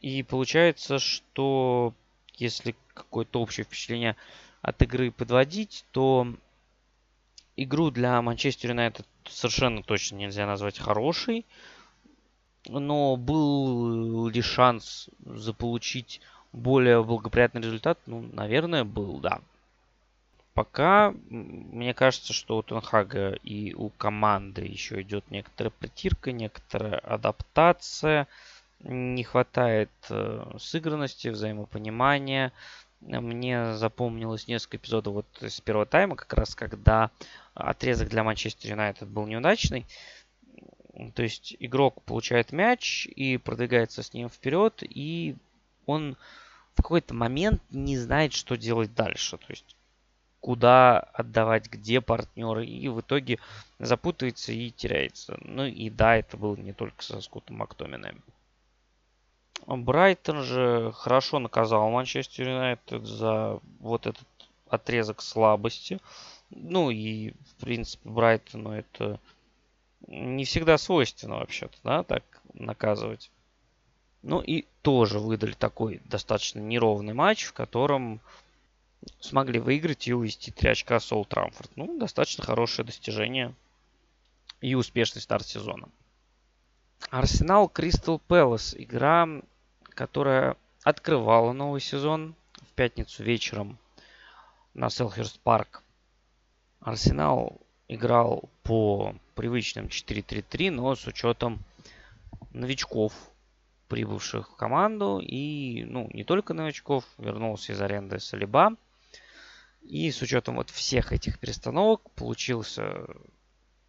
И 0.00 0.22
получается, 0.22 0.98
что 0.98 1.94
если 2.34 2.74
какое-то 2.92 3.40
общее 3.40 3.64
впечатление 3.64 4.16
от 4.60 4.82
игры 4.82 5.10
подводить, 5.10 5.86
то 5.92 6.26
игру 7.56 7.90
для 7.90 8.20
Манчестер 8.20 8.70
Юнайтед 8.70 9.06
совершенно 9.26 9.82
точно 9.82 10.16
нельзя 10.16 10.46
назвать 10.46 10.78
хорошей. 10.78 11.46
Но 12.66 13.16
был 13.16 14.28
ли 14.28 14.40
шанс 14.40 15.08
заполучить 15.24 16.20
более 16.52 17.02
благоприятный 17.04 17.60
результат? 17.60 17.98
Ну, 18.06 18.22
наверное, 18.32 18.84
был, 18.84 19.18
да. 19.18 19.40
Пока 20.54 21.12
мне 21.28 21.94
кажется, 21.94 22.32
что 22.32 22.58
у 22.58 22.62
Тенхага 22.62 23.32
и 23.42 23.74
у 23.74 23.88
команды 23.90 24.62
еще 24.62 25.02
идет 25.02 25.28
некоторая 25.30 25.72
притирка, 25.72 26.30
некоторая 26.32 26.98
адаптация. 27.00 28.28
Не 28.80 29.24
хватает 29.24 29.90
э, 30.10 30.56
сыгранности, 30.58 31.28
взаимопонимания. 31.28 32.52
Мне 33.00 33.74
запомнилось 33.74 34.46
несколько 34.46 34.76
эпизодов 34.76 35.14
вот 35.14 35.26
с 35.40 35.60
первого 35.60 35.86
тайма, 35.86 36.16
как 36.16 36.32
раз 36.34 36.54
когда 36.54 37.10
отрезок 37.54 38.08
для 38.08 38.24
Манчестер 38.24 38.70
Юнайтед 38.70 39.08
был 39.08 39.26
неудачный. 39.26 39.86
То 41.14 41.22
есть 41.22 41.56
игрок 41.58 42.02
получает 42.02 42.52
мяч 42.52 43.06
и 43.06 43.36
продвигается 43.36 44.02
с 44.02 44.12
ним 44.12 44.28
вперед, 44.28 44.82
и 44.82 45.36
он 45.86 46.16
в 46.74 46.82
какой-то 46.82 47.14
момент 47.14 47.62
не 47.70 47.98
знает, 47.98 48.32
что 48.32 48.56
делать 48.56 48.94
дальше. 48.94 49.38
То 49.38 49.46
есть 49.48 49.76
куда 50.40 50.98
отдавать, 50.98 51.70
где 51.70 52.02
партнеры, 52.02 52.66
и 52.66 52.88
в 52.88 53.00
итоге 53.00 53.38
запутывается 53.78 54.52
и 54.52 54.70
теряется. 54.70 55.38
Ну 55.40 55.64
и 55.64 55.88
да, 55.88 56.16
это 56.16 56.36
было 56.36 56.54
не 56.54 56.74
только 56.74 57.02
со 57.02 57.20
Скоттом 57.22 57.56
Мактоминым. 57.56 58.22
Брайтон 59.66 60.42
же 60.42 60.92
хорошо 60.94 61.38
наказал 61.38 61.90
Манчестер 61.90 62.48
Юнайтед 62.48 63.06
за 63.06 63.58
вот 63.80 64.06
этот 64.06 64.26
отрезок 64.68 65.22
слабости. 65.22 65.98
Ну 66.50 66.90
и, 66.90 67.30
в 67.30 67.54
принципе, 67.60 68.08
Брайтону 68.08 68.72
это 68.72 69.18
не 70.06 70.44
всегда 70.44 70.78
свойственно 70.78 71.36
вообще-то, 71.36 71.76
да, 71.82 72.02
так 72.02 72.22
наказывать. 72.54 73.30
Ну 74.22 74.40
и 74.40 74.66
тоже 74.82 75.18
выдали 75.18 75.52
такой 75.52 76.00
достаточно 76.06 76.60
неровный 76.60 77.12
матч, 77.12 77.44
в 77.44 77.52
котором 77.52 78.20
смогли 79.20 79.60
выиграть 79.60 80.08
и 80.08 80.14
увести 80.14 80.50
3 80.50 80.70
очка 80.70 80.98
Сол 81.00 81.24
Трамфорд. 81.24 81.70
Ну, 81.76 81.98
достаточно 81.98 82.44
хорошее 82.44 82.86
достижение 82.86 83.54
и 84.60 84.74
успешный 84.74 85.20
старт 85.20 85.46
сезона. 85.46 85.88
Арсенал 87.10 87.68
Кристал 87.68 88.18
Пэлас. 88.18 88.74
Игра, 88.76 89.28
которая 89.90 90.56
открывала 90.84 91.52
новый 91.52 91.80
сезон 91.80 92.34
в 92.62 92.72
пятницу 92.72 93.22
вечером 93.22 93.78
на 94.72 94.88
Селхерст 94.88 95.38
Парк. 95.40 95.82
Арсенал 96.80 97.60
играл 97.88 98.48
по 98.62 99.14
привычным 99.34 99.86
4-3-3, 99.86 100.70
но 100.70 100.94
с 100.94 101.06
учетом 101.06 101.60
новичков, 102.52 103.12
прибывших 103.88 104.50
в 104.50 104.56
команду. 104.56 105.20
И, 105.20 105.84
ну, 105.84 106.08
не 106.12 106.24
только 106.24 106.54
новичков, 106.54 107.04
вернулся 107.18 107.72
из 107.72 107.80
аренды 107.80 108.18
Салиба. 108.18 108.76
И 109.82 110.10
с 110.10 110.22
учетом 110.22 110.56
вот 110.56 110.70
всех 110.70 111.12
этих 111.12 111.38
перестановок 111.38 112.10
получился 112.12 113.06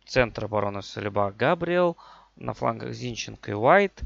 центр 0.06 0.46
обороны 0.46 0.82
Салиба 0.82 1.32
Габриэл, 1.32 1.98
на 2.36 2.54
флангах 2.54 2.93
Зинченко 2.93 3.52
и 3.52 3.54
Уайт, 3.54 4.02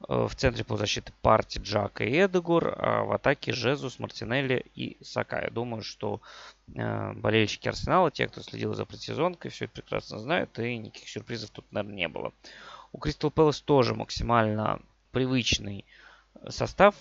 в 0.00 0.34
центре 0.34 0.64
полузащиты 0.64 1.12
партии 1.22 1.58
Джака 1.58 2.04
и 2.04 2.12
Эдегор, 2.12 2.74
а 2.78 3.04
в 3.04 3.12
атаке 3.12 3.52
Жезус, 3.52 3.98
Мартинелли 3.98 4.66
и 4.74 5.02
Сака. 5.02 5.42
Я 5.42 5.50
думаю, 5.50 5.82
что 5.82 6.20
э, 6.74 7.12
болельщики 7.14 7.68
Арсенала, 7.68 8.10
те, 8.10 8.28
кто 8.28 8.42
следил 8.42 8.74
за 8.74 8.84
предсезонкой, 8.84 9.50
все 9.50 9.64
это 9.64 9.74
прекрасно 9.74 10.18
знают, 10.18 10.58
и 10.58 10.76
никаких 10.76 11.08
сюрпризов 11.08 11.50
тут, 11.50 11.64
наверное, 11.72 11.96
не 11.96 12.08
было. 12.08 12.32
У 12.92 12.98
Кристал 12.98 13.30
Пэлас 13.30 13.60
тоже 13.60 13.94
максимально 13.94 14.80
привычный 15.12 15.84
состав, 16.48 16.94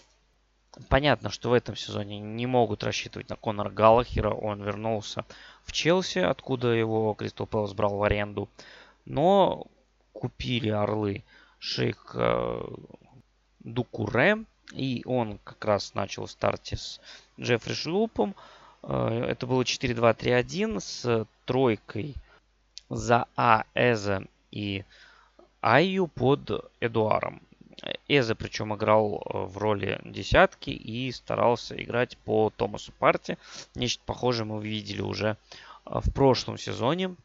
Понятно, 0.89 1.29
что 1.29 1.49
в 1.49 1.53
этом 1.53 1.75
сезоне 1.75 2.19
не 2.19 2.45
могут 2.47 2.83
рассчитывать 2.83 3.29
на 3.29 3.37
Конора 3.37 3.69
Галлахера. 3.69 4.31
Он 4.31 4.61
вернулся 4.61 5.23
в 5.63 5.71
Челси, 5.71 6.19
откуда 6.19 6.67
его 6.69 7.13
Кристал 7.13 7.47
Пэлас 7.47 7.73
брал 7.73 7.95
в 7.95 8.03
аренду. 8.03 8.49
Но 9.05 9.67
купили 10.11 10.69
Орлы 10.69 11.23
Шейх 11.59 12.15
э, 12.15 12.61
Дукуре. 13.59 14.45
И 14.71 15.03
он 15.05 15.37
как 15.43 15.63
раз 15.63 15.93
начал 15.93 16.25
в 16.25 16.31
старте 16.31 16.75
с 16.77 16.99
Джеффри 17.39 17.73
Шлупом. 17.73 18.35
Э, 18.83 19.25
это 19.29 19.47
было 19.47 19.61
4-2-3-1 19.61 20.79
с 20.79 21.27
тройкой 21.45 22.15
за 22.89 23.27
А, 23.35 23.65
Эза 23.73 24.23
и 24.51 24.83
Айю 25.61 26.07
под 26.07 26.71
Эдуаром. 26.79 27.41
Эзе 28.07 28.35
причем 28.35 28.73
играл 28.75 29.21
э, 29.25 29.37
в 29.45 29.57
роли 29.57 29.99
десятки 30.03 30.69
и 30.69 31.11
старался 31.11 31.81
играть 31.81 32.17
по 32.19 32.49
Томасу 32.55 32.91
Парти. 32.93 33.37
Нечто 33.75 34.03
похожее 34.05 34.45
мы 34.45 34.63
видели 34.63 35.01
уже 35.01 35.37
в 35.85 36.11
прошлом 36.11 36.57
сезоне 36.57 37.15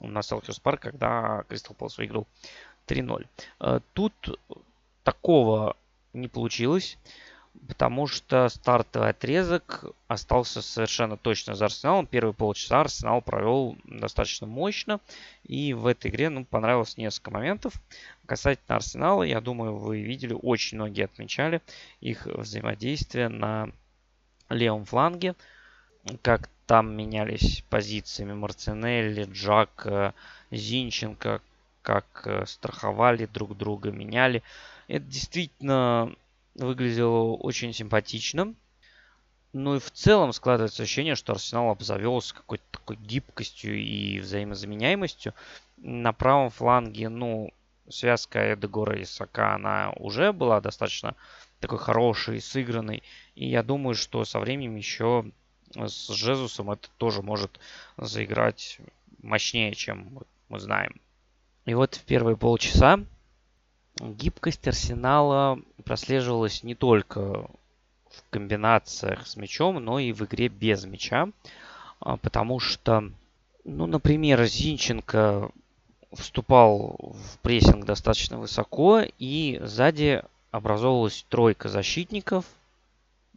на 0.00 0.22
Селхиус 0.22 0.60
Парк, 0.60 0.80
когда 0.80 1.44
Кристал 1.48 1.74
Пэлас 1.74 1.98
выиграл 1.98 2.26
3-0. 2.86 3.26
Э, 3.60 3.80
тут 3.94 4.38
такого 5.02 5.76
не 6.12 6.28
получилось 6.28 6.98
потому 7.68 8.06
что 8.06 8.48
стартовый 8.48 9.10
отрезок 9.10 9.84
остался 10.08 10.62
совершенно 10.62 11.16
точно 11.16 11.54
за 11.54 11.66
Арсеналом. 11.66 12.06
Первые 12.06 12.34
полчаса 12.34 12.80
Арсенал 12.80 13.20
провел 13.22 13.76
достаточно 13.84 14.46
мощно, 14.46 15.00
и 15.44 15.74
в 15.74 15.86
этой 15.86 16.10
игре 16.10 16.28
ну, 16.28 16.44
понравилось 16.44 16.96
несколько 16.96 17.30
моментов. 17.30 17.74
Касательно 18.26 18.76
Арсенала, 18.76 19.22
я 19.22 19.40
думаю, 19.40 19.76
вы 19.76 20.00
видели, 20.00 20.36
очень 20.40 20.78
многие 20.78 21.04
отмечали 21.04 21.60
их 22.00 22.26
взаимодействие 22.26 23.28
на 23.28 23.70
левом 24.48 24.84
фланге, 24.84 25.34
как 26.22 26.48
там 26.66 26.96
менялись 26.96 27.64
позициями 27.68 28.32
Марцинелли, 28.34 29.24
Джак, 29.30 30.14
Зинченко, 30.50 31.40
как 31.86 32.22
э, 32.24 32.44
страховали 32.46 33.26
друг 33.26 33.56
друга, 33.56 33.92
меняли. 33.92 34.42
Это 34.88 35.04
действительно 35.04 36.12
выглядело 36.56 37.36
очень 37.36 37.72
симпатично. 37.72 38.54
Ну 39.52 39.76
и 39.76 39.78
в 39.78 39.92
целом 39.92 40.32
складывается 40.32 40.82
ощущение, 40.82 41.14
что 41.14 41.32
Арсенал 41.32 41.70
обзавелся 41.70 42.34
какой-то 42.34 42.64
такой 42.72 42.96
гибкостью 42.96 43.78
и 43.78 44.18
взаимозаменяемостью. 44.18 45.32
На 45.76 46.12
правом 46.12 46.50
фланге, 46.50 47.08
ну, 47.08 47.52
связка 47.88 48.54
Эдегора 48.54 48.98
и 48.98 49.04
Сака, 49.04 49.54
она 49.54 49.92
уже 49.92 50.32
была 50.32 50.60
достаточно 50.60 51.14
такой 51.60 51.78
хорошей, 51.78 52.40
сыгранной. 52.40 53.04
И 53.36 53.46
я 53.46 53.62
думаю, 53.62 53.94
что 53.94 54.24
со 54.24 54.40
временем 54.40 54.74
еще 54.74 55.24
с 55.76 56.08
Жезусом 56.08 56.72
это 56.72 56.88
тоже 56.98 57.22
может 57.22 57.60
заиграть 57.96 58.80
мощнее, 59.22 59.72
чем 59.76 60.24
мы 60.48 60.58
знаем. 60.58 61.00
И 61.66 61.74
вот 61.74 61.96
в 61.96 62.02
первые 62.04 62.36
полчаса 62.36 63.00
гибкость 63.98 64.66
Арсенала 64.68 65.58
прослеживалась 65.84 66.62
не 66.62 66.74
только 66.74 67.48
в 68.10 68.30
комбинациях 68.30 69.26
с 69.26 69.36
мячом, 69.36 69.84
но 69.84 69.98
и 69.98 70.12
в 70.12 70.22
игре 70.22 70.48
без 70.48 70.84
мяча. 70.84 71.28
А, 72.00 72.16
потому 72.16 72.60
что, 72.60 73.10
ну, 73.64 73.86
например, 73.86 74.44
Зинченко 74.44 75.50
вступал 76.12 76.96
в 77.00 77.38
прессинг 77.42 77.84
достаточно 77.84 78.38
высоко, 78.38 79.02
и 79.18 79.60
сзади 79.62 80.22
образовалась 80.52 81.26
тройка 81.28 81.68
защитников. 81.68 82.44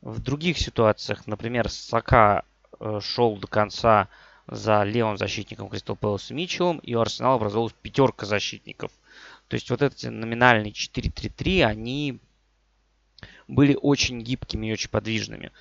В 0.01 0.21
других 0.21 0.59
ситуациях, 0.59 1.25
например, 1.25 1.69
Сака 1.69 2.43
э, 2.80 2.99
шел 3.01 3.38
до 3.38 3.47
конца 3.47 4.07
за 4.52 4.84
левым 4.84 5.18
защитником 5.18 5.70
Кристал 5.70 5.95
Пэлас 5.95 6.30
Митчеллом, 6.32 6.80
и 6.80 6.95
у 6.95 7.00
Арсенала 7.00 7.36
образовалась 7.36 7.74
пятерка 7.82 8.26
защитников. 8.26 8.91
То 9.47 9.56
есть 9.56 9.70
вот 9.70 9.82
эти 9.82 10.08
номинальные 10.08 10.72
4-3-3, 10.72 11.64
они 11.64 12.20
были 13.47 13.78
очень 13.80 14.22
гибкими 14.22 14.68
и 14.68 14.74
очень 14.74 14.89
подвижными. 14.89 15.52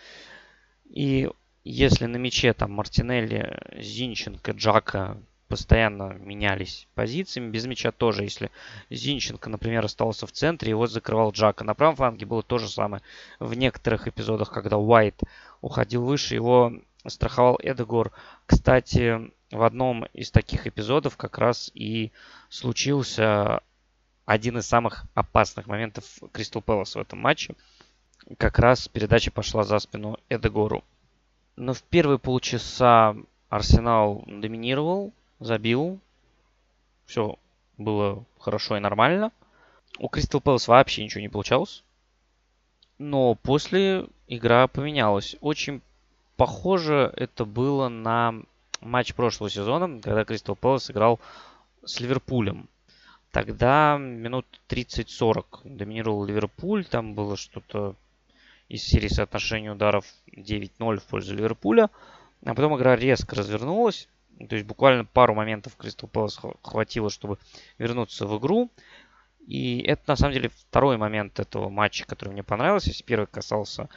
И 0.91 1.29
если 1.65 2.07
на 2.07 2.17
мяче 2.17 2.53
там 2.53 2.73
Мартинелли, 2.73 3.59
Зинченко, 3.81 4.53
Джака 4.53 5.21
постоянно 5.49 6.13
менялись 6.13 6.87
позициями. 6.95 7.51
Без 7.51 7.67
мяча 7.67 7.91
тоже. 7.91 8.23
Если 8.25 8.51
Зинченко, 8.91 9.49
например, 9.51 9.85
остался 9.85 10.27
в 10.27 10.33
центре, 10.33 10.71
его 10.71 10.87
закрывал 10.87 11.33
Джака. 11.33 11.65
На 11.65 11.75
правом 11.75 11.97
фланге 11.97 12.27
было 12.27 12.43
то 12.43 12.59
же 12.59 12.69
самое. 12.69 13.03
В 13.41 13.55
некоторых 13.55 14.07
эпизодах, 14.07 14.51
когда 14.53 14.77
Уайт 14.77 15.21
уходил 15.61 16.05
выше, 16.05 16.35
его 16.35 16.73
страховал 17.07 17.59
Эдегор. 17.63 18.13
Кстати, 18.47 19.31
в 19.51 19.63
одном 19.63 20.05
из 20.07 20.31
таких 20.31 20.67
эпизодов 20.67 21.17
как 21.17 21.39
раз 21.39 21.71
и 21.75 22.13
случился 22.49 23.61
один 24.27 24.59
из 24.59 24.67
самых 24.67 25.05
опасных 25.15 25.67
моментов 25.67 26.05
Кристал 26.33 26.61
Пэлас 26.61 26.95
в 26.95 27.01
этом 27.01 27.19
матче. 27.19 27.55
Как 28.37 28.59
раз 28.59 28.89
передача 28.89 29.31
пошла 29.31 29.65
за 29.65 29.79
спину 29.79 30.19
Эдегору. 30.29 30.85
Но 31.57 31.73
в 31.73 31.83
первые 31.83 32.19
полчаса 32.19 33.17
Арсенал 33.49 34.25
доминировал, 34.27 35.13
забил. 35.41 35.99
Все 37.07 37.39
было 37.79 38.25
хорошо 38.39 38.77
и 38.77 38.81
нормально. 38.81 39.33
У 39.99 40.09
Кристал 40.09 40.43
Пэлас 40.43 40.69
вообще 40.69 41.03
ничего 41.03 41.23
не 41.23 41.31
получалось. 41.31 41.83
Но 42.99 43.35
после 43.35 44.09
игра 44.27 44.67
поменялась. 44.67 45.37
Очень 45.41 45.81
похоже 46.39 47.13
это 47.17 47.45
было 47.45 47.89
на 47.89 48.37
матч 48.81 49.13
прошлого 49.13 49.51
сезона, 49.51 50.01
когда 50.01 50.25
Кристал 50.25 50.57
Пэлас 50.57 50.91
играл 50.91 51.21
с 51.85 52.01
Ливерпулем. 52.01 52.69
Тогда 53.33 53.99
минут 53.99 54.47
30-40 54.69 55.45
доминировал 55.65 56.25
Ливерпуль. 56.25 56.85
Там 56.85 57.15
было 57.15 57.37
что-то 57.37 57.97
из 58.69 58.85
серии 58.85 59.09
соотношения 59.09 59.73
ударов 59.73 60.07
9-0 60.35 60.99
в 60.99 61.05
пользу 61.05 61.35
Ливерпуля. 61.35 61.91
А 62.45 62.55
потом 62.55 62.77
игра 62.77 62.97
резко 62.97 63.35
развернулась. 63.35 64.09
То 64.49 64.55
есть 64.55 64.67
буквально 64.67 65.05
пару 65.05 65.35
моментов 65.35 65.77
Кристал 65.77 66.09
Пэлас 66.09 66.41
хватило, 66.63 67.11
чтобы 67.11 67.39
вернуться 67.79 68.27
в 68.27 68.39
игру. 68.39 68.71
И 69.45 69.81
это 69.81 70.03
на 70.07 70.17
самом 70.17 70.35
деле 70.35 70.51
второй 70.51 70.99
момент 70.99 71.41
этого 71.41 71.69
матча, 71.69 72.07
который 72.07 72.31
мне 72.31 72.45
понравился. 72.45 72.91
Если 72.91 73.03
первый 73.03 73.27
касался 73.27 73.89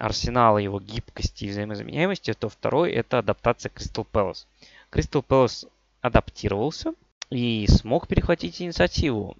Арсенала, 0.00 0.58
его 0.58 0.80
гибкости 0.80 1.44
и 1.44 1.50
взаимозаменяемости, 1.50 2.32
то 2.32 2.48
второй 2.48 2.90
это 2.92 3.18
адаптация 3.18 3.70
Кристал 3.70 4.04
Пэлас. 4.04 4.46
Кристал 4.90 5.22
Пэлас 5.22 5.66
адаптировался 6.00 6.94
и 7.30 7.66
смог 7.68 8.08
перехватить 8.08 8.60
инициативу. 8.60 9.36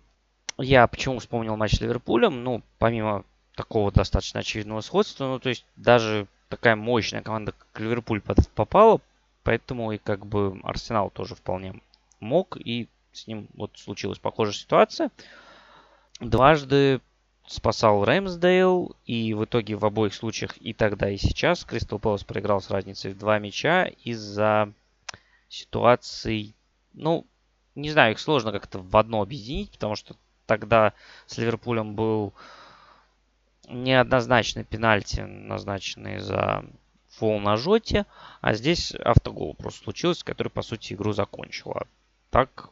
Я 0.59 0.87
почему 0.87 1.19
вспомнил 1.19 1.57
матч 1.57 1.77
с 1.77 1.81
Ливерпулем? 1.81 2.45
Ну, 2.45 2.63
помимо 2.79 3.25
такого 3.57 3.91
достаточно 3.91 4.41
очевидного 4.41 4.83
сходства, 4.83 5.27
ну, 5.27 5.39
то 5.39 5.49
есть 5.49 5.65
даже 5.77 6.27
такая 6.49 6.77
мощная 6.77 7.23
команда, 7.23 7.53
как 7.53 7.81
Ливерпуль 7.81 8.21
попала, 8.55 9.01
Поэтому 9.43 9.93
и 9.93 9.99
как 9.99 10.27
бы 10.27 10.61
Арсенал 10.63 11.11
тоже 11.11 11.35
вполне 11.35 11.81
мог. 12.21 12.57
И 12.57 12.89
с 13.13 13.27
ним 13.27 13.49
вот 13.55 13.73
случилась 13.77 14.19
похожая 14.19 14.55
ситуация. 14.55 15.11
Дважды 16.21 17.01
спасал 17.51 18.05
Рэмсдейл. 18.05 18.97
И 19.05 19.35
в 19.35 19.45
итоге 19.45 19.75
в 19.75 19.85
обоих 19.85 20.15
случаях 20.15 20.57
и 20.59 20.73
тогда, 20.73 21.11
и 21.11 21.17
сейчас 21.17 21.65
Кристал 21.65 21.99
Пэлас 21.99 22.25
проиграл 22.25 22.61
с 22.61 22.71
разницей 22.71 23.13
в 23.13 23.19
два 23.19 23.39
мяча 23.39 23.87
из-за 24.05 24.73
ситуаций, 25.49 26.55
ну, 26.95 27.27
не 27.75 27.91
знаю, 27.91 28.13
их 28.13 28.21
сложно 28.21 28.53
как-то 28.53 28.79
в 28.79 28.97
одно 28.97 29.21
объединить, 29.21 29.73
потому 29.73 29.97
что 29.97 30.15
тогда 30.47 30.93
с 31.27 31.39
Ливерпулем 31.39 31.95
был 31.95 32.33
неоднозначный 33.69 34.65
пенальти, 34.65 35.21
назначенный 35.21 36.21
за 36.21 36.65
фол 37.09 37.41
на 37.41 37.57
жоте, 37.57 38.07
а 38.41 38.55
здесь 38.55 38.93
автогол 38.93 39.55
просто 39.55 39.83
случился, 39.83 40.25
который, 40.25 40.49
по 40.49 40.63
сути, 40.63 40.93
игру 40.93 41.13
закончила. 41.13 41.87
Так, 42.31 42.71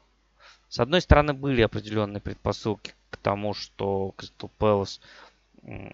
с 0.68 0.78
одной 0.78 1.00
стороны, 1.00 1.34
были 1.34 1.62
определенные 1.62 2.20
предпосылки 2.20 2.94
к 3.10 3.16
тому, 3.16 3.54
что 3.54 4.14
Crystal 4.16 4.50
Palace 4.58 5.00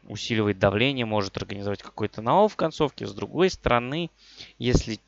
усиливает 0.08 0.58
давление, 0.58 1.06
может 1.06 1.36
организовать 1.36 1.82
какой-то 1.82 2.22
навал 2.22 2.48
в 2.48 2.56
концовке. 2.56 3.06
С 3.06 3.12
другой 3.12 3.50
стороны, 3.50 4.10
если 4.58 5.00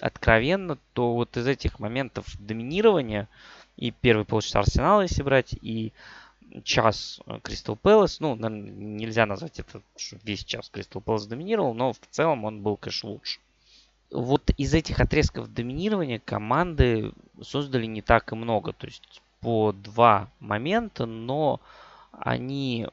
откровенно, 0.00 0.78
то 0.92 1.14
вот 1.14 1.36
из 1.36 1.46
этих 1.46 1.78
моментов 1.78 2.26
доминирования 2.38 3.28
и 3.76 3.90
первый 3.90 4.24
полчаса 4.24 4.60
Арсенала, 4.60 5.02
если 5.02 5.22
брать, 5.22 5.54
и 5.60 5.92
час 6.62 7.20
Кристал 7.42 7.76
Пэлас. 7.76 8.20
Ну, 8.20 8.36
нельзя 8.36 9.26
назвать 9.26 9.58
это, 9.58 9.82
что 9.96 10.16
весь 10.22 10.44
час 10.44 10.70
Кристал 10.70 11.02
Пэлас 11.02 11.26
доминировал, 11.26 11.74
но 11.74 11.92
в 11.92 12.00
целом 12.10 12.44
он 12.44 12.62
был, 12.62 12.76
конечно, 12.76 13.10
лучше. 13.10 13.40
Вот 14.10 14.50
из 14.56 14.74
этих 14.74 15.00
отрезков 15.00 15.52
доминирования 15.52 16.20
команды 16.20 17.12
создали 17.42 17.86
не 17.86 18.00
так 18.00 18.30
и 18.30 18.36
много. 18.36 18.72
То 18.72 18.86
есть 18.86 19.22
по 19.44 19.72
два 19.72 20.30
момента, 20.40 21.04
но 21.04 21.60
они 22.12 22.88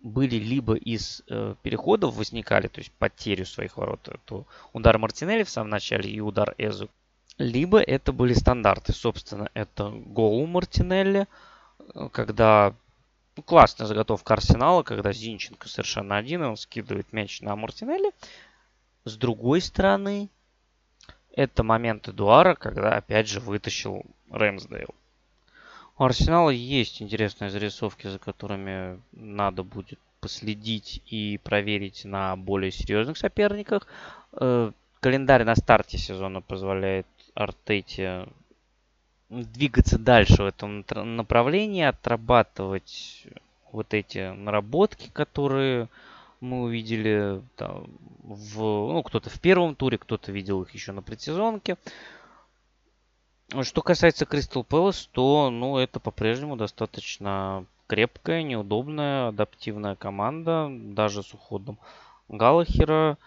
были 0.00 0.34
либо 0.34 0.74
из 0.74 1.22
э, 1.28 1.54
переходов 1.62 2.16
возникали, 2.16 2.66
то 2.66 2.80
есть 2.80 2.90
потерю 2.98 3.46
своих 3.46 3.76
ворот, 3.76 4.08
это 4.08 4.44
удар 4.72 4.98
Мартинелли 4.98 5.44
в 5.44 5.50
самом 5.50 5.70
начале 5.70 6.10
и 6.10 6.18
удар 6.18 6.56
Эзу, 6.58 6.90
либо 7.38 7.80
это 7.80 8.12
были 8.12 8.32
стандарты. 8.32 8.92
Собственно, 8.92 9.48
это 9.54 9.90
гол 9.90 10.44
Мартинелли, 10.46 11.28
э, 11.94 12.08
когда 12.10 12.74
ну, 13.36 13.44
классная 13.44 13.86
заготовка 13.86 14.34
Арсенала, 14.34 14.82
когда 14.82 15.12
Зинченко 15.12 15.68
совершенно 15.68 16.16
один, 16.16 16.42
он 16.42 16.56
скидывает 16.56 17.12
мяч 17.12 17.40
на 17.42 17.54
Мартинелли. 17.54 18.10
С 19.04 19.16
другой 19.16 19.60
стороны, 19.60 20.30
это 21.30 21.62
момент 21.62 22.08
Эдуара, 22.08 22.56
когда 22.56 22.96
опять 22.96 23.28
же 23.28 23.38
вытащил 23.38 24.04
Рэмсдейл. 24.32 24.92
У 25.98 26.04
Арсенала 26.04 26.50
есть 26.50 27.02
интересные 27.02 27.50
зарисовки, 27.50 28.06
за 28.06 28.18
которыми 28.18 29.00
надо 29.12 29.62
будет 29.62 29.98
последить 30.20 31.02
и 31.06 31.38
проверить 31.42 32.04
на 32.04 32.36
более 32.36 32.70
серьезных 32.70 33.18
соперниках. 33.18 33.86
Э, 34.32 34.70
календарь 35.00 35.44
на 35.44 35.54
старте 35.56 35.98
сезона 35.98 36.40
позволяет 36.40 37.06
Артете 37.34 38.26
двигаться 39.28 39.98
дальше 39.98 40.42
в 40.42 40.46
этом 40.46 40.84
направлении, 41.16 41.82
отрабатывать 41.82 43.26
вот 43.72 43.94
эти 43.94 44.32
наработки, 44.34 45.10
которые 45.12 45.88
мы 46.40 46.62
увидели 46.62 47.40
там, 47.56 47.86
в, 48.22 48.58
ну, 48.58 49.02
кто-то 49.02 49.30
в 49.30 49.40
первом 49.40 49.74
туре, 49.74 49.98
кто-то 49.98 50.32
видел 50.32 50.62
их 50.62 50.70
еще 50.72 50.92
на 50.92 51.02
предсезонке. 51.02 51.76
Что 53.60 53.82
касается 53.82 54.24
Crystal 54.24 54.66
Palace, 54.66 55.08
то 55.12 55.50
ну, 55.50 55.76
это 55.76 56.00
по-прежнему 56.00 56.56
достаточно 56.56 57.66
крепкая, 57.86 58.42
неудобная, 58.42 59.28
адаптивная 59.28 59.94
команда, 59.94 60.68
даже 60.70 61.22
с 61.22 61.34
уходом 61.34 61.78
Галахера 62.28 63.18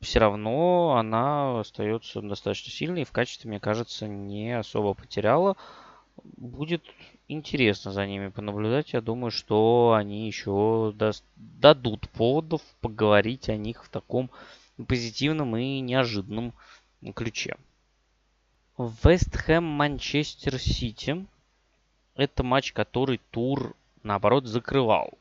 все 0.00 0.18
равно 0.18 0.96
она 0.96 1.60
остается 1.60 2.20
достаточно 2.20 2.72
сильной 2.72 3.02
и 3.02 3.04
в 3.04 3.12
качестве, 3.12 3.48
мне 3.48 3.60
кажется, 3.60 4.08
не 4.08 4.58
особо 4.58 4.94
потеряла. 4.94 5.56
Будет 6.36 6.82
интересно 7.28 7.92
за 7.92 8.06
ними 8.06 8.28
понаблюдать. 8.28 8.92
Я 8.92 9.00
думаю, 9.00 9.30
что 9.30 9.94
они 9.96 10.26
еще 10.26 10.92
даст, 10.96 11.24
дадут 11.36 12.08
поводов 12.10 12.62
поговорить 12.80 13.48
о 13.48 13.56
них 13.56 13.84
в 13.84 13.88
таком 13.88 14.30
позитивном 14.88 15.56
и 15.56 15.78
неожиданном 15.78 16.54
ключе. 17.14 17.56
Вест 18.78 19.36
Хэм 19.36 19.64
Манчестер 19.64 20.56
Сити. 20.56 21.26
Это 22.14 22.44
матч, 22.44 22.72
который 22.72 23.20
тур, 23.32 23.74
наоборот, 24.04 24.46
закрывал. 24.46 25.14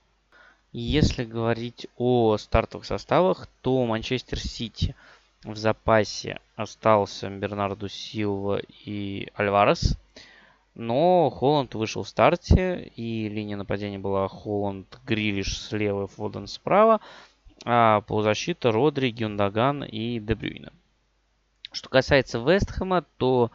Если 0.74 1.26
говорить 1.26 1.88
о 1.98 2.38
стартовых 2.38 2.86
составах, 2.86 3.48
то 3.64 3.84
Манчестер 3.88 4.38
Сити 4.38 4.96
в 5.44 5.56
запасе 5.56 6.40
остался 6.56 7.32
Бернарду 7.32 7.90
Силва 7.90 8.62
и 8.86 9.28
Альварес. 9.34 9.98
Но 10.76 11.32
Холланд 11.32 11.74
вышел 11.74 12.04
в 12.04 12.10
старте, 12.10 12.92
и 12.96 13.28
линия 13.28 13.58
нападения 13.58 13.98
была 13.98 14.28
Холланд, 14.28 15.00
Грилиш 15.04 15.58
слева, 15.58 16.06
Фоден 16.06 16.46
справа, 16.46 17.02
а 17.66 18.02
полузащита 18.02 18.72
Родри, 18.72 19.10
Гюндаган 19.10 19.84
и 19.84 20.20
Дебрюйна. 20.20 20.72
Что 21.72 21.90
касается 21.90 22.40
Вестхэма, 22.40 23.04
то 23.18 23.52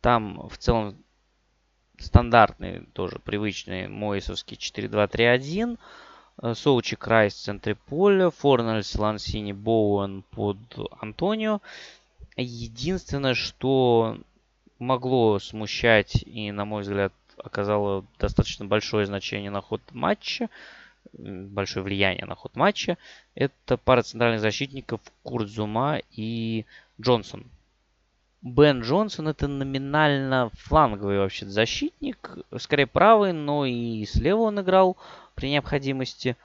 там 0.00 0.48
в 0.48 0.58
целом 0.58 0.96
стандартный, 1.98 2.86
тоже 2.92 3.18
привычный 3.18 3.88
Моисовский 3.88 4.56
4-2-3-1. 4.56 5.78
Э, 6.42 6.54
Соучи 6.54 6.96
Крайс 6.96 7.34
в 7.34 7.42
центре 7.42 7.74
поля, 7.74 8.30
Форнельс, 8.30 8.94
Лансини, 8.94 9.52
Боуэн 9.52 10.22
под 10.30 10.58
Антонио. 11.00 11.60
Единственное, 12.36 13.34
что 13.34 14.18
могло 14.78 15.38
смущать 15.38 16.22
и, 16.26 16.50
на 16.52 16.64
мой 16.64 16.82
взгляд, 16.82 17.12
оказало 17.38 18.04
достаточно 18.18 18.66
большое 18.66 19.06
значение 19.06 19.50
на 19.50 19.60
ход 19.60 19.80
матча, 19.92 20.48
большое 21.12 21.84
влияние 21.84 22.26
на 22.26 22.34
ход 22.34 22.56
матча, 22.56 22.98
это 23.34 23.76
пара 23.76 24.02
центральных 24.02 24.40
защитников 24.40 25.00
Курдзума 25.22 26.00
и 26.10 26.66
Джонсон. 27.00 27.44
Бен 28.42 28.82
Джонсон 28.82 29.28
это 29.28 29.48
номинально 29.48 30.50
фланговый 30.54 31.18
вообще 31.18 31.46
защитник, 31.46 32.38
скорее 32.58 32.86
правый, 32.86 33.32
но 33.32 33.64
и 33.64 34.04
слева 34.06 34.42
он 34.42 34.60
играл 34.60 34.96
при 35.34 35.50
необходимости. 35.50 36.36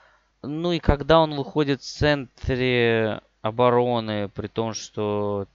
Ну 0.42 0.72
и 0.72 0.80
когда 0.80 1.20
он 1.20 1.34
выходит 1.36 1.80
в 1.80 1.84
центре 1.84 3.20
обороны, 3.40 4.28
при 4.28 4.48
том, 4.48 4.74
что 4.74 5.46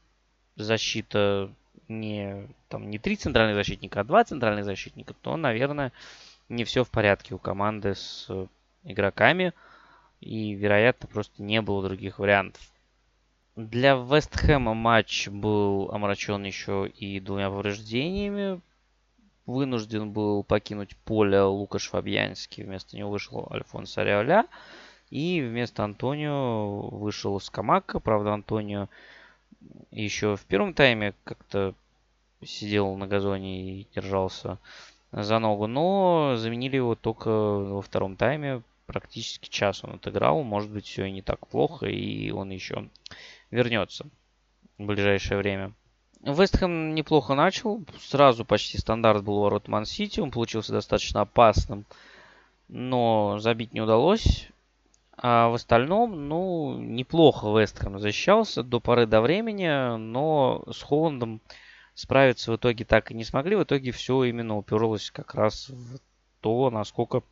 защита 0.56 1.50
не, 1.88 2.48
там, 2.70 2.90
не 2.90 3.00
три 3.00 3.16
центральных 3.16 3.56
защитника, 3.56 4.02
а 4.02 4.04
два 4.04 4.24
центральных 4.24 4.66
защитника, 4.66 5.14
то, 5.22 5.36
наверное, 5.38 5.92
не 6.50 6.64
все 6.64 6.84
в 6.84 6.90
порядке 6.90 7.36
у 7.36 7.40
команды 7.40 7.96
с 7.96 8.30
игроками. 8.84 9.54
И, 10.20 10.54
вероятно, 10.54 11.08
просто 11.08 11.44
не 11.44 11.62
было 11.62 11.84
других 11.84 12.20
вариантов. 12.20 12.62
Для 13.58 13.96
Вестхэма 13.96 14.76
матч 14.76 15.30
был 15.30 15.90
омрачен 15.92 16.44
еще 16.44 16.88
и 16.88 17.20
двумя 17.20 17.50
повреждениями. 17.50 18.62
Вынужден 19.48 20.12
был 20.12 20.44
покинуть 20.44 20.96
поле 20.98 21.42
Лукаш 21.42 21.90
Фабьянский. 21.90 22.64
Вместо 22.64 22.96
него 22.96 23.10
вышел 23.10 23.48
Альфонсо 23.52 24.02
Ариоля. 24.02 24.46
И 25.10 25.42
вместо 25.42 25.84
Антонио 25.84 26.82
вышел 26.90 27.40
Скамака. 27.40 28.00
Правда, 28.00 28.36
Антонио 28.36 28.90
еще 29.90 30.36
в 30.36 30.46
первом 30.46 30.76
тайме 30.76 31.16
как-то 31.24 31.74
сидел 32.44 32.96
на 32.96 33.08
газоне 33.08 33.80
и 33.80 33.88
держался 33.96 34.60
за 35.12 35.40
ногу, 35.40 35.66
но 35.66 36.36
заменили 36.38 36.76
его 36.76 36.94
только 36.94 37.30
во 37.32 37.82
втором 37.82 38.18
тайме. 38.18 38.62
Практически 38.86 39.50
час 39.50 39.84
он 39.84 39.96
отыграл. 39.96 40.44
Может 40.44 40.70
быть, 40.70 40.86
все 40.86 41.06
и 41.06 41.12
не 41.12 41.24
так 41.24 41.48
плохо, 41.48 41.88
и 41.88 42.30
он 42.30 42.52
еще 42.52 42.88
вернется 43.52 44.06
в 44.78 44.86
ближайшее 44.86 45.38
время. 45.38 45.74
Вестхэм 46.22 46.96
неплохо 46.96 47.36
начал. 47.36 47.84
Сразу 48.00 48.44
почти 48.44 48.78
стандарт 48.78 49.24
был 49.24 49.40
ворот 49.40 49.68
Ман-Сити. 49.68 50.20
Он 50.20 50.32
получился 50.32 50.74
достаточно 50.74 51.22
опасным, 51.22 51.86
но 52.68 53.38
забить 53.40 53.74
не 53.74 53.82
удалось. 53.82 54.50
А 55.16 55.50
в 55.50 55.56
остальном, 55.56 56.28
ну, 56.28 56.78
неплохо 56.78 57.48
Вестхэм 57.48 58.00
защищался 58.00 58.62
до 58.62 58.80
поры 58.80 59.08
до 59.08 59.22
времени, 59.22 59.98
но 59.98 60.64
с 60.72 60.84
Холландом 60.84 61.42
справиться 61.96 62.52
в 62.52 62.56
итоге 62.58 62.86
так 62.86 63.10
и 63.10 63.16
не 63.16 63.24
смогли. 63.24 63.56
В 63.56 63.64
итоге 63.64 63.92
все 63.92 64.24
именно 64.26 64.58
уперлось 64.58 65.10
как 65.10 65.34
раз 65.34 65.70
в 65.70 65.98
то, 66.42 66.70
насколько 66.70 67.24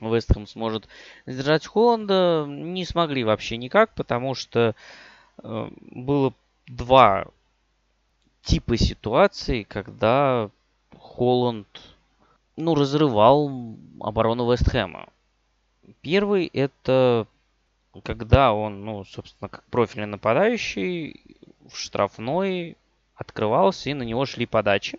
Вестхэм 0.00 0.46
сможет 0.48 0.88
сдержать 1.26 1.66
Холланда. 1.66 2.46
Не 2.48 2.84
смогли 2.84 3.22
вообще 3.22 3.58
никак, 3.58 3.94
потому 3.94 4.34
что 4.34 4.74
было 5.42 6.32
два 6.66 7.26
типа 8.42 8.76
ситуаций, 8.76 9.64
когда 9.64 10.50
Холланд 10.98 11.66
ну, 12.56 12.74
разрывал 12.74 13.76
оборону 14.00 14.50
Вестхэма. 14.50 15.08
Первый 16.00 16.46
это 16.46 17.26
когда 18.02 18.52
он, 18.52 18.84
ну, 18.84 19.04
собственно, 19.04 19.48
как 19.48 19.64
профильный 19.64 20.06
нападающий 20.06 21.20
в 21.68 21.76
штрафной 21.76 22.76
открывался 23.14 23.90
и 23.90 23.94
на 23.94 24.02
него 24.02 24.26
шли 24.26 24.46
подачи. 24.46 24.98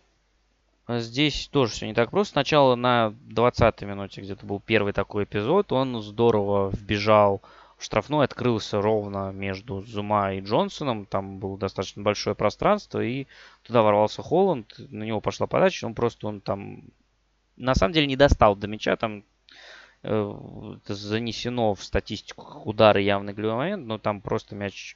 Здесь 0.87 1.47
тоже 1.47 1.73
все 1.73 1.87
не 1.87 1.93
так 1.93 2.11
просто. 2.11 2.33
Сначала 2.33 2.75
на 2.75 3.13
20-й 3.29 3.85
минуте 3.85 4.21
где-то 4.21 4.45
был 4.45 4.59
первый 4.59 4.93
такой 4.93 5.23
эпизод. 5.23 5.71
Он 5.71 6.01
здорово 6.01 6.69
вбежал 6.69 7.41
штрафной, 7.85 8.25
открылся 8.25 8.81
ровно 8.81 9.31
между 9.31 9.81
Зума 9.81 10.33
и 10.33 10.41
Джонсоном. 10.41 11.05
Там 11.05 11.39
было 11.39 11.57
достаточно 11.57 12.03
большое 12.03 12.35
пространство, 12.35 13.03
и 13.03 13.27
туда 13.63 13.81
ворвался 13.81 14.21
Холланд. 14.21 14.75
На 14.77 15.03
него 15.03 15.21
пошла 15.21 15.47
подача. 15.47 15.85
Он 15.85 15.93
просто, 15.93 16.27
он 16.27 16.41
там 16.41 16.83
на 17.55 17.75
самом 17.75 17.93
деле 17.93 18.07
не 18.07 18.15
достал 18.15 18.55
до 18.55 18.67
мяча. 18.67 18.95
Там 18.95 19.23
Э, 20.07 20.77
занесено 20.85 21.73
в 21.73 21.83
статистику 21.83 22.61
удары 22.63 23.01
явный 23.01 23.33
голевой 23.33 23.55
момент, 23.55 23.87
но 23.87 23.97
там 23.97 24.21
просто 24.21 24.53
мяч 24.53 24.95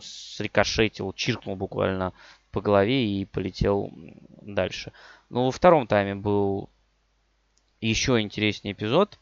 срикошетил, 0.00 1.12
чиркнул 1.12 1.56
буквально 1.56 2.12
по 2.52 2.60
голове 2.60 3.04
и 3.04 3.24
полетел 3.24 3.92
дальше. 4.40 4.92
Но 5.30 5.46
во 5.46 5.50
втором 5.50 5.88
тайме 5.88 6.14
был 6.14 6.70
еще 7.80 8.20
интереснее 8.20 8.72
эпизод, 8.72 9.18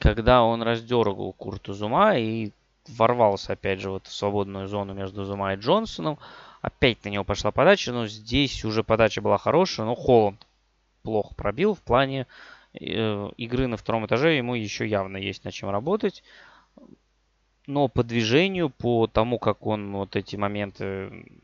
когда 0.00 0.42
он 0.42 0.62
раздергал 0.62 1.32
Курту 1.32 1.72
Зума 1.72 2.16
и 2.16 2.52
ворвался 2.88 3.52
опять 3.52 3.80
же 3.80 3.90
в 3.90 3.96
эту 3.96 4.10
свободную 4.10 4.68
зону 4.68 4.94
между 4.94 5.24
Зума 5.24 5.54
и 5.54 5.56
Джонсоном. 5.56 6.18
Опять 6.62 7.04
на 7.04 7.10
него 7.10 7.24
пошла 7.24 7.50
подача, 7.50 7.92
но 7.92 8.06
здесь 8.06 8.64
уже 8.64 8.82
подача 8.82 9.20
была 9.20 9.38
хорошая, 9.38 9.86
но 9.86 9.94
Холланд 9.94 10.46
плохо 11.02 11.34
пробил 11.34 11.74
в 11.74 11.80
плане 11.80 12.26
Э, 12.80 13.30
игры 13.36 13.66
на 13.66 13.76
втором 13.76 14.06
этаже 14.06 14.36
ему 14.36 14.54
еще 14.54 14.86
явно 14.86 15.16
есть 15.16 15.44
над 15.44 15.54
чем 15.54 15.70
работать. 15.70 16.22
Но 17.66 17.88
по 17.88 18.02
движению, 18.02 18.70
по 18.70 19.06
тому, 19.06 19.38
как 19.38 19.66
он 19.66 19.92
вот 19.92 20.16
эти 20.16 20.36
моменты 20.36 21.42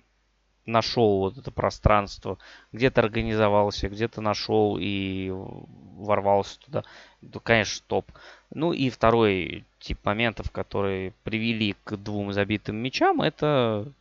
нашел 0.66 1.20
вот 1.20 1.38
это 1.38 1.50
пространство, 1.50 2.38
где-то 2.72 3.00
организовался, 3.00 3.88
где-то 3.88 4.20
нашел 4.20 4.78
и 4.80 5.30
ворвался 5.30 6.58
туда, 6.60 6.84
то, 7.32 7.40
конечно, 7.40 7.84
топ. 7.86 8.10
Ну 8.50 8.72
и 8.72 8.90
второй 8.90 9.64
тип 9.78 9.98
моментов, 10.04 10.50
которые 10.50 11.12
привели 11.22 11.76
к 11.84 11.96
двум 11.96 12.32
забитым 12.32 12.76
мячам, 12.76 13.20
это 13.20 13.92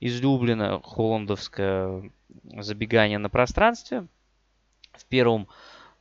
излюбленное 0.00 0.80
холландовское 0.80 2.10
забегание 2.58 3.18
на 3.18 3.28
пространстве. 3.28 4.06
В 4.92 5.04
первом 5.06 5.48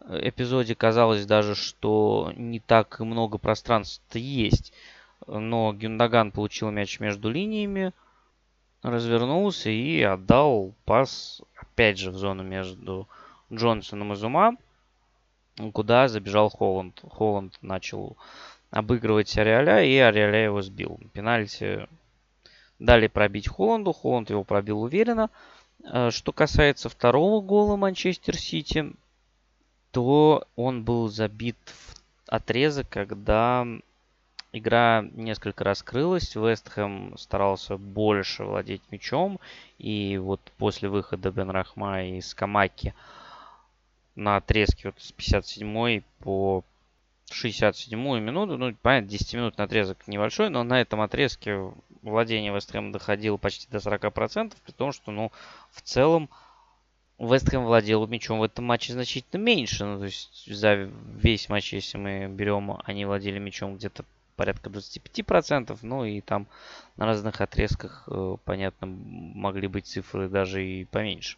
эпизоде 0.10 0.76
казалось 0.76 1.26
даже, 1.26 1.56
что 1.56 2.34
не 2.36 2.60
так 2.60 3.00
много 3.00 3.38
пространства 3.38 4.18
есть. 4.18 4.74
Но 5.28 5.72
Гюндаган 5.74 6.32
получил 6.32 6.72
мяч 6.72 7.00
между 7.00 7.30
линиями, 7.30 7.94
развернулся 8.82 9.70
и 9.70 10.02
отдал 10.02 10.74
пас 10.86 11.42
опять 11.56 11.98
же 11.98 12.12
в 12.12 12.16
зону 12.16 12.44
между 12.44 13.08
Джонсоном 13.52 14.14
и 14.14 14.16
Зума, 14.16 14.56
куда 15.74 16.08
забежал 16.08 16.50
Холланд. 16.50 17.02
Холланд 17.10 17.58
начал 17.62 18.18
обыгрывать 18.72 19.38
Ариаля, 19.38 19.84
и 19.84 19.96
Ариаля 19.98 20.46
его 20.46 20.62
сбил. 20.62 21.00
Пенальти 21.14 21.88
дали 22.80 23.08
пробить 23.08 23.48
Холланду, 23.48 23.94
Холланд 23.94 24.30
его 24.30 24.44
пробил 24.44 24.82
уверенно. 24.82 25.30
Э, 25.84 26.10
что 26.12 26.32
касается 26.32 26.90
второго 26.90 27.42
гола 27.42 27.76
Манчестер 27.76 28.38
Сити, 28.38 28.94
то 29.92 30.46
он 30.56 30.84
был 30.84 31.10
забит 31.10 31.58
в 31.66 31.96
отрезок, 32.28 32.88
когда 32.90 33.68
игра 34.52 35.06
несколько 35.14 35.64
раскрылась. 35.64 36.36
Вестхэм 36.36 37.18
старался 37.18 37.78
больше 37.78 38.44
владеть 38.44 38.82
мячом. 38.92 39.40
И 39.78 40.18
вот 40.18 40.42
после 40.58 40.90
выхода 40.90 41.32
Бен 41.32 41.50
Рахма 41.50 42.04
и 42.04 42.22
Скамаки 42.22 42.94
на 44.16 44.38
отрезке 44.38 44.90
вот 44.90 45.02
с 45.02 45.12
57 45.12 46.02
по 46.20 46.64
67 47.32 47.98
минуту, 48.20 48.58
ну, 48.58 48.76
понятно, 48.82 49.10
10 49.10 49.34
минут 49.36 49.58
на 49.58 49.64
отрезок 49.64 50.06
небольшой, 50.08 50.50
но 50.50 50.64
на 50.64 50.82
этом 50.82 51.02
отрезке 51.02 51.72
владение 52.02 52.54
Вестхэма 52.54 52.92
доходило 52.92 53.38
почти 53.38 53.68
до 53.70 53.78
40%, 53.78 54.54
при 54.66 54.72
том, 54.74 54.92
что, 54.92 55.12
ну, 55.12 55.32
в 55.72 55.82
целом 55.82 56.30
Вестхэм 57.20 57.64
владел 57.64 58.06
мячом 58.08 58.40
в 58.40 58.44
этом 58.44 58.66
матче 58.66 58.94
значительно 58.94 59.40
меньше. 59.40 59.86
Ну, 59.86 60.00
то 60.00 60.06
есть 60.06 60.46
за 60.48 60.74
весь 60.74 61.50
матч, 61.50 61.72
если 61.72 61.98
мы 61.98 62.28
берем, 62.28 62.78
они 62.84 63.06
владели 63.06 63.40
мячом 63.40 63.78
где-то 63.78 64.04
порядка 64.36 64.70
25%. 64.70 65.78
Ну 65.82 66.06
и 66.06 66.22
там 66.22 66.48
на 66.98 67.06
разных 67.06 67.42
отрезках, 67.42 68.04
э, 68.08 68.38
понятно, 68.44 68.88
могли 68.88 69.68
быть 69.68 69.88
цифры 69.88 70.30
даже 70.30 70.66
и 70.66 70.86
поменьше. 70.86 71.38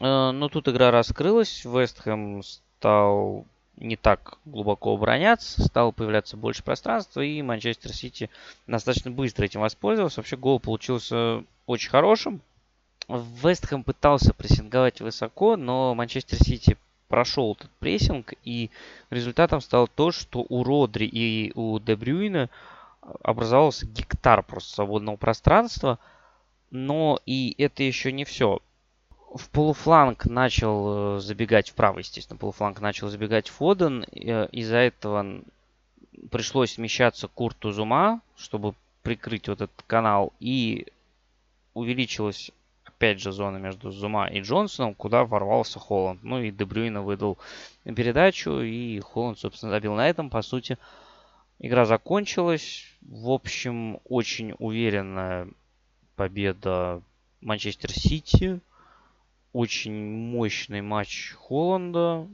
Э, 0.00 0.30
но 0.30 0.48
тут 0.48 0.68
игра 0.68 0.90
раскрылась. 0.90 1.64
Вестхэм 1.64 2.42
стал 2.42 3.46
не 3.76 3.96
так 3.96 4.38
глубоко 4.44 4.94
обороняться, 4.94 5.62
стало 5.64 5.90
появляться 5.90 6.36
больше 6.36 6.62
пространства, 6.62 7.20
и 7.20 7.42
Манчестер 7.42 7.92
Сити 7.92 8.30
достаточно 8.66 9.10
быстро 9.10 9.44
этим 9.44 9.60
воспользовался. 9.60 10.20
Вообще 10.20 10.36
гол 10.36 10.60
получился 10.60 11.44
очень 11.66 11.90
хорошим. 11.90 12.40
Вестхэм 13.08 13.82
пытался 13.82 14.32
прессинговать 14.32 15.00
высоко, 15.00 15.56
но 15.56 15.94
Манчестер 15.94 16.38
Сити 16.38 16.76
прошел 17.14 17.52
этот 17.52 17.70
прессинг, 17.78 18.34
и 18.42 18.70
результатом 19.08 19.60
стало 19.60 19.86
то, 19.86 20.10
что 20.10 20.44
у 20.48 20.64
Родри 20.64 21.06
и 21.06 21.52
у 21.54 21.78
Дебрюина 21.78 22.50
образовался 23.22 23.86
гектар 23.86 24.42
просто 24.42 24.74
свободного 24.74 25.14
пространства. 25.14 26.00
Но 26.72 27.20
и 27.24 27.54
это 27.56 27.84
еще 27.84 28.10
не 28.10 28.24
все 28.24 28.58
в 29.32 29.48
полуфланг 29.50 30.24
начал 30.24 31.18
э, 31.18 31.20
забегать 31.20 31.70
вправо, 31.70 32.00
естественно, 32.00 32.36
полуфланг 32.36 32.80
начал 32.80 33.08
забегать 33.08 33.48
Фоден. 33.48 34.04
Э, 34.10 34.48
из-за 34.50 34.78
этого 34.78 35.40
пришлось 36.32 36.72
смещаться 36.72 37.28
Курту 37.28 37.70
Зума, 37.70 38.22
чтобы 38.36 38.74
прикрыть 39.02 39.46
вот 39.46 39.60
этот 39.60 39.82
канал. 39.86 40.32
И 40.40 40.88
увеличилась, 41.74 42.50
опять 42.96 43.20
же, 43.20 43.32
зона 43.32 43.58
между 43.58 43.90
Зума 43.90 44.26
и 44.28 44.40
Джонсоном, 44.40 44.94
куда 44.94 45.24
ворвался 45.24 45.78
Холланд. 45.78 46.22
Ну 46.22 46.40
и 46.40 46.50
Дебрюйна 46.50 47.02
выдал 47.02 47.38
передачу, 47.84 48.60
и 48.60 49.00
Холланд, 49.00 49.38
собственно, 49.38 49.72
забил 49.72 49.94
на 49.94 50.08
этом. 50.08 50.30
По 50.30 50.42
сути, 50.42 50.78
игра 51.58 51.84
закончилась. 51.84 52.84
В 53.02 53.30
общем, 53.30 54.00
очень 54.04 54.54
уверенная 54.58 55.48
победа 56.16 57.02
Манчестер 57.40 57.90
Сити 57.90 58.60
очень 59.54 59.94
мощный 59.94 60.82
матч 60.82 61.32
Холланда. 61.38 62.28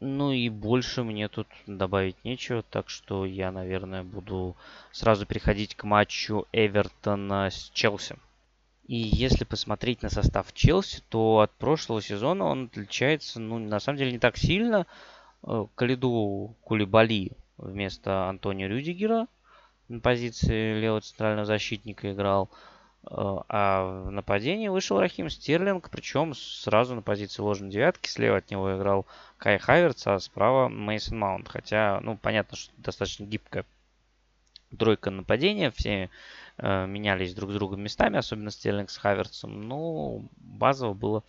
Ну 0.00 0.32
и 0.32 0.48
больше 0.48 1.04
мне 1.04 1.28
тут 1.28 1.46
добавить 1.68 2.24
нечего, 2.24 2.62
так 2.62 2.90
что 2.90 3.24
я, 3.24 3.52
наверное, 3.52 4.02
буду 4.02 4.56
сразу 4.90 5.24
переходить 5.24 5.76
к 5.76 5.84
матчу 5.84 6.46
Эвертона 6.52 7.48
с 7.48 7.70
Челси. 7.72 8.16
И 8.86 8.96
если 8.96 9.44
посмотреть 9.44 10.02
на 10.02 10.10
состав 10.10 10.52
Челси, 10.52 11.02
то 11.08 11.40
от 11.40 11.52
прошлого 11.52 12.02
сезона 12.02 12.44
он 12.44 12.64
отличается, 12.64 13.40
ну, 13.40 13.58
на 13.58 13.80
самом 13.80 13.98
деле, 13.98 14.12
не 14.12 14.18
так 14.18 14.36
сильно. 14.36 14.86
Э, 15.44 15.66
Калиду 15.74 16.56
Кулибали 16.62 17.32
вместо 17.56 18.28
Антонио 18.28 18.66
Рюдигера 18.66 19.28
на 19.88 20.00
позиции 20.00 20.80
левого 20.80 21.00
центрального 21.00 21.46
защитника 21.46 22.12
играл. 22.12 22.50
Э, 23.04 23.38
а 23.48 24.02
в 24.06 24.10
нападении 24.10 24.68
вышел 24.68 24.98
Рахим 24.98 25.30
Стерлинг, 25.30 25.88
причем 25.90 26.34
сразу 26.34 26.96
на 26.96 27.02
позиции 27.02 27.40
ложной 27.40 27.70
девятки. 27.70 28.08
Слева 28.08 28.38
от 28.38 28.50
него 28.50 28.76
играл 28.76 29.06
Кай 29.38 29.58
Хайверц, 29.58 30.06
а 30.08 30.18
справа 30.18 30.68
Мейсон 30.68 31.18
Маунт. 31.18 31.48
Хотя, 31.48 32.00
ну, 32.00 32.16
понятно, 32.16 32.56
что 32.56 32.72
достаточно 32.78 33.24
гибкая 33.24 33.64
тройка 34.76 35.10
нападения. 35.10 35.70
Все 35.70 36.10
менялись 36.58 37.34
друг 37.34 37.50
с 37.50 37.54
другом 37.54 37.82
местами, 37.82 38.18
особенно 38.18 38.50
Стерлинг 38.50 38.90
с 38.90 38.98
Хайверцем. 38.98 39.68
Ну, 39.68 40.28
базово 40.36 40.94
было 40.94 41.24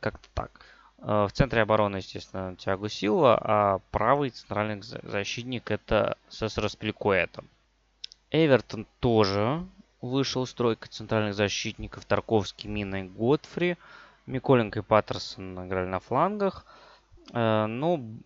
как-то 0.00 0.28
так. 0.34 0.60
Э, 1.04 1.26
в 1.28 1.32
центре 1.32 1.62
обороны, 1.62 1.96
естественно, 1.96 2.56
Тиаго 2.56 2.88
Силва, 2.88 3.38
а 3.40 3.78
правый 3.90 4.30
центральный 4.30 4.82
защитник 4.82 5.70
это 5.70 6.16
Сесар 6.28 6.68
Спилькуэта. 6.68 7.44
Эвертон 8.30 8.86
тоже 9.00 9.64
вышел 10.00 10.46
стройка 10.46 10.88
центральных 10.88 11.34
защитников 11.34 12.04
Тарковский, 12.04 12.68
Мина 12.68 13.02
и 13.02 13.08
Готфри. 13.08 13.76
Миколенко 14.26 14.78
и 14.78 14.82
Паттерсон 14.82 15.66
играли 15.66 15.86
на 15.86 16.00
флангах. 16.00 16.64
Э, 17.32 17.66
ну, 17.66 18.18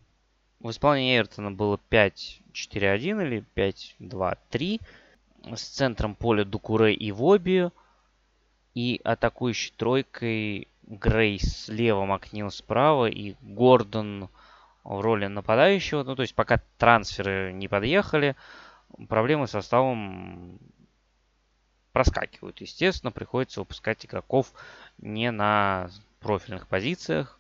в 0.61 0.71
исполнении 0.71 1.17
Эвертона 1.17 1.51
было 1.51 1.81
5-4-1 1.91 3.27
или 3.27 3.45
5-2-3. 3.57 4.81
С 5.45 5.63
центром 5.63 6.15
поля 6.15 6.45
Дукуре 6.45 6.95
и 6.95 7.13
Воби. 7.13 7.71
И 8.75 9.01
атакующей 9.03 9.75
тройкой 9.77 10.69
Грейс 10.83 11.65
слева, 11.65 12.05
Макнил 12.05 12.51
справа 12.51 13.07
и 13.07 13.35
Гордон 13.43 14.29
в 14.85 15.01
роли 15.01 15.27
нападающего. 15.27 16.03
Ну, 16.03 16.17
то 16.17 16.23
есть 16.23 16.35
пока 16.35 16.61
трансферы 16.79 17.53
не 17.53 17.69
подъехали, 17.69 18.37
проблемы 19.09 19.47
с 19.47 19.51
составом 19.51 20.59
проскакивают. 21.93 22.61
Естественно, 22.61 23.11
приходится 23.11 23.61
выпускать 23.61 24.07
игроков 24.07 24.53
не 24.99 25.31
на 25.31 25.91
профильных 26.21 26.69
позициях. 26.69 27.38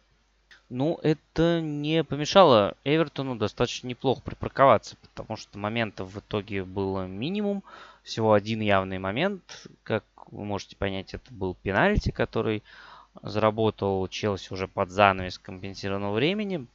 Ну, 0.70 0.98
это 1.02 1.62
не 1.62 2.04
помешало 2.04 2.76
Эвертону 2.84 3.36
достаточно 3.36 3.86
неплохо 3.86 4.20
припарковаться, 4.20 4.96
потому 5.00 5.38
что 5.38 5.58
моментов 5.58 6.12
в 6.12 6.18
итоге 6.18 6.62
было 6.62 7.06
минимум. 7.06 7.62
Всего 8.02 8.34
один 8.34 8.60
явный 8.60 8.98
момент. 8.98 9.66
Как 9.82 10.04
вы 10.30 10.44
можете 10.44 10.76
понять, 10.76 11.14
это 11.14 11.32
был 11.32 11.54
пенальти, 11.54 12.10
который 12.10 12.62
заработал 13.22 14.06
Челси 14.08 14.52
уже 14.52 14.68
под 14.68 14.90
занавес 14.90 15.38
компенсированного 15.38 16.12
времени. 16.14 16.66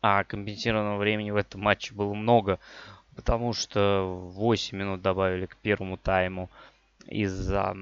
А 0.00 0.24
компенсированного 0.24 0.96
времени 0.96 1.30
в 1.30 1.36
этом 1.36 1.60
матче 1.60 1.92
было 1.94 2.14
много, 2.14 2.58
потому 3.14 3.52
что 3.52 4.30
8 4.34 4.78
минут 4.78 5.02
добавили 5.02 5.44
к 5.44 5.56
первому 5.56 5.98
тайму 5.98 6.48
из-за 7.06 7.76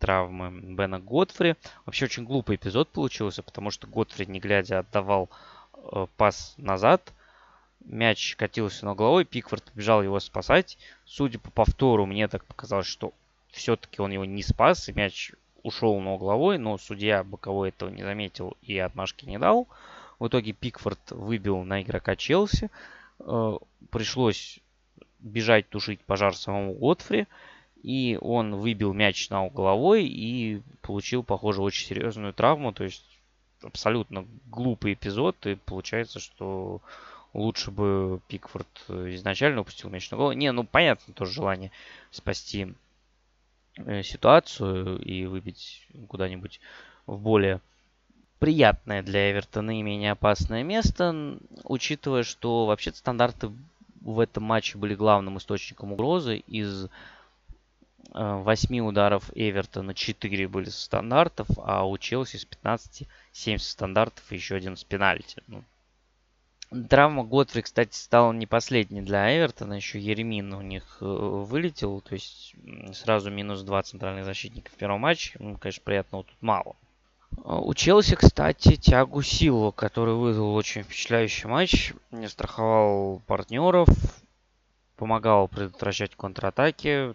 травмы 0.00 0.50
Бена 0.50 0.98
Готфри. 0.98 1.54
Вообще 1.86 2.06
очень 2.06 2.24
глупый 2.24 2.56
эпизод 2.56 2.88
получился, 2.88 3.42
потому 3.42 3.70
что 3.70 3.86
Готфри, 3.86 4.26
не 4.26 4.40
глядя, 4.40 4.80
отдавал 4.80 5.28
э, 5.74 6.06
пас 6.16 6.54
назад. 6.56 7.12
Мяч 7.84 8.34
катился 8.36 8.84
на 8.84 8.94
головой, 8.94 9.24
Пикфорд 9.24 9.64
побежал 9.64 10.02
его 10.02 10.18
спасать. 10.20 10.76
Судя 11.04 11.38
по 11.38 11.50
повтору, 11.50 12.06
мне 12.06 12.28
так 12.28 12.44
показалось, 12.44 12.86
что 12.86 13.12
все-таки 13.50 14.02
он 14.02 14.10
его 14.10 14.24
не 14.24 14.42
спас, 14.42 14.88
и 14.88 14.92
мяч 14.92 15.32
ушел 15.62 15.98
на 16.00 16.12
угловой, 16.12 16.58
но 16.58 16.78
судья 16.78 17.22
боковой 17.22 17.68
этого 17.70 17.90
не 17.90 18.02
заметил 18.02 18.56
и 18.62 18.78
отмашки 18.78 19.26
не 19.26 19.38
дал. 19.38 19.68
В 20.18 20.28
итоге 20.28 20.52
Пикфорд 20.52 21.10
выбил 21.10 21.62
на 21.62 21.82
игрока 21.82 22.16
Челси. 22.16 22.70
Э, 23.20 23.58
пришлось 23.90 24.60
бежать 25.18 25.68
тушить 25.68 26.00
пожар 26.00 26.34
самому 26.36 26.74
Готфри. 26.74 27.26
И 27.82 28.18
он 28.20 28.56
выбил 28.56 28.92
мяч 28.92 29.30
на 29.30 29.44
угловой 29.44 30.04
и 30.04 30.62
получил, 30.82 31.22
похоже, 31.22 31.62
очень 31.62 31.86
серьезную 31.86 32.32
травму. 32.32 32.72
То 32.72 32.84
есть 32.84 33.04
абсолютно 33.62 34.26
глупый 34.46 34.94
эпизод. 34.94 35.46
И 35.46 35.54
получается, 35.54 36.20
что 36.20 36.80
лучше 37.32 37.70
бы 37.70 38.20
Пикфорд 38.28 38.68
изначально 38.88 39.62
упустил 39.62 39.90
мяч 39.90 40.10
на 40.10 40.16
голову. 40.16 40.32
Не, 40.32 40.52
ну 40.52 40.64
понятно, 40.64 41.14
тоже 41.14 41.32
желание 41.32 41.70
спасти 42.10 42.74
э, 43.76 44.02
ситуацию 44.02 45.00
и 45.00 45.26
выбить 45.26 45.86
куда-нибудь 46.08 46.60
в 47.06 47.18
более 47.18 47.60
приятное 48.40 49.02
для 49.02 49.30
Эвертона 49.30 49.78
и 49.78 49.82
менее 49.82 50.12
опасное 50.12 50.62
место, 50.62 51.38
учитывая, 51.64 52.24
что 52.24 52.66
вообще-то 52.66 52.96
стандарты 52.96 53.50
в 54.00 54.18
этом 54.18 54.44
матче 54.44 54.78
были 54.78 54.94
главным 54.94 55.38
источником 55.38 55.92
угрозы 55.92 56.38
из 56.38 56.88
8 58.12 58.76
э, 58.76 58.80
ударов 58.80 59.30
Эвертона 59.34 59.94
4 59.94 60.48
были 60.48 60.66
со 60.66 60.80
стандартов, 60.80 61.48
а 61.58 61.86
у 61.86 61.96
Челси 61.96 62.36
с 62.38 62.44
15 62.44 63.08
7 63.32 63.58
со 63.58 63.70
стандартов 63.70 64.30
и 64.30 64.34
еще 64.34 64.56
один 64.56 64.76
с 64.76 64.84
пенальти. 64.84 65.42
Ну, 65.46 65.64
Травма 66.88 67.24
Готфри, 67.24 67.62
кстати, 67.62 67.96
стала 67.96 68.32
не 68.32 68.46
последней 68.46 69.02
для 69.02 69.36
Эвертона. 69.36 69.74
Еще 69.74 69.98
Еремин 69.98 70.52
у 70.54 70.62
них 70.62 70.98
э, 71.00 71.04
вылетел. 71.04 72.00
То 72.00 72.14
есть 72.14 72.54
сразу 72.92 73.30
минус 73.30 73.62
2 73.62 73.82
центральных 73.82 74.24
защитника 74.24 74.70
в 74.70 74.74
первом 74.74 75.00
матче. 75.00 75.36
Ну, 75.40 75.56
конечно, 75.56 75.82
приятного 75.84 76.24
тут 76.24 76.36
мало. 76.40 76.76
Э, 77.38 77.58
у 77.60 77.74
Челси, 77.74 78.14
кстати, 78.16 78.76
Тягу 78.76 79.22
Силу, 79.22 79.72
который 79.72 80.14
выдал 80.14 80.54
очень 80.54 80.82
впечатляющий 80.82 81.48
матч. 81.48 81.92
Не 82.12 82.28
страховал 82.28 83.20
партнеров. 83.26 83.88
Помогал 84.96 85.48
предотвращать 85.48 86.14
контратаки 86.14 87.14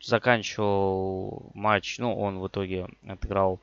заканчивал 0.00 1.50
матч, 1.54 1.98
ну, 1.98 2.18
он 2.18 2.38
в 2.38 2.48
итоге 2.48 2.88
отыграл 3.06 3.60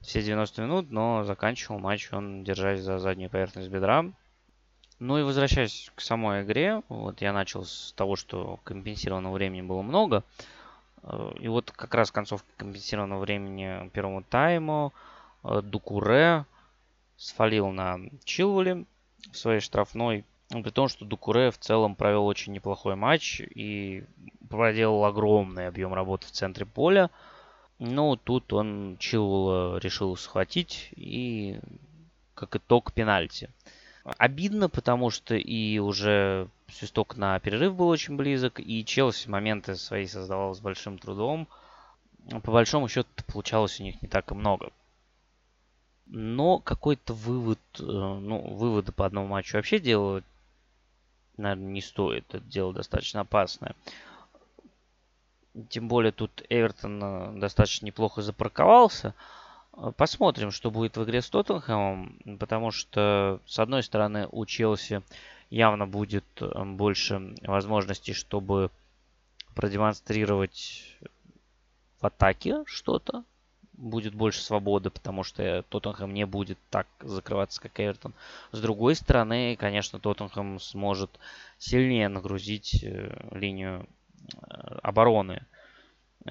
все 0.00 0.22
90 0.22 0.62
минут, 0.62 0.90
но 0.90 1.24
заканчивал 1.24 1.78
матч 1.78 2.12
он, 2.12 2.44
держась 2.44 2.80
за 2.80 2.98
заднюю 2.98 3.30
поверхность 3.30 3.68
бедра. 3.68 4.04
Ну 5.00 5.18
и 5.18 5.22
возвращаясь 5.22 5.90
к 5.94 6.00
самой 6.00 6.42
игре, 6.42 6.82
вот 6.88 7.20
я 7.20 7.32
начал 7.32 7.64
с 7.64 7.92
того, 7.96 8.16
что 8.16 8.58
компенсированного 8.64 9.34
времени 9.34 9.62
было 9.62 9.82
много. 9.82 10.24
Э, 11.02 11.32
и 11.38 11.48
вот 11.48 11.70
как 11.70 11.94
раз 11.94 12.10
концовка 12.10 12.48
компенсированного 12.56 13.20
времени 13.20 13.88
первому 13.90 14.22
тайму 14.22 14.92
э, 15.44 15.62
Дукуре 15.62 16.46
свалил 17.16 17.70
на 17.70 18.00
Чилвули 18.24 18.86
в 19.32 19.36
своей 19.36 19.60
штрафной. 19.60 20.24
При 20.50 20.70
том, 20.70 20.88
что 20.88 21.04
Дукуре 21.04 21.50
в 21.50 21.58
целом 21.58 21.94
провел 21.94 22.26
очень 22.26 22.54
неплохой 22.54 22.94
матч 22.96 23.40
и 23.40 24.04
проделал 24.48 25.04
огромный 25.04 25.68
объем 25.68 25.92
работы 25.92 26.26
в 26.26 26.30
центре 26.30 26.64
поля. 26.64 27.10
Ну, 27.78 28.16
тут 28.16 28.52
он 28.52 28.96
Чилвелла 28.98 29.78
решил 29.78 30.16
схватить 30.16 30.88
и 30.96 31.60
как 32.34 32.56
итог 32.56 32.92
пенальти. 32.92 33.50
Обидно, 34.16 34.70
потому 34.70 35.10
что 35.10 35.34
и 35.34 35.78
уже 35.78 36.48
свисток 36.70 37.16
на 37.16 37.38
перерыв 37.40 37.74
был 37.74 37.88
очень 37.88 38.16
близок, 38.16 38.58
и 38.58 38.84
Челси 38.84 39.28
моменты 39.28 39.76
свои 39.76 40.06
создавал 40.06 40.54
с 40.54 40.60
большим 40.60 40.98
трудом. 40.98 41.46
По 42.42 42.52
большому 42.52 42.88
счету 42.88 43.08
получалось 43.26 43.80
у 43.80 43.82
них 43.82 44.00
не 44.00 44.08
так 44.08 44.30
и 44.30 44.34
много. 44.34 44.70
Но 46.06 46.58
какой-то 46.58 47.12
вывод, 47.12 47.60
э, 47.78 47.82
ну, 47.82 48.54
выводы 48.54 48.92
по 48.92 49.04
одному 49.04 49.28
матчу 49.28 49.58
вообще 49.58 49.78
делать, 49.78 50.24
наверное, 51.38 51.70
не 51.70 51.80
стоит. 51.80 52.24
Это 52.28 52.40
дело 52.40 52.72
достаточно 52.72 53.20
опасное. 53.20 53.74
Тем 55.68 55.88
более 55.88 56.12
тут 56.12 56.42
Эвертон 56.48 57.02
э, 57.02 57.40
достаточно 57.40 57.86
неплохо 57.86 58.22
запарковался. 58.22 59.14
Э, 59.76 59.92
посмотрим, 59.96 60.50
что 60.50 60.70
будет 60.70 60.96
в 60.96 61.04
игре 61.04 61.22
с 61.22 61.30
Тоттенхэмом, 61.30 62.38
потому 62.38 62.70
что, 62.70 63.40
с 63.46 63.58
одной 63.58 63.82
стороны, 63.82 64.28
у 64.30 64.44
Челси 64.46 65.02
явно 65.50 65.86
будет 65.86 66.24
больше 66.40 67.34
возможностей, 67.42 68.12
чтобы 68.12 68.70
продемонстрировать 69.54 70.98
в 72.00 72.06
атаке 72.06 72.62
что-то, 72.66 73.24
будет 73.78 74.14
больше 74.14 74.42
свободы, 74.42 74.90
потому 74.90 75.22
что 75.22 75.62
Тоттенхэм 75.68 76.12
не 76.12 76.26
будет 76.26 76.58
так 76.70 76.86
закрываться, 77.00 77.60
как 77.60 77.78
Эвертон. 77.80 78.12
С 78.52 78.60
другой 78.60 78.94
стороны, 78.94 79.56
конечно, 79.56 79.98
Тоттенхэм 79.98 80.60
сможет 80.60 81.10
сильнее 81.58 82.08
нагрузить 82.08 82.82
э, 82.82 83.16
линию 83.30 83.86
э, 84.34 84.78
обороны 84.82 85.46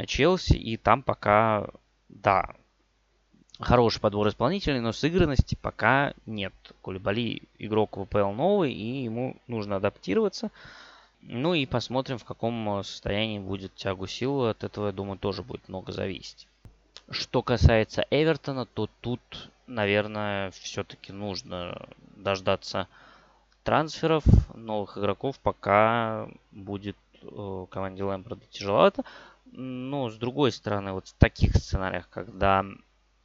Челси, 0.06 0.56
и 0.56 0.78
там 0.78 1.02
пока, 1.02 1.70
да, 2.10 2.54
хороший 3.60 4.02
подбор 4.02 4.28
исполнителей, 4.28 4.80
но 4.80 4.92
сыгранности 4.92 5.58
пока 5.60 6.14
нет. 6.26 6.54
Кулибали 6.82 7.44
игрок 7.58 7.98
ВПЛ 7.98 8.32
новый, 8.32 8.74
и 8.74 9.04
ему 9.04 9.38
нужно 9.48 9.78
адаптироваться. 9.78 10.52
Ну 11.22 11.54
и 11.54 11.66
посмотрим, 11.66 12.20
в 12.20 12.26
каком 12.26 12.84
состоянии 12.84 13.40
будет 13.40 13.74
тягу 13.74 14.06
силы. 14.06 14.52
От 14.52 14.64
этого, 14.64 14.88
я 14.88 14.92
думаю, 14.92 15.18
тоже 15.18 15.44
будет 15.44 15.68
много 15.68 15.92
зависеть. 15.92 16.48
Что 17.10 17.42
касается 17.42 18.06
Эвертона, 18.12 18.66
то 18.66 18.90
тут, 19.02 19.22
наверное, 19.66 20.52
все-таки 20.52 21.14
нужно 21.14 21.88
дождаться 22.18 22.88
трансферов 23.64 24.24
новых 24.54 24.98
игроков, 24.98 25.40
пока 25.40 26.28
будет 26.52 26.98
э, 27.22 27.66
команде 27.70 28.04
Лэмпорда 28.04 28.46
тяжеловато. 28.50 29.04
Но, 29.46 30.10
с 30.10 30.18
другой 30.18 30.52
стороны, 30.52 30.92
вот 30.92 31.08
в 31.08 31.14
таких 31.14 31.56
сценариях, 31.56 32.10
когда 32.10 32.66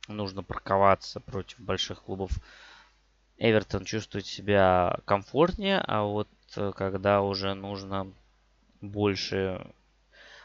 нужно 0.07 0.45
парковаться 0.45 1.18
против 1.18 1.59
больших 1.59 2.03
клубов, 2.03 2.30
Эвертон 3.39 3.85
чувствует 3.85 4.26
себя 4.26 5.01
комфортнее, 5.05 5.83
а 5.85 6.03
вот 6.03 6.28
э, 6.57 6.72
когда 6.76 7.22
уже 7.22 7.55
нужно 7.55 8.12
больше 8.80 9.66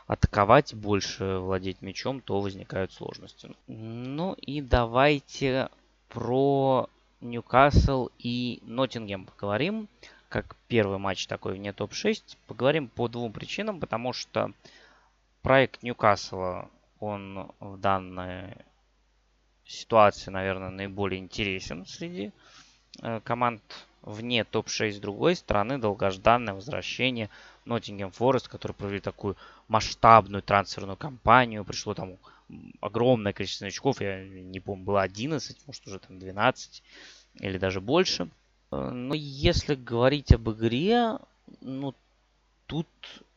атаковать, 0.08 0.74
больше 0.74 1.38
владеть 1.38 1.82
мячом, 1.82 2.22
то 2.22 2.40
возникают 2.40 2.94
сложности. 2.94 3.54
Ну 3.68 4.34
и 4.34 4.62
давайте 4.62 5.70
про 6.10 6.90
Ньюкасл 7.22 8.10
и 8.18 8.62
Ноттингем 8.64 9.26
поговорим. 9.26 9.88
Как 10.30 10.56
первый 10.68 10.98
матч 10.98 11.28
такой 11.28 11.56
вне 11.56 11.74
топ-6. 11.74 12.38
Поговорим 12.48 12.88
по 12.88 13.08
двум 13.08 13.32
причинам, 13.32 13.80
потому 13.80 14.14
что 14.14 14.52
проект 15.42 15.84
Ньюкасла, 15.84 16.70
он 17.00 17.52
в 17.60 17.78
данной 17.78 18.56
ситуации, 19.66 20.32
наверное, 20.32 20.70
наиболее 20.70 21.20
интересен 21.20 21.86
среди 21.86 22.32
э, 23.02 23.20
команд 23.24 23.62
вне 24.02 24.44
топ-6. 24.46 24.94
С 24.94 25.00
другой 25.00 25.36
стороны, 25.36 25.78
долгожданное 25.78 26.54
возвращение 26.54 27.30
Ноттингем 27.68 28.12
Форест, 28.12 28.48
который 28.48 28.74
провели 28.74 29.00
такую 29.00 29.36
масштабную 29.68 30.42
трансферную 30.42 30.98
кампанию. 30.98 31.66
Пришло 31.66 31.94
там 31.94 32.18
огромное 32.80 33.34
количество 33.34 33.66
новичков. 33.66 34.02
Я 34.02 34.24
не 34.26 34.60
помню, 34.60 34.86
было 34.86 35.02
11, 35.02 35.68
может 35.68 35.88
уже 35.88 36.00
там 36.00 36.20
12 36.20 36.84
или 37.40 37.58
даже 37.58 37.82
больше. 37.82 38.30
Э, 38.72 38.90
но 38.90 39.14
если 39.14 39.76
говорить 39.76 40.32
об 40.32 40.50
игре, 40.50 41.18
ну, 41.62 41.94
тут 42.66 42.88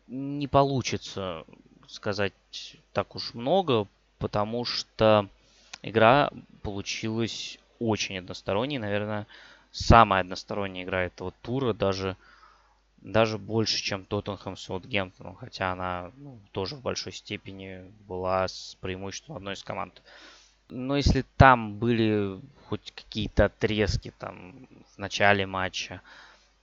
не 0.06 0.48
получится 0.48 1.44
сказать 1.86 2.32
так 2.92 3.14
уж 3.16 3.34
много, 3.34 3.86
потому 4.18 4.64
что 4.64 5.28
игра 5.82 6.30
получилась 6.62 7.58
очень 7.78 8.18
односторонней. 8.18 8.78
Наверное, 8.78 9.26
самая 9.72 10.22
односторонняя 10.22 10.84
игра 10.84 11.04
этого 11.04 11.32
тура. 11.42 11.72
Даже 11.72 12.16
даже 13.00 13.38
больше, 13.38 13.82
чем 13.82 14.04
Тоттенхэм 14.04 14.56
с 14.56 14.62
Саутгемптоном, 14.62 15.36
хотя 15.36 15.72
она 15.72 16.10
ну, 16.16 16.38
тоже 16.52 16.76
в 16.76 16.82
большой 16.82 17.12
степени 17.12 17.90
была 18.06 18.46
с 18.46 18.76
преимуществом 18.80 19.36
одной 19.36 19.54
из 19.54 19.64
команд. 19.64 20.02
Но 20.68 20.96
если 20.96 21.24
там 21.36 21.78
были 21.78 22.40
хоть 22.68 22.92
какие-то 22.92 23.46
отрезки 23.46 24.12
там 24.18 24.68
в 24.94 24.98
начале 24.98 25.46
матча, 25.46 26.00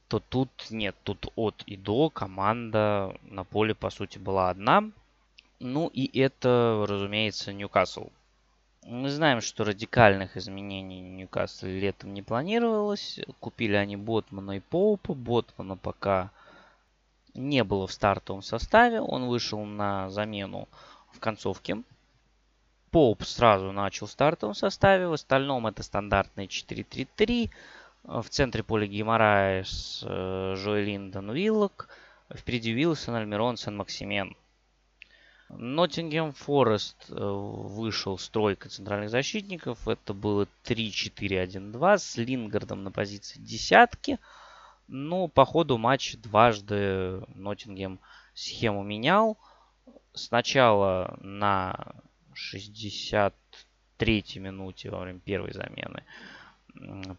то 0.07 0.19
тут 0.19 0.49
нет, 0.69 0.95
тут 1.03 1.31
от 1.35 1.63
и 1.65 1.75
до 1.75 2.09
команда 2.09 3.17
на 3.23 3.43
поле 3.43 3.75
по 3.75 3.89
сути 3.89 4.17
была 4.17 4.49
одна. 4.49 4.89
Ну 5.59 5.87
и 5.87 6.19
это, 6.19 6.85
разумеется, 6.87 7.51
Ньюкасл. 7.51 8.09
Мы 8.89 9.09
знаем, 9.09 9.41
что 9.41 9.65
радикальных 9.65 10.37
изменений 10.37 11.01
Ньюкасл 11.01 11.65
летом 11.65 12.13
не 12.13 12.21
планировалось. 12.21 13.19
Купили 13.41 13.75
они 13.75 13.97
Ботмана 13.97 14.51
и 14.51 14.59
Поупа. 14.61 15.13
Ботмана 15.13 15.75
пока 15.75 16.31
не 17.33 17.65
было 17.65 17.85
в 17.87 17.91
стартовом 17.91 18.41
составе. 18.41 19.01
Он 19.01 19.27
вышел 19.27 19.65
на 19.65 20.09
замену 20.09 20.69
в 21.11 21.19
концовке. 21.19 21.83
Поуп 22.89 23.25
сразу 23.25 23.73
начал 23.73 24.07
в 24.07 24.11
стартовом 24.11 24.55
составе. 24.55 25.09
В 25.09 25.13
остальном 25.13 25.67
это 25.67 25.83
стандартные 25.83 26.47
4-3-3. 26.47 27.51
В 28.03 28.29
центре 28.29 28.63
поля 28.63 28.87
Гимараес, 28.87 30.05
э, 30.07 30.53
Жоэлиндон, 30.55 31.33
Виллок. 31.33 31.89
Впереди 32.33 32.71
Вилсон, 32.71 33.15
Альмирон, 33.15 33.57
Сен-Максимен. 33.57 34.37
Ноттингем 35.49 36.33
Форест 36.33 37.05
э, 37.09 37.13
вышел 37.15 38.17
с 38.17 38.27
тройкой 38.29 38.69
центральных 38.69 39.09
защитников. 39.09 39.87
Это 39.87 40.13
было 40.13 40.47
3-4-1-2 40.65 41.97
с 41.97 42.17
Лингардом 42.17 42.83
на 42.83 42.91
позиции 42.91 43.39
десятки. 43.39 44.19
Но 44.87 45.27
по 45.27 45.45
ходу 45.45 45.77
матча 45.77 46.17
дважды 46.17 47.21
Ноттингем 47.33 47.99
схему 48.33 48.83
менял. 48.83 49.37
Сначала 50.13 51.17
на 51.21 51.95
63-й 52.33 54.39
минуте 54.39 54.89
во 54.89 54.99
время 54.99 55.19
первой 55.19 55.53
замены 55.53 56.03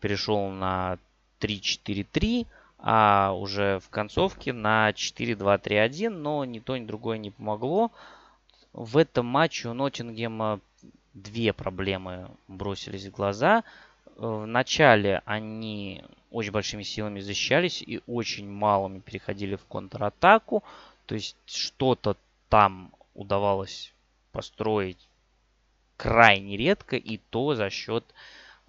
перешел 0.00 0.50
на 0.50 0.98
3-4-3, 1.40 2.46
а 2.78 3.32
уже 3.32 3.80
в 3.80 3.88
концовке 3.90 4.52
на 4.52 4.90
4-2-3-1, 4.90 6.10
но 6.10 6.44
ни 6.44 6.58
то, 6.58 6.76
ни 6.76 6.86
другое 6.86 7.18
не 7.18 7.30
помогло. 7.30 7.90
В 8.78 8.96
этом 8.96 9.26
матче 9.26 9.68
у 9.68 9.74
Ноттингема 9.74 10.60
две 11.12 11.52
проблемы 11.52 12.30
бросились 12.46 13.06
в 13.06 13.10
глаза. 13.10 13.64
В 14.14 14.46
начале 14.46 15.20
они 15.24 16.04
очень 16.30 16.52
большими 16.52 16.84
силами 16.84 17.18
защищались 17.18 17.82
и 17.82 18.00
очень 18.06 18.48
малыми 18.48 19.00
переходили 19.00 19.56
в 19.56 19.64
контратаку. 19.64 20.62
То 21.06 21.16
есть 21.16 21.34
что-то 21.46 22.16
там 22.48 22.92
удавалось 23.16 23.92
построить 24.30 25.08
крайне 25.96 26.56
редко 26.56 26.94
и 26.94 27.18
то 27.30 27.56
за 27.56 27.70
счет 27.70 28.04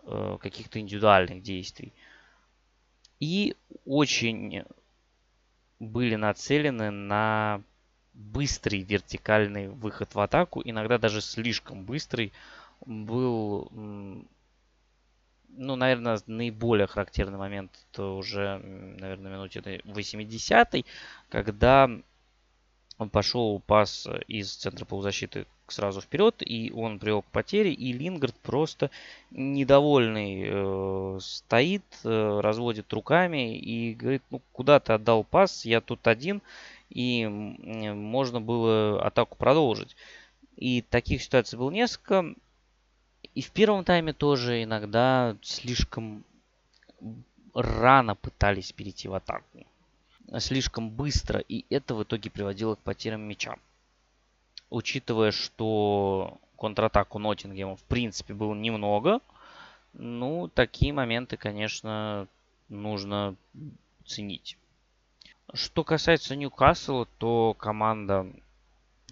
э, 0.01 0.37
каких-то 0.41 0.79
индивидуальных 0.79 1.43
действий. 1.43 1.93
И 3.19 3.55
очень 3.85 4.63
были 5.79 6.15
нацелены 6.15 6.89
на 6.89 7.61
быстрый 8.19 8.81
вертикальный 8.81 9.69
выход 9.69 10.13
в 10.13 10.19
атаку, 10.19 10.61
иногда 10.63 10.97
даже 10.97 11.21
слишком 11.21 11.83
быстрый, 11.83 12.33
был, 12.85 13.69
ну, 13.71 15.75
наверное, 15.75 16.19
наиболее 16.27 16.87
характерный 16.87 17.37
момент, 17.37 17.71
это 17.91 18.05
уже, 18.05 18.59
наверное, 18.99 19.31
минуте 19.31 19.59
80-й, 19.59 20.85
когда 21.29 21.89
пошел 23.11 23.61
пас 23.65 24.07
из 24.27 24.55
центра 24.55 24.85
полузащиты 24.85 25.45
сразу 25.71 26.01
вперед, 26.01 26.35
и 26.39 26.71
он 26.75 26.99
привел 26.99 27.21
к 27.21 27.27
потере, 27.27 27.71
и 27.71 27.93
Лингард 27.93 28.35
просто 28.35 28.89
недовольный 29.31 30.43
э, 30.45 31.19
стоит, 31.21 31.83
э, 32.03 32.39
разводит 32.41 32.91
руками 32.91 33.57
и 33.57 33.93
говорит, 33.93 34.23
ну 34.31 34.41
куда 34.51 34.79
ты 34.79 34.93
отдал 34.93 35.23
пас, 35.23 35.65
я 35.65 35.79
тут 35.79 36.07
один, 36.07 36.41
и 36.89 37.25
можно 37.27 38.41
было 38.41 39.01
атаку 39.01 39.37
продолжить. 39.37 39.95
И 40.55 40.81
таких 40.81 41.21
ситуаций 41.21 41.57
было 41.57 41.71
несколько. 41.71 42.35
И 43.35 43.41
в 43.41 43.51
первом 43.51 43.83
тайме 43.83 44.13
тоже 44.13 44.63
иногда 44.63 45.37
слишком 45.41 46.23
рано 47.53 48.15
пытались 48.15 48.71
перейти 48.71 49.07
в 49.07 49.13
атаку. 49.13 49.65
Слишком 50.37 50.89
быстро, 50.89 51.39
и 51.39 51.65
это 51.73 51.95
в 51.95 52.03
итоге 52.03 52.29
приводило 52.29 52.75
к 52.75 52.79
потерям 52.79 53.21
мяча. 53.21 53.55
Учитывая, 54.69 55.31
что 55.31 56.39
контратаку 56.57 57.17
Ноттингема 57.17 57.75
в 57.75 57.83
принципе 57.83 58.33
было 58.33 58.53
немного, 58.53 59.21
ну, 59.93 60.47
такие 60.53 60.93
моменты, 60.93 61.37
конечно, 61.37 62.27
нужно 62.67 63.35
ценить. 64.05 64.58
Что 65.53 65.83
касается 65.83 66.35
Ньюкасла, 66.35 67.07
то 67.17 67.55
команда 67.57 68.27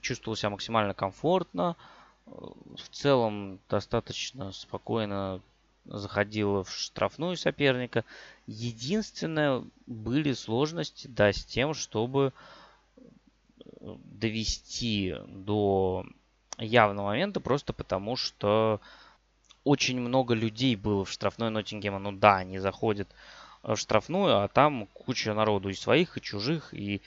чувствовала 0.02 0.38
себя 0.38 0.52
максимально 0.52 0.94
комфортно. 0.94 1.76
В 2.26 2.90
целом 2.92 3.60
достаточно 3.70 4.52
спокойно 4.52 5.42
заходила 5.86 6.64
в 6.64 6.72
штрафную 6.72 7.38
соперника. 7.38 8.04
Единственное, 8.46 9.64
были 9.86 10.34
сложности, 10.34 11.08
да, 11.08 11.32
с 11.32 11.44
тем, 11.46 11.74
чтобы 11.74 12.34
довести 13.80 15.16
до 15.28 16.06
явного 16.58 17.08
момента, 17.08 17.40
просто 17.40 17.74
потому 17.74 18.16
что 18.16 18.82
очень 19.64 20.00
много 20.00 20.34
людей 20.34 20.76
было 20.76 21.06
в 21.06 21.12
штрафной 21.12 21.50
Ноттингема. 21.50 22.00
Ну 22.00 22.12
да, 22.12 22.38
они 22.38 22.60
заходят 22.60 23.08
штрафную, 23.76 24.44
а 24.44 24.48
там 24.48 24.88
куча 24.94 25.34
народу 25.34 25.70
и 25.70 25.74
своих, 25.74 26.18
и 26.18 26.22
чужих, 26.22 26.74
и, 26.74 27.02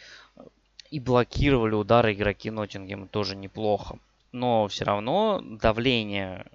и 0.90 1.00
блокировали 1.00 1.74
удары 1.74 2.12
игроки 2.12 2.50
Ноттингема 2.50 3.06
тоже 3.06 3.36
неплохо. 3.36 3.98
Но 4.32 4.68
все 4.68 4.84
равно 4.84 5.40
давление 5.42 6.46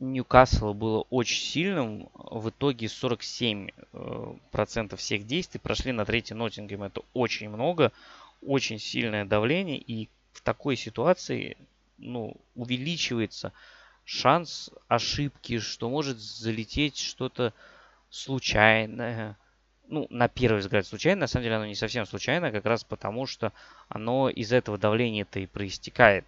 Ньюкасла 0.00 0.72
было 0.72 1.02
очень 1.10 1.42
сильным. 1.42 2.08
В 2.14 2.48
итоге 2.48 2.86
47% 2.86 3.70
э, 3.92 4.96
всех 4.96 5.26
действий 5.26 5.60
прошли 5.60 5.92
на 5.92 6.04
третий 6.06 6.34
Ноттингем. 6.34 6.82
Это 6.82 7.02
очень 7.12 7.50
много, 7.50 7.92
очень 8.40 8.78
сильное 8.78 9.26
давление. 9.26 9.78
И 9.78 10.08
в 10.32 10.40
такой 10.40 10.76
ситуации 10.76 11.58
ну, 11.98 12.34
увеличивается 12.54 13.52
шанс 14.04 14.70
ошибки, 14.88 15.58
что 15.58 15.90
может 15.90 16.18
залететь 16.18 16.98
что-то 16.98 17.52
случайное. 18.10 19.38
Ну, 19.88 20.06
на 20.10 20.28
первый 20.28 20.58
взгляд 20.58 20.86
случайно, 20.86 21.22
на 21.22 21.26
самом 21.26 21.44
деле 21.44 21.56
оно 21.56 21.66
не 21.66 21.74
совсем 21.74 22.06
случайно, 22.06 22.52
как 22.52 22.64
раз 22.64 22.84
потому, 22.84 23.26
что 23.26 23.52
оно 23.88 24.28
из 24.28 24.52
этого 24.52 24.78
давления-то 24.78 25.40
и 25.40 25.46
проистекает. 25.46 26.24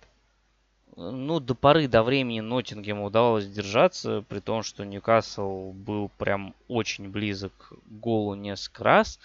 Ну, 0.97 1.41
до 1.41 1.55
поры 1.55 1.89
до 1.89 2.03
времени 2.03 2.41
Ноттингему 2.41 3.05
удавалось 3.05 3.47
держаться, 3.47 4.25
при 4.29 4.41
том, 4.41 4.63
что 4.63 4.85
Ньюкасл 4.85 5.73
был 5.73 6.11
прям 6.19 6.55
очень 6.69 7.09
близок 7.09 7.53
к 7.57 7.91
голу 7.91 8.35
несколько 8.35 8.85
раз. 8.85 9.19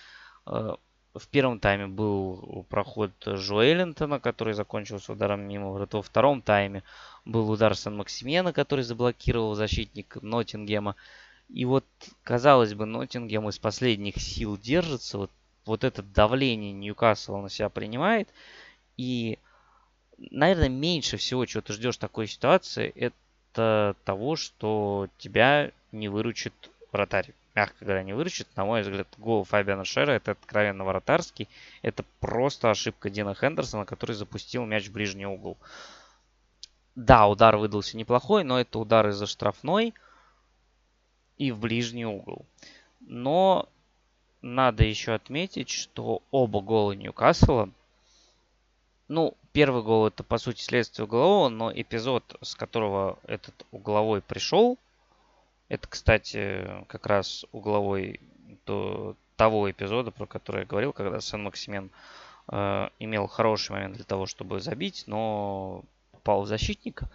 Э, 0.45 0.75
в 1.13 1.27
первом 1.27 1.59
тайме 1.59 1.87
был 1.87 2.65
проход 2.69 3.11
Жуэллинтона, 3.25 4.19
который 4.19 4.53
закончился 4.53 5.11
ударом 5.11 5.41
мимо 5.41 5.71
врат. 5.71 5.93
Во 5.93 6.01
втором 6.01 6.41
тайме 6.41 6.83
был 7.25 7.49
удар 7.49 7.75
Сан-Максимена, 7.75 8.53
который 8.53 8.83
заблокировал 8.83 9.55
защитник 9.55 10.17
Ноттингема. 10.21 10.95
И 11.49 11.65
вот, 11.65 11.85
казалось 12.23 12.73
бы, 12.73 12.85
Ноттингем 12.85 13.47
из 13.49 13.57
последних 13.57 14.17
сил 14.17 14.57
держится. 14.57 15.17
Вот, 15.17 15.31
вот 15.65 15.83
это 15.83 16.03
давление 16.03 16.73
Ньюкасл 16.73 17.37
на 17.37 17.49
себя 17.49 17.69
принимает. 17.69 18.27
И, 18.97 19.39
наверное, 20.17 20.69
меньше 20.69 21.17
всего, 21.17 21.45
чего 21.45 21.61
ты 21.61 21.73
ждешь 21.73 21.97
такой 21.97 22.27
ситуации, 22.27 22.91
это 22.95 23.95
того, 24.03 24.35
что 24.35 25.07
тебя 25.17 25.71
не 25.91 26.09
выручит 26.09 26.53
вратарь. 26.91 27.33
Мягко 27.55 27.85
говоря, 27.85 28.03
не 28.03 28.13
выручит. 28.13 28.47
На 28.55 28.65
мой 28.65 28.81
взгляд, 28.81 29.07
гол 29.17 29.43
Фабиана 29.45 29.85
Шера 29.85 30.11
это 30.11 30.31
откровенно 30.31 30.83
вратарский. 30.83 31.47
Это 31.81 32.03
просто 32.19 32.69
ошибка 32.69 33.09
Дина 33.09 33.33
Хендерсона, 33.33 33.85
который 33.85 34.15
запустил 34.15 34.65
мяч 34.65 34.87
в 34.87 34.91
ближний 34.91 35.25
угол. 35.25 35.57
Да, 36.95 37.27
удар 37.27 37.57
выдался 37.57 37.95
неплохой, 37.95 38.43
но 38.43 38.59
это 38.59 38.79
удар 38.79 39.07
из-за 39.07 39.27
штрафной– 39.27 39.93
и 41.37 41.51
в 41.51 41.59
ближний 41.59 42.05
угол. 42.05 42.45
Но 43.01 43.69
надо 44.41 44.83
еще 44.83 45.13
отметить, 45.13 45.69
что 45.69 46.21
оба 46.31 46.61
гола 46.61 46.93
Ньюкасла, 46.93 47.69
ну, 49.07 49.35
первый 49.53 49.83
гол 49.83 50.07
это 50.07 50.23
по 50.23 50.37
сути 50.37 50.61
следствие 50.61 51.05
углового, 51.05 51.49
но 51.49 51.71
эпизод, 51.73 52.37
с 52.41 52.55
которого 52.55 53.19
этот 53.25 53.65
угловой 53.71 54.21
пришел, 54.21 54.77
это, 55.69 55.87
кстати, 55.87 56.65
как 56.87 57.05
раз 57.05 57.45
угловой 57.51 58.19
до 58.65 59.15
того 59.35 59.69
эпизода, 59.69 60.11
про 60.11 60.25
который 60.25 60.61
я 60.61 60.65
говорил, 60.65 60.93
когда 60.93 61.21
Сан-Максимен 61.21 61.91
э, 62.51 62.89
имел 62.99 63.27
хороший 63.27 63.71
момент 63.71 63.95
для 63.95 64.05
того, 64.05 64.25
чтобы 64.25 64.59
забить, 64.59 65.03
но 65.07 65.83
попал 66.11 66.41
в 66.41 66.47
защитника. 66.47 67.09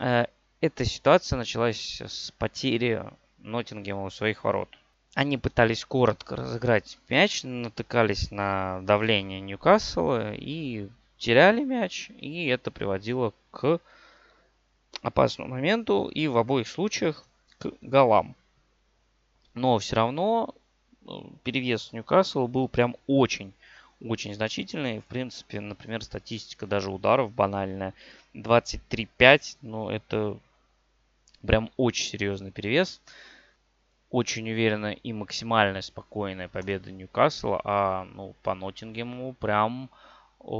Э, 0.00 0.26
эта 0.60 0.84
ситуация 0.84 1.36
началась 1.36 2.00
с 2.00 2.32
потери 2.32 3.04
Ноттингема 3.38 4.04
у 4.04 4.10
своих 4.10 4.44
ворот. 4.44 4.68
Они 5.14 5.38
пытались 5.38 5.84
коротко 5.84 6.36
разыграть 6.36 6.98
мяч, 7.08 7.42
натыкались 7.42 8.30
на 8.30 8.80
давление 8.82 9.40
Ньюкасла 9.40 10.34
и 10.34 10.88
теряли 11.16 11.64
мяч, 11.64 12.10
и 12.10 12.46
это 12.46 12.70
приводило 12.70 13.32
к 13.50 13.80
опасному 15.02 15.50
моменту 15.50 16.08
и 16.08 16.28
в 16.28 16.36
обоих 16.36 16.68
случаях 16.68 17.24
к 17.58 17.72
голам. 17.80 18.34
Но 19.54 19.78
все 19.78 19.96
равно 19.96 20.54
э, 21.06 21.10
перевес 21.42 21.92
Ньюкасла 21.92 22.46
был 22.46 22.68
прям 22.68 22.96
очень, 23.06 23.52
очень 24.00 24.34
значительный. 24.34 25.00
В 25.00 25.04
принципе, 25.04 25.60
например, 25.60 26.04
статистика 26.04 26.66
даже 26.66 26.90
ударов 26.90 27.32
банальная. 27.32 27.94
23-5, 28.34 29.56
ну 29.62 29.90
это 29.90 30.38
прям 31.42 31.70
очень 31.76 32.06
серьезный 32.06 32.50
перевес 32.50 33.00
очень 34.10 34.50
уверенная 34.50 34.92
и 34.92 35.12
максимально 35.12 35.82
спокойная 35.82 36.48
победа 36.48 36.90
Ньюкасла, 36.90 37.60
а 37.64 38.04
ну, 38.14 38.34
по 38.42 38.54
Ноттингему 38.54 39.34
прям 39.34 39.90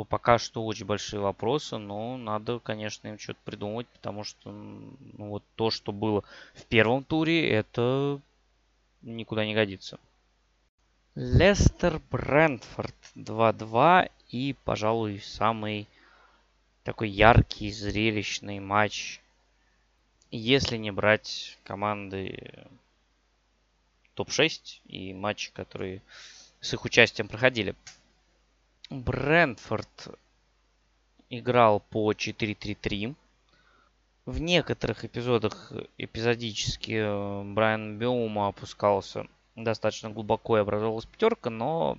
пока 0.09 0.39
что 0.39 0.65
очень 0.67 0.87
большие 0.87 1.21
вопросы, 1.21 1.79
но 1.79 2.17
надо, 2.17 2.59
конечно, 2.59 3.09
им 3.09 3.19
что-то 3.19 3.39
придумать, 3.45 3.87
потому 3.89 4.25
что 4.25 4.51
ну, 4.51 5.29
вот 5.29 5.45
то, 5.55 5.71
что 5.71 5.93
было 5.93 6.25
в 6.55 6.65
первом 6.67 7.05
туре, 7.05 7.49
это 7.49 8.21
никуда 9.03 9.47
не 9.47 9.55
годится. 9.55 9.99
Лестер 11.15 12.01
Брентфорд 12.11 12.95
2-2 13.17 14.11
и, 14.31 14.55
пожалуй, 14.65 15.21
самый 15.21 15.89
такой 16.85 17.09
яркий, 17.09 17.71
зрелищный 17.71 18.61
матч, 18.61 19.21
если 20.31 20.77
не 20.77 20.91
брать 20.91 21.59
команды 21.65 22.67
топ-6 24.15 24.81
и 24.87 25.15
матчи, 25.15 25.53
которые 25.53 26.03
с 26.61 26.73
их 26.73 26.85
участием 26.85 27.29
проходили. 27.29 27.75
Брентфорд 28.91 30.19
играл 31.31 31.81
по 31.81 32.13
4-3-3. 32.13 33.15
В 34.27 34.41
некоторых 34.41 35.05
эпизодах 35.05 35.73
эпизодически 35.97 36.93
э, 36.93 37.43
Брайан 37.55 37.99
Беума 37.99 38.49
опускался 38.49 39.27
достаточно 39.57 40.11
глубоко 40.11 40.59
и 40.59 40.61
образовалась 40.61 41.07
пятерка, 41.07 41.49
но 41.51 41.99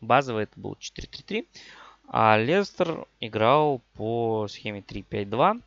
базовый 0.00 0.44
это 0.44 0.58
был 0.58 0.76
4-3-3. 0.80 1.46
А 2.08 2.38
Лестер 2.38 3.06
играл 3.20 3.80
по 3.94 4.48
схеме 4.48 4.80
3-5-2. 4.80 5.62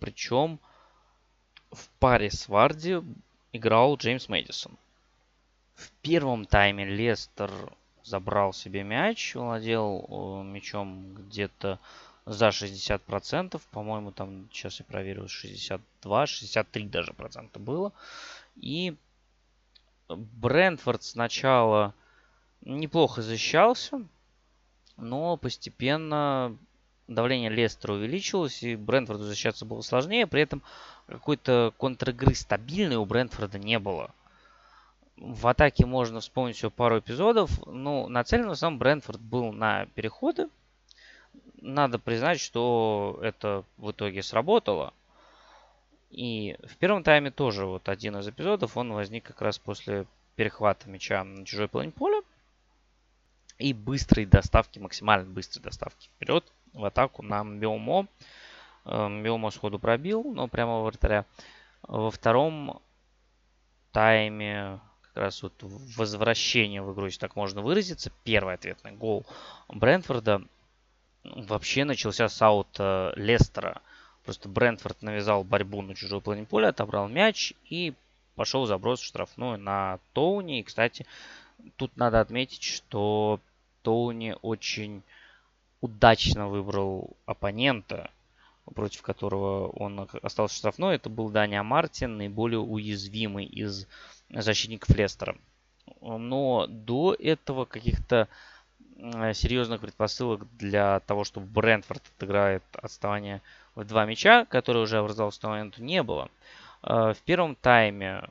Причем 0.00 0.58
в 1.70 1.88
паре 1.98 2.30
с 2.30 2.48
Варди 2.48 3.02
играл 3.52 3.96
Джеймс 3.96 4.28
Мэдисон. 4.28 4.76
В 5.74 5.90
первом 6.02 6.44
тайме 6.44 6.84
Лестер 6.84 7.50
забрал 8.04 8.52
себе 8.52 8.82
мяч, 8.82 9.34
владел 9.34 10.06
э, 10.08 10.44
мячом 10.44 11.14
где-то 11.14 11.78
за 12.26 12.48
60%. 12.48 13.60
По-моему, 13.70 14.12
там, 14.12 14.48
сейчас 14.52 14.80
я 14.80 14.86
проверю, 14.86 15.28
62, 15.28 16.26
63 16.26 16.86
даже 16.88 17.12
процента 17.12 17.58
было. 17.58 17.92
И 18.56 18.96
Брентфорд 20.08 21.02
сначала 21.02 21.94
неплохо 22.60 23.22
защищался, 23.22 24.06
но 24.96 25.36
постепенно 25.36 26.56
давление 27.14 27.50
Лестера 27.50 27.94
увеличилось, 27.94 28.62
и 28.62 28.76
Брентфорду 28.76 29.24
защищаться 29.24 29.64
было 29.64 29.80
сложнее. 29.82 30.26
При 30.26 30.42
этом 30.42 30.62
какой-то 31.06 31.72
контр-игры 31.76 32.34
стабильной 32.34 32.96
у 32.96 33.04
Брентфорда 33.04 33.58
не 33.58 33.78
было. 33.78 34.10
В 35.16 35.46
атаке 35.46 35.86
можно 35.86 36.20
вспомнить 36.20 36.56
всего 36.56 36.70
пару 36.70 36.98
эпизодов. 36.98 37.50
Ну, 37.66 38.08
нацелен 38.08 38.54
сам 38.56 38.78
Брентфорд 38.78 39.20
был 39.20 39.52
на 39.52 39.86
переходы. 39.86 40.48
надо 41.60 41.98
признать, 41.98 42.40
что 42.40 43.18
это 43.22 43.64
в 43.76 43.92
итоге 43.92 44.22
сработало. 44.22 44.92
И 46.10 46.56
в 46.64 46.76
первом 46.76 47.02
тайме 47.02 47.30
тоже 47.30 47.64
вот 47.64 47.88
один 47.88 48.16
из 48.18 48.28
эпизодов, 48.28 48.76
он 48.76 48.92
возник 48.92 49.24
как 49.24 49.40
раз 49.40 49.58
после 49.58 50.06
перехвата 50.36 50.88
мяча 50.88 51.24
на 51.24 51.46
чужой 51.46 51.68
половине 51.68 51.92
поля 51.92 52.22
и 53.58 53.72
быстрой 53.72 54.26
доставки, 54.26 54.78
максимально 54.78 55.30
быстрой 55.30 55.62
доставки 55.62 56.08
вперед 56.08 56.44
в 56.72 56.84
атаку 56.84 57.22
на 57.22 57.44
Мбиомо. 57.44 58.06
Мбиомо 58.84 59.50
сходу 59.50 59.78
пробил, 59.78 60.24
но 60.34 60.48
прямо 60.48 60.80
вратаря. 60.80 61.24
Во 61.82 62.10
втором 62.10 62.80
тайме 63.92 64.80
как 65.02 65.16
раз 65.16 65.42
вот 65.42 65.52
возвращение 65.60 66.82
в 66.82 66.92
игру, 66.94 67.06
если 67.06 67.20
так 67.20 67.36
можно 67.36 67.60
выразиться, 67.60 68.12
первый 68.24 68.54
ответный 68.54 68.92
гол 68.92 69.26
Брэнфорда 69.68 70.42
вообще 71.24 71.84
начался 71.84 72.28
с 72.28 72.40
аута 72.40 73.12
Лестера. 73.16 73.82
Просто 74.24 74.48
Брентфорд 74.48 75.02
навязал 75.02 75.44
борьбу 75.44 75.82
на 75.82 75.94
чужой 75.94 76.20
половине 76.20 76.46
поля, 76.46 76.68
отобрал 76.68 77.08
мяч 77.08 77.54
и 77.68 77.92
пошел 78.36 78.66
заброс 78.66 79.00
в 79.00 79.04
штрафную 79.04 79.58
на 79.58 79.98
Тоуни. 80.12 80.60
И, 80.60 80.62
кстати, 80.62 81.06
тут 81.76 81.96
надо 81.96 82.20
отметить, 82.20 82.62
что 82.62 83.40
Тоуни 83.82 84.36
очень 84.42 85.02
удачно 85.82 86.48
выбрал 86.48 87.10
оппонента, 87.26 88.10
против 88.74 89.02
которого 89.02 89.68
он 89.68 90.08
остался 90.22 90.56
штрафной. 90.56 90.94
Это 90.94 91.10
был 91.10 91.28
Даня 91.28 91.62
Мартин, 91.62 92.16
наиболее 92.16 92.60
уязвимый 92.60 93.44
из 93.44 93.86
защитников 94.30 94.96
Лестера. 94.96 95.36
Но 96.00 96.66
до 96.68 97.14
этого 97.18 97.66
каких-то 97.66 98.28
серьезных 99.34 99.80
предпосылок 99.80 100.46
для 100.56 101.00
того, 101.00 101.24
чтобы 101.24 101.46
Брентфорд 101.46 102.02
отыграет 102.16 102.62
отставание 102.72 103.42
в 103.74 103.84
два 103.84 104.06
мяча, 104.06 104.44
который 104.44 104.82
уже 104.82 104.98
образовался 104.98 105.40
к 105.40 105.42
тому 105.42 105.54
моменту, 105.54 105.82
не 105.82 106.04
было. 106.04 106.30
Э, 106.84 107.12
в 107.12 107.18
первом 107.24 107.56
тайме, 107.56 108.22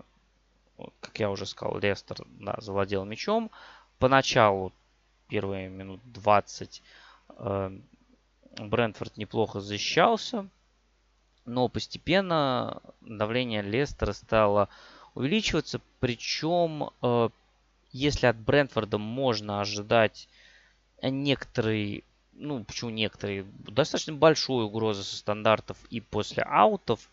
как 1.01 1.19
я 1.19 1.29
уже 1.29 1.45
сказал, 1.45 1.77
Лестер 1.79 2.17
да, 2.39 2.55
завладел 2.59 3.03
мячом. 3.03 3.51
Поначалу, 3.99 4.71
первые 5.27 5.67
минут 5.67 5.99
20, 6.05 6.81
э, 6.81 7.00
Брентфорд 8.57 9.17
неплохо 9.17 9.59
защищался. 9.59 10.47
Но 11.45 11.69
постепенно 11.69 12.81
давление 13.01 13.61
Лестера 13.61 14.13
стало 14.13 14.69
увеличиваться. 15.15 15.81
Причем, 15.99 16.91
э, 17.01 17.29
если 17.91 18.27
от 18.27 18.37
Брентфорда 18.37 18.97
можно 18.97 19.59
ожидать 19.61 20.27
некоторый 21.01 22.03
ну, 22.33 22.63
почему 22.63 22.89
некоторые, 22.89 23.45
достаточно 23.67 24.13
большую 24.13 24.67
угрозу 24.67 25.03
со 25.03 25.17
стандартов 25.17 25.77
и 25.89 25.99
после 25.99 26.43
аутов, 26.43 27.09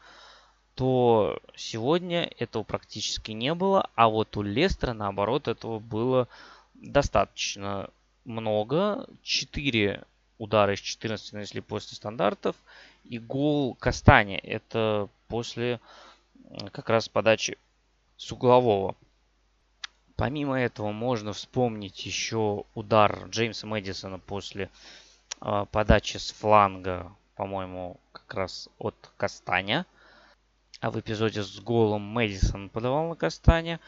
то 0.74 1.40
сегодня 1.56 2.30
этого 2.38 2.62
практически 2.62 3.32
не 3.32 3.52
было, 3.54 3.90
а 3.94 4.08
вот 4.08 4.36
у 4.36 4.42
Лестера, 4.42 4.92
наоборот, 4.92 5.48
этого 5.48 5.80
было 5.80 6.28
достаточно 6.74 7.90
много. 8.28 9.08
4 9.22 10.04
удара 10.38 10.74
из 10.74 10.80
14 10.80 11.32
нанесли 11.32 11.60
после 11.60 11.96
стандартов. 11.96 12.56
И 13.04 13.18
гол 13.18 13.74
Кастани. 13.74 14.36
Это 14.36 15.08
после 15.28 15.80
как 16.72 16.88
раз 16.88 17.08
подачи 17.08 17.58
с 18.16 18.30
углового. 18.32 18.94
Помимо 20.16 20.60
этого 20.60 20.90
можно 20.90 21.32
вспомнить 21.32 22.04
еще 22.04 22.64
удар 22.74 23.26
Джеймса 23.28 23.66
Мэдисона 23.66 24.18
после 24.18 24.68
а, 25.40 25.64
подачи 25.66 26.16
с 26.16 26.32
фланга, 26.32 27.12
по-моему, 27.36 28.00
как 28.12 28.34
раз 28.34 28.68
от 28.78 28.96
Кастаня. 29.16 29.86
А 30.80 30.90
в 30.90 30.98
эпизоде 30.98 31.42
с 31.42 31.60
голом 31.60 32.02
Мэдисон 32.02 32.68
подавал 32.68 33.08
на 33.08 33.14
Кастаня. 33.14 33.78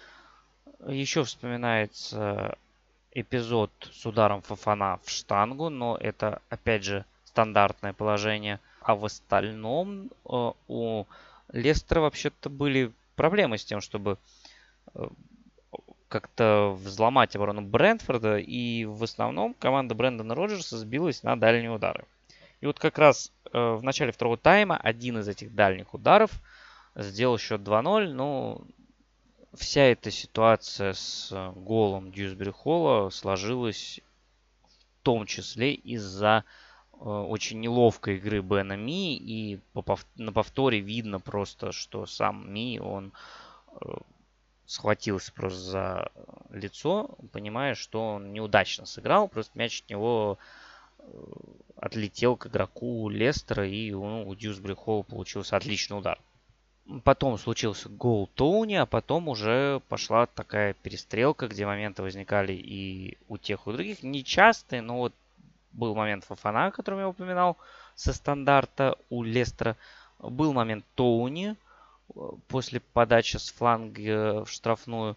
Еще 0.87 1.25
вспоминается 1.25 2.57
эпизод 3.13 3.71
с 3.93 4.07
ударом 4.07 4.43
Фафана 4.43 5.01
в 5.05 5.11
штангу, 5.11 5.69
но 5.69 5.97
это, 5.97 6.41
опять 6.49 6.85
же, 6.85 7.05
стандартное 7.25 7.93
положение. 7.93 8.61
А 8.83 8.95
в 8.95 9.05
остальном 9.05 10.11
э, 10.25 10.53
у 10.69 11.05
Лестера 11.53 12.01
вообще-то 12.01 12.49
были 12.49 12.93
проблемы 13.17 13.59
с 13.59 13.65
тем, 13.65 13.81
чтобы 13.81 14.19
э, 14.95 15.09
как-то 16.09 16.77
взломать 16.83 17.37
оборону 17.37 17.63
Брентфорда, 17.63 18.39
и 18.39 18.85
в 18.85 19.03
основном 19.05 19.55
команда 19.55 19.95
Брэндона 19.95 20.35
Роджерса 20.35 20.79
сбилась 20.79 21.23
на 21.23 21.37
дальние 21.37 21.71
удары. 21.71 22.05
И 22.61 22.67
вот 22.67 22.79
как 22.79 22.99
раз 22.99 23.33
э, 23.53 23.59
в 23.59 23.83
начале 23.83 24.13
второго 24.13 24.37
тайма 24.37 24.77
один 24.77 25.19
из 25.19 25.29
этих 25.29 25.55
дальних 25.55 25.95
ударов 25.95 26.31
сделал 26.95 27.39
счет 27.39 27.61
2-0. 27.61 28.13
Ну, 28.13 28.67
вся 29.55 29.83
эта 29.83 30.11
ситуация 30.11 30.93
с 30.93 31.33
голом 31.57 32.13
Дьюсбери 32.13 32.51
Холла 32.51 33.11
сложилась 33.11 34.01
в 34.63 35.03
том 35.03 35.27
числе 35.27 35.73
из-за 35.75 36.45
э, 36.93 36.97
очень 36.97 37.61
неловкой 37.61 38.17
игры 38.17 38.43
Бена 38.43 38.77
Ми. 38.77 39.17
И 39.17 39.61
на 40.17 40.33
повторе 40.33 40.81
видно 40.81 41.21
просто, 41.21 41.73
что 41.73 42.07
сам 42.07 42.53
Ми, 42.53 42.79
он 42.79 43.13
э, 43.81 43.95
схватился 44.67 45.33
просто 45.33 45.59
за 45.59 46.13
лицо, 46.51 47.17
понимая, 47.33 47.75
что 47.75 48.15
он 48.15 48.33
неудачно 48.33 48.87
сыграл, 48.87 49.27
просто 49.27 49.59
мяч 49.59 49.83
от 49.83 49.91
него 49.91 50.39
э, 50.99 51.05
отлетел 51.77 52.37
к 52.37 52.47
игроку 52.47 53.09
Лестера, 53.09 53.67
и 53.67 53.91
ну, 53.91 54.29
у 54.29 54.35
Дьюсбри 54.35 54.75
Холла 54.75 55.03
получился 55.03 55.57
отличный 55.57 55.99
удар. 55.99 56.21
Потом 57.05 57.39
случился 57.39 57.89
гол 57.89 58.29
Тоуни, 58.35 58.75
а 58.75 58.87
потом 58.87 59.29
уже 59.29 59.81
пошла 59.89 60.27
такая 60.27 60.75
перестрелка, 60.75 61.47
где 61.47 61.65
моменты 61.67 62.03
возникали 62.03 62.53
и 62.53 63.17
у 63.29 63.39
тех, 63.39 63.67
и 63.67 63.71
у 63.71 63.73
других. 63.73 64.03
Нечастые, 64.03 64.83
но 64.83 64.99
вот 64.99 65.15
был 65.73 65.95
момент 65.95 66.25
Фафана, 66.25 66.67
о 66.67 66.71
котором 66.73 66.99
я 66.99 67.09
упоминал, 67.09 67.57
со 67.95 68.13
стандарта 68.13 68.97
у 69.09 69.23
Лестера. 69.23 69.77
Был 70.19 70.53
момент 70.53 70.85
Тоуни, 70.97 71.57
после 72.49 72.81
подачи 72.81 73.37
с 73.37 73.51
фланга 73.51 74.45
в 74.45 74.51
штрафную. 74.51 75.17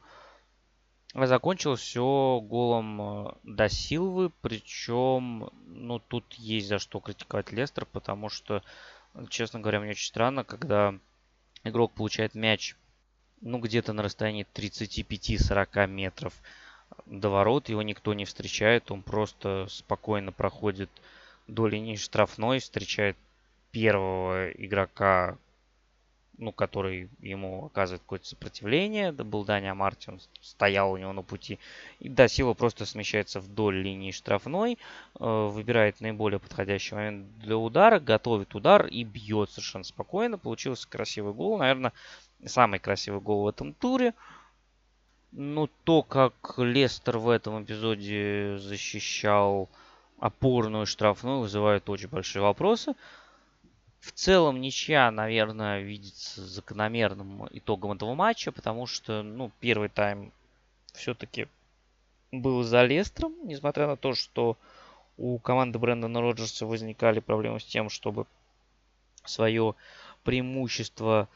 Закончилось 1.15 1.81
все 1.81 2.39
голом 2.41 3.01
э, 3.01 3.31
до 3.43 3.69
Силвы, 3.69 4.31
причем, 4.41 5.51
ну, 5.67 5.99
тут 5.99 6.33
есть 6.33 6.67
за 6.67 6.79
что 6.79 6.99
критиковать 6.99 7.51
Лестер, 7.51 7.85
потому 7.85 8.29
что, 8.29 8.63
честно 9.29 9.59
говоря, 9.59 9.79
мне 9.79 9.91
очень 9.91 10.07
странно, 10.07 10.43
когда 10.43 10.95
игрок 11.63 11.93
получает 11.93 12.35
мяч, 12.35 12.75
ну, 13.41 13.59
где-то 13.59 13.93
на 13.93 14.03
расстоянии 14.03 14.47
35-40 14.53 15.87
метров 15.87 16.33
до 17.05 17.29
ворот, 17.29 17.69
его 17.69 17.81
никто 17.81 18.13
не 18.13 18.25
встречает, 18.25 18.91
он 18.91 19.01
просто 19.01 19.67
спокойно 19.69 20.31
проходит 20.31 20.89
до 21.47 21.67
линии 21.67 21.95
штрафной, 21.95 22.59
встречает 22.59 23.17
первого 23.71 24.51
игрока, 24.51 25.37
ну, 26.37 26.51
который 26.51 27.09
ему 27.19 27.65
оказывает 27.65 28.01
какое-то 28.01 28.27
сопротивление. 28.27 29.09
Это 29.09 29.23
был 29.23 29.43
Даня 29.43 29.73
Марти, 29.73 30.09
он 30.09 30.19
стоял 30.41 30.91
у 30.91 30.97
него 30.97 31.13
на 31.13 31.21
пути. 31.21 31.59
И 31.99 32.09
да, 32.09 32.27
Сила 32.27 32.53
просто 32.53 32.85
смещается 32.85 33.39
вдоль 33.39 33.81
линии 33.81 34.11
штрафной, 34.11 34.77
э, 35.19 35.49
выбирает 35.51 36.01
наиболее 36.01 36.39
подходящий 36.39 36.95
момент 36.95 37.37
для 37.39 37.57
удара, 37.57 37.99
готовит 37.99 38.55
удар 38.55 38.87
и 38.87 39.03
бьет 39.03 39.51
совершенно 39.51 39.83
спокойно. 39.83 40.37
Получился 40.37 40.87
красивый 40.87 41.33
гол, 41.33 41.57
наверное, 41.57 41.93
самый 42.45 42.79
красивый 42.79 43.21
гол 43.21 43.43
в 43.43 43.47
этом 43.47 43.73
туре. 43.73 44.13
Ну, 45.31 45.67
то, 45.83 46.03
как 46.03 46.33
Лестер 46.57 47.17
в 47.17 47.29
этом 47.29 47.63
эпизоде 47.63 48.57
защищал 48.59 49.67
опорную 50.19 50.85
штрафную, 50.85 51.39
вызывает 51.39 51.89
очень 51.89 52.07
большие 52.07 52.43
вопросы. 52.43 52.93
В 54.03 54.11
целом 54.11 54.59
ничья, 54.59 55.09
наверное, 55.11 55.79
видится 55.79 56.45
закономерным 56.45 57.47
итогом 57.51 57.93
этого 57.93 58.13
матча, 58.15 58.51
потому 58.51 58.85
что, 58.85 59.23
ну, 59.23 59.49
первый 59.61 59.87
тайм 59.87 60.33
все-таки 60.93 61.47
был 62.29 62.63
за 62.63 62.83
Лестером, 62.83 63.33
несмотря 63.43 63.87
на 63.87 63.95
то, 63.95 64.13
что 64.13 64.57
у 65.17 65.39
команды 65.39 65.79
Брэндона 65.79 66.19
Роджерса 66.19 66.65
возникали 66.65 67.21
проблемы 67.21 67.61
с 67.61 67.63
тем, 67.63 67.89
чтобы 67.89 68.25
свое 69.23 69.73
преимущество 70.25 71.29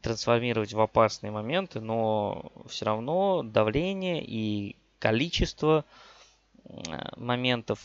трансформировать 0.00 0.72
в 0.72 0.80
опасные 0.80 1.32
моменты, 1.32 1.80
но 1.80 2.52
все 2.68 2.84
равно 2.84 3.42
давление 3.42 4.24
и 4.24 4.76
количество 5.00 5.84
моментов 7.16 7.80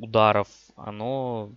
ударов, 0.00 0.48
оно 0.74 1.50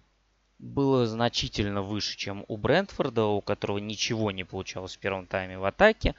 было 0.59 1.05
значительно 1.05 1.81
выше, 1.81 2.17
чем 2.17 2.45
у 2.47 2.57
Брентфорда, 2.57 3.25
у 3.25 3.41
которого 3.41 3.77
ничего 3.79 4.31
не 4.31 4.43
получалось 4.43 4.95
в 4.95 4.99
первом 4.99 5.27
тайме 5.27 5.57
в 5.57 5.65
атаке, 5.65 6.15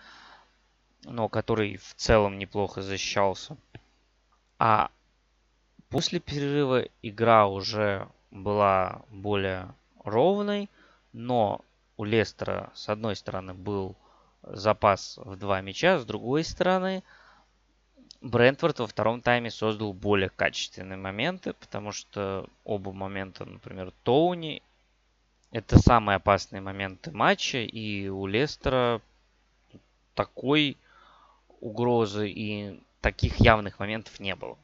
но 1.05 1.29
который 1.29 1.77
в 1.77 1.95
целом 1.95 2.39
неплохо 2.39 2.83
защищался. 2.83 3.57
А 4.59 4.91
после 5.89 6.21
перерыва 6.21 6.87
игра 7.03 7.47
уже 7.47 8.09
была 8.31 9.03
более 9.09 9.75
ровной, 10.03 10.69
но 11.13 11.65
у 11.97 12.05
Лестера 12.05 12.71
с 12.75 12.89
одной 12.89 13.17
стороны 13.17 13.55
был 13.55 13.97
запас 14.43 15.19
в 15.19 15.37
два 15.37 15.61
мяча, 15.61 15.99
с 15.99 16.05
другой 16.05 16.45
стороны 16.45 17.03
Брентфорд 18.25 18.79
во 18.79 18.87
втором 18.87 19.21
тайме 19.21 19.51
создал 19.51 19.93
более 19.93 20.31
качественные 20.31 20.97
моменты, 20.97 21.53
потому 21.53 21.93
что 21.93 22.49
оба 22.65 22.91
момента, 22.91 23.45
например, 23.45 23.93
Тоуни, 24.03 24.63
это 25.51 25.79
самые 25.79 26.17
опасные 26.17 26.63
моменты 26.63 27.11
матча, 27.11 27.59
и 27.59 28.09
у 28.09 28.27
Лестера 28.27 29.03
такой 30.15 30.79
угрозы 31.61 32.31
и 32.31 32.83
таких 33.03 33.41
явных 33.41 33.79
моментов 33.79 34.19
не 34.19 34.35
было. 34.35 34.57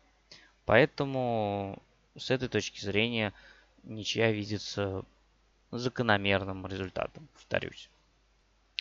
Поэтому 0.65 1.83
с 2.17 2.31
этой 2.31 2.49
точки 2.49 2.81
зрения 2.81 3.35
ничья 3.83 4.33
видится 4.33 5.05
закономерным 5.71 6.67
результатом, 6.67 7.29
повторюсь. 7.35 7.91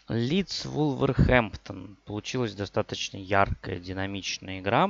Лидс 0.09 0.65
Вулверхэмптон. 0.65 1.95
Получилась 2.05 2.55
достаточно 2.55 3.17
яркая, 3.17 3.79
динамичная 3.79 4.59
игра. 4.59 4.89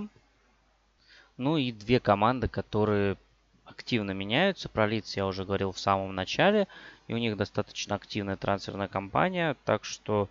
Ну 1.36 1.58
и 1.58 1.74
две 1.74 2.00
команды, 2.00 2.48
которые 2.48 3.18
активно 3.66 4.12
меняются. 4.12 4.70
Про 4.70 4.88
Лидс 4.88 5.18
я 5.18 5.28
уже 5.28 5.44
говорил 5.44 5.74
в 5.74 5.80
самом 5.80 6.16
начале. 6.16 6.70
И 7.08 7.14
у 7.14 7.18
них 7.18 7.36
достаточно 7.36 7.96
активная 7.96 8.38
трансферная 8.38 8.88
кампания. 8.88 9.58
Так 9.66 9.84
что 9.84 10.30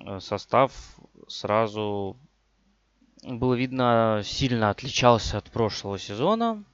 э, 0.00 0.20
состав 0.20 0.72
сразу 1.26 2.16
было 3.22 3.52
видно 3.52 4.22
сильно 4.24 4.70
отличался 4.70 5.36
от 5.36 5.50
прошлого 5.50 5.98
сезона. 5.98 6.64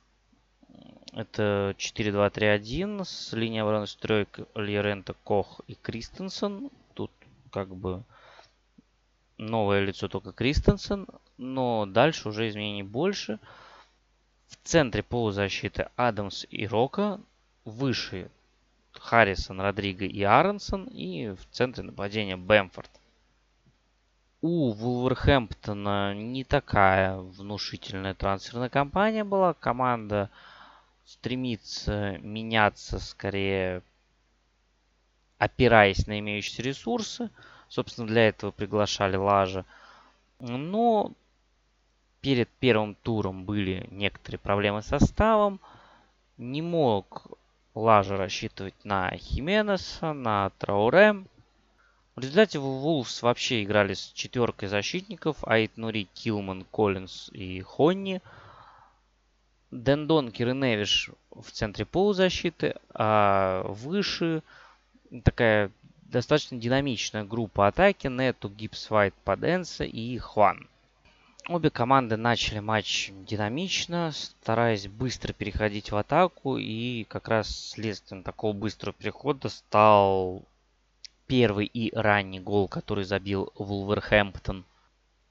Это 1.12 1.74
4-2-3-1 1.78 3.05
с 3.05 3.32
линией 3.32 3.62
обороны 3.62 3.89
с 3.89 3.97
тройкой 3.97 4.47
Льерента, 4.55 5.15
Кох 5.24 5.61
и 5.66 5.74
Кристенсен 5.74 6.70
как 7.55 7.68
бы 7.76 8.02
новое 9.39 9.81
лицо 9.85 10.09
только 10.09 10.32
Кристенсен, 10.32 11.06
но 11.39 11.86
дальше 11.86 12.28
уже 12.28 12.48
изменений 12.48 12.82
больше. 12.82 13.39
В 14.48 14.56
центре 14.64 15.05
полузащиты 15.05 15.89
Адамс 15.94 16.47
и 16.51 16.66
Рока, 16.66 17.20
выше 17.64 18.28
Харрисон, 18.90 19.60
Родриго 19.60 20.05
и 20.05 20.22
Аронсон, 20.24 20.86
и 20.86 21.28
в 21.28 21.47
центре 21.52 21.85
нападения 21.85 22.36
Бэмфорд. 22.36 22.90
У 24.40 24.72
Вулверхэмптона 24.72 26.12
не 26.12 26.43
такая 26.43 27.18
внушительная 27.18 28.14
трансферная 28.14 28.68
кампания 28.68 29.22
была. 29.22 29.55
Команда 29.55 30.28
стремится 31.05 32.18
меняться 32.18 32.98
скорее 32.98 33.82
опираясь 35.39 36.06
на 36.06 36.19
имеющиеся 36.19 36.62
ресурсы. 36.62 37.31
Собственно, 37.69 38.06
для 38.06 38.28
этого 38.28 38.51
приглашали 38.51 39.16
Лажа. 39.16 39.65
Но 40.40 41.12
перед 42.20 42.48
первым 42.61 42.94
туром 42.94 43.44
были 43.44 43.86
некоторые 43.90 44.39
проблемы 44.39 44.82
с 44.82 44.86
составом. 44.86 45.61
Не 46.36 46.62
мог 46.62 47.27
Лажа 47.74 48.16
рассчитывать 48.16 48.85
на 48.85 49.11
Хименеса, 49.16 50.12
на 50.12 50.51
Трауре. 50.59 51.24
В 52.15 52.20
результате 52.20 52.61
Вулфс 52.61 53.23
вообще 53.23 53.65
играли 53.65 53.94
с 53.94 54.12
четверкой 54.15 54.69
защитников. 54.69 55.39
Айт 55.43 55.77
Нури, 55.77 56.09
Килман, 56.15 56.65
Коллинс 56.70 57.28
и 57.32 57.61
Хонни. 57.62 58.23
Дендон, 59.73 60.31
Киреневиш 60.31 61.11
в 61.32 61.51
центре 61.51 61.85
полузащиты, 61.85 62.77
а 62.94 63.65
выше 63.66 64.44
такая 65.23 65.70
достаточно 66.03 66.59
динамичная 66.59 67.24
группа 67.24 67.66
атаки. 67.66 68.07
Нету, 68.07 68.49
Гипс, 68.49 68.91
Вайт, 68.91 69.15
Паденса 69.24 69.85
и 69.85 70.19
Хван. 70.19 70.69
Обе 71.49 71.69
команды 71.69 72.16
начали 72.16 72.61
матч 72.61 73.11
динамично, 73.27 74.12
стараясь 74.12 74.89
быстро 74.89 75.32
переходить 75.32 75.93
в 75.93 75.97
атаку. 75.97 76.57
И 76.57 77.05
как 77.05 77.28
раз 77.28 77.70
следствием 77.70 78.23
такого 78.23 78.55
быстрого 78.55 78.95
перехода 78.95 79.51
стал 79.51 80.43
первый 81.27 81.66
и 81.66 81.95
ранний 81.95 82.41
гол, 82.41 82.69
который 82.69 83.05
забил 83.05 83.53
Вулверхэмптон. 83.57 84.65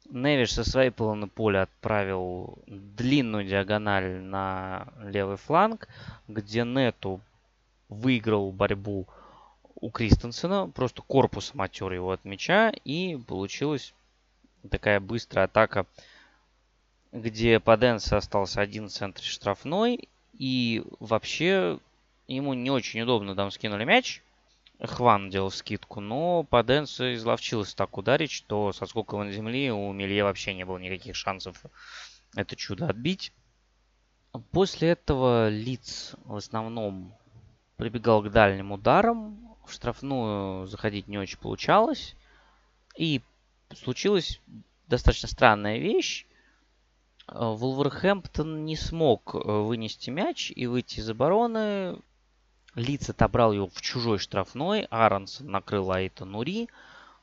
Невиш 0.09 0.53
со 0.53 0.63
своей 0.63 0.91
половины 0.91 1.27
поля 1.27 1.63
отправил 1.63 2.59
длинную 2.67 3.45
диагональ 3.45 4.21
на 4.21 4.87
левый 5.03 5.37
фланг, 5.37 5.87
где 6.27 6.63
Нету 6.63 7.21
выиграл 7.89 8.51
борьбу 8.51 9.07
у 9.83 9.89
Кристенсена. 9.89 10.69
Просто 10.69 11.01
корпусом 11.01 11.61
отер 11.61 11.91
его 11.91 12.11
от 12.11 12.23
мяча. 12.23 12.71
И 12.85 13.17
получилась 13.27 13.93
такая 14.69 15.01
быстрая 15.01 15.45
атака, 15.45 15.85
где 17.11 17.59
Паденс 17.59 18.11
остался 18.13 18.61
один 18.61 18.87
в 18.87 18.91
центре 18.91 19.25
штрафной. 19.25 20.07
И 20.37 20.83
вообще 21.01 21.79
ему 22.27 22.53
не 22.53 22.71
очень 22.71 23.01
удобно 23.01 23.35
там 23.35 23.51
скинули 23.51 23.83
мяч. 23.83 24.21
Хван 24.79 25.29
делал 25.29 25.51
скидку, 25.51 25.99
но 25.99 26.43
Паденс 26.43 26.99
изловчился 26.99 27.75
так 27.75 27.97
ударить, 27.97 28.31
что 28.31 28.71
со 28.71 28.85
скоком 28.85 29.25
на 29.25 29.31
земли 29.31 29.69
у 29.69 29.91
Мелье 29.91 30.23
вообще 30.23 30.53
не 30.53 30.65
было 30.65 30.77
никаких 30.77 31.15
шансов 31.15 31.61
это 32.35 32.55
чудо 32.55 32.87
отбить. 32.87 33.33
После 34.51 34.89
этого 34.89 35.49
Лиц 35.49 36.15
в 36.23 36.35
основном 36.35 37.13
прибегал 37.77 38.23
к 38.23 38.31
дальним 38.31 38.71
ударам, 38.71 39.52
в 39.67 39.73
штрафную 39.73 40.67
заходить 40.67 41.07
не 41.07 41.17
очень 41.17 41.37
получалось. 41.37 42.15
И 42.97 43.21
случилась 43.75 44.41
достаточно 44.87 45.27
странная 45.27 45.77
вещь. 45.77 46.25
Э, 47.27 47.53
Вулверхэмптон 47.53 48.65
не 48.65 48.75
смог 48.75 49.35
э, 49.35 49.39
вынести 49.39 50.09
мяч 50.09 50.51
и 50.55 50.67
выйти 50.67 50.99
из 50.99 51.09
обороны. 51.09 51.97
Лиц 52.75 53.09
отобрал 53.09 53.53
его 53.53 53.67
в 53.67 53.81
чужой 53.81 54.17
штрафной. 54.17 54.87
Аронсон 54.89 55.47
накрыл 55.47 55.91
Аита 55.91 56.25
Нури. 56.25 56.69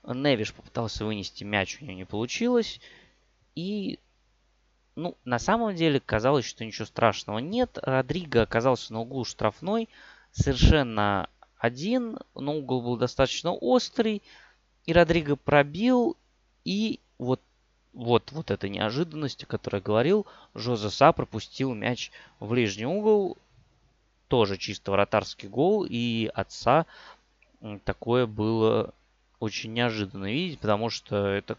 Невиш 0.04 0.54
попытался 0.54 1.04
вынести 1.04 1.44
мяч, 1.44 1.78
у 1.80 1.84
него 1.84 1.96
не 1.96 2.04
получилось. 2.04 2.80
И, 3.54 3.98
ну, 4.96 5.16
на 5.24 5.38
самом 5.38 5.74
деле 5.74 6.00
казалось, 6.00 6.46
что 6.46 6.64
ничего 6.64 6.86
страшного 6.86 7.38
нет. 7.38 7.78
Родриго 7.82 8.42
оказался 8.42 8.92
на 8.92 9.00
углу 9.00 9.24
штрафной. 9.24 9.88
Совершенно 10.32 11.28
один, 11.60 12.18
но 12.34 12.56
угол 12.56 12.80
был 12.80 12.96
достаточно 12.96 13.52
острый. 13.52 14.22
И 14.86 14.92
Родриго 14.92 15.36
пробил. 15.36 16.16
И 16.64 17.00
вот, 17.18 17.40
вот, 17.92 18.32
вот 18.32 18.50
эта 18.50 18.68
неожиданность, 18.68 19.44
о 19.44 19.46
которой 19.46 19.82
говорил. 19.82 20.26
Жозе 20.54 20.90
Са 20.90 21.12
пропустил 21.12 21.74
мяч 21.74 22.10
в 22.40 22.48
ближний 22.48 22.86
угол. 22.86 23.36
Тоже 24.28 24.56
чисто 24.56 24.90
вратарский 24.90 25.48
гол. 25.48 25.86
И 25.88 26.30
отца 26.34 26.86
такое 27.84 28.26
было 28.26 28.94
очень 29.38 29.74
неожиданно 29.74 30.32
видеть, 30.32 30.60
потому 30.60 30.88
что 30.88 31.26
это 31.26 31.58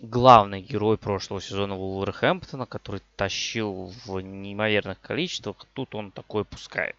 главный 0.00 0.62
герой 0.62 0.96
прошлого 0.96 1.42
сезона 1.42 1.74
Вулверхэмптона, 1.74 2.64
который 2.64 3.02
тащил 3.16 3.92
в 4.06 4.20
неимоверных 4.20 4.98
количествах. 5.02 5.56
Тут 5.74 5.94
он 5.94 6.10
такое 6.10 6.44
пускает. 6.44 6.96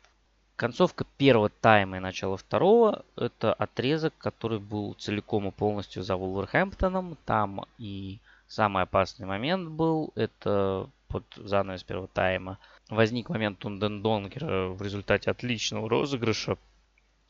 Концовка 0.58 1.06
первого 1.18 1.50
тайма 1.50 1.98
и 1.98 2.00
начало 2.00 2.36
второго– 2.36 3.06
это 3.16 3.54
отрезок, 3.54 4.16
который 4.18 4.58
был 4.58 4.96
целиком 4.96 5.48
и 5.48 5.52
полностью 5.52 6.02
за 6.02 6.16
Вулверхэмптоном. 6.18 7.16
Там 7.26 7.66
и 7.78 8.18
самый 8.48 8.82
опасный 8.82 9.28
момент 9.28 9.70
был– 9.70 10.12
это 10.16 10.90
под 11.10 11.26
занавес 11.36 11.84
первого 11.84 12.08
тайма. 12.08 12.58
Возник 12.90 13.30
момент 13.30 13.64
у 13.66 13.78
Дендонкера 13.78 14.70
в 14.70 14.82
результате 14.82 15.30
отличного 15.30 15.88
розыгрыша. 15.88 16.58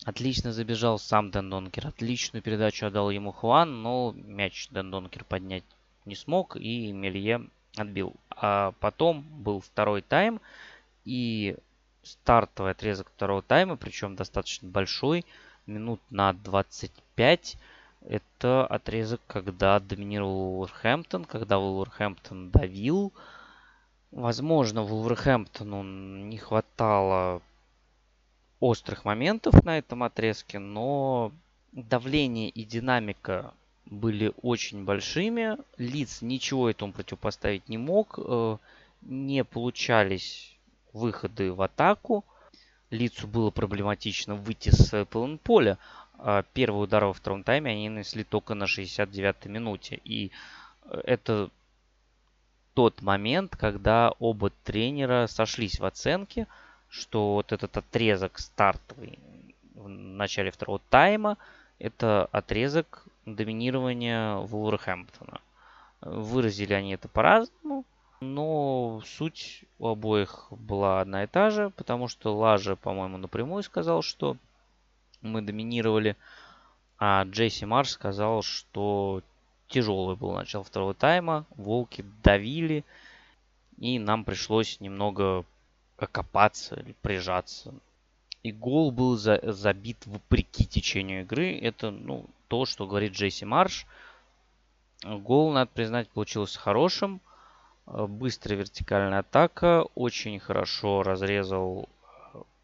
Отлично 0.05 0.53
забежал 0.53 0.97
сам 0.97 1.29
Дендонкер. 1.29 1.85
Отличную 1.85 2.41
передачу 2.41 2.85
отдал 2.85 3.09
ему 3.09 3.33
Хуан, 3.33 3.81
но 3.81 4.13
мяч 4.15 4.69
Дендонкер 4.71 5.25
поднять 5.25 5.65
не 6.05 6.15
смог 6.15 6.55
и 6.55 6.93
Мелье 6.93 7.45
отбил. 7.75 8.13
А 8.29 8.71
потом 8.79 9.25
был 9.29 9.59
второй 9.59 10.01
тайм, 10.01 10.39
и 11.03 11.57
стартовый 12.07 12.71
отрезок 12.71 13.09
второго 13.09 13.41
тайма, 13.41 13.75
причем 13.75 14.15
достаточно 14.15 14.67
большой, 14.67 15.25
минут 15.65 15.99
на 16.09 16.34
25. 16.34 17.57
Это 18.01 18.65
отрезок, 18.65 19.21
когда 19.27 19.79
доминировал 19.79 20.59
Уолверхэмптон, 20.59 21.25
когда 21.25 21.59
Уолверхэмптон 21.59 22.51
давил. 22.51 23.13
Возможно, 24.11 24.84
Вулверхэмптону 24.84 25.84
не 25.84 26.38
хватало 26.38 27.41
острых 28.59 29.05
моментов 29.05 29.63
на 29.65 29.77
этом 29.77 30.03
отрезке, 30.03 30.59
но 30.59 31.31
давление 31.73 32.49
и 32.49 32.63
динамика 32.63 33.53
были 33.85 34.34
очень 34.41 34.85
большими. 34.85 35.57
Лиц 35.77 36.21
ничего 36.21 36.69
этому 36.69 36.93
противопоставить 36.93 37.67
не 37.69 37.77
мог. 37.77 38.17
Э, 38.17 38.57
не 39.01 39.43
получались 39.43 40.56
выходы 40.97 41.53
в 41.53 41.61
атаку. 41.61 42.25
лицу 42.89 43.27
было 43.27 43.51
проблематично 43.51 44.35
выйти 44.35 44.69
с 44.69 45.05
полон 45.05 45.37
поля. 45.37 45.77
А 46.19 46.43
первый 46.53 46.83
удар 46.83 47.05
во 47.05 47.13
втором 47.13 47.43
тайме 47.43 47.71
они 47.71 47.89
нанесли 47.89 48.23
только 48.23 48.55
на 48.55 48.63
69-й 48.63 49.49
минуте. 49.49 49.99
И 50.03 50.31
э, 50.85 51.01
это 51.03 51.49
тот 52.73 53.01
момент, 53.01 53.55
когда 53.55 54.11
оба 54.19 54.51
тренера 54.63 55.27
сошлись 55.27 55.79
в 55.79 55.85
оценке, 55.85 56.47
что 56.89 57.33
вот 57.33 57.51
этот 57.51 57.77
отрезок 57.77 58.39
стартовый 58.39 59.19
в 59.75 59.87
начале 59.87 60.51
второго 60.51 60.79
тайма– 60.89 61.37
это 61.79 62.25
отрезок 62.31 63.05
доминирования 63.25 64.35
Вулверхэмптона. 64.37 65.41
Выразили 66.01 66.73
они 66.73 66.93
это 66.93 67.07
по-разному, 67.07 67.85
но 68.19 69.02
суть 69.06 69.65
у 69.80 69.88
обоих 69.88 70.48
была 70.52 71.02
одна 71.02 71.23
и 71.23 71.27
та 71.27 71.49
же, 71.49 71.69
потому 71.72 72.07
что 72.07 72.35
Лажа, 72.35 72.76
по-моему, 72.76 73.18
напрямую 73.18 73.64
сказал, 73.64 74.02
что 74.02 74.38
мы 75.22 75.41
доминировали, 75.41 76.15
а 76.98 77.23
Джесси 77.23 77.65
Марш 77.65 77.89
сказал, 77.89 78.41
что 78.41 79.22
тяжелый 79.68 80.15
был 80.15 80.34
начало 80.34 80.64
второго 80.64 80.94
тайма, 80.94 81.45
волки 81.56 82.03
давили, 82.23 82.84
и 83.77 83.99
нам 83.99 84.23
пришлось 84.23 84.80
немного 84.80 85.45
окопаться 85.98 86.76
или 86.80 86.94
прижаться. 87.02 87.73
И 88.44 88.52
гол 88.52 88.91
был 88.91 89.18
за, 89.18 89.39
забит 89.44 90.06
вопреки 90.06 90.65
течению 90.65 91.22
игры. 91.22 91.57
Это 91.60 91.91
ну, 91.91 92.26
то, 92.48 92.65
что 92.65 92.88
говорит 92.88 93.14
Джесси 93.14 93.45
Марш. 93.45 93.85
Гол, 95.03 95.52
надо 95.52 95.69
признать, 95.72 96.10
получился 96.10 96.60
хорошим. 96.60 97.19
Быстрая 97.88 98.59
вертикальная 98.59 99.19
атака. 99.19 99.85
Очень 99.95 100.39
хорошо 100.39 101.03
разрезал 101.03 101.88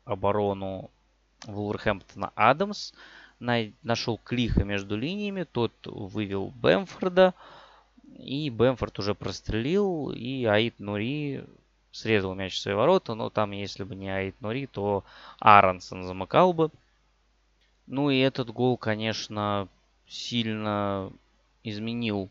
оборону 0.04 0.92
Вулверхэмптона 1.46 2.34
Адамс. 2.36 2.92
Нашел 3.40 4.20
Клиха 4.22 4.66
между 4.66 4.98
линиями. 4.98 5.44
Тот 5.50 5.72
вывел 5.86 6.52
Бэмфорда. 6.56 7.34
И 8.18 8.50
Бэмфорд 8.50 9.00
уже 9.00 9.16
прострелил. 9.16 10.12
И 10.12 10.44
Аид 10.44 10.78
Нури 10.80 11.46
срезал 11.92 12.36
мяч 12.36 12.56
в 12.56 12.60
свои 12.60 12.76
ворота. 12.76 13.16
Но 13.16 13.30
там, 13.30 13.52
если 13.52 13.84
бы 13.84 13.96
не 13.96 14.10
Аид 14.10 14.40
Нури, 14.42 14.68
то 14.68 15.06
Аронсон 15.40 16.04
замыкал 16.04 16.52
бы. 16.52 16.70
Ну 17.88 18.10
и 18.10 18.20
этот 18.20 18.50
гол, 18.50 18.76
конечно, 18.76 19.70
сильно 20.06 21.14
изменил 21.64 22.30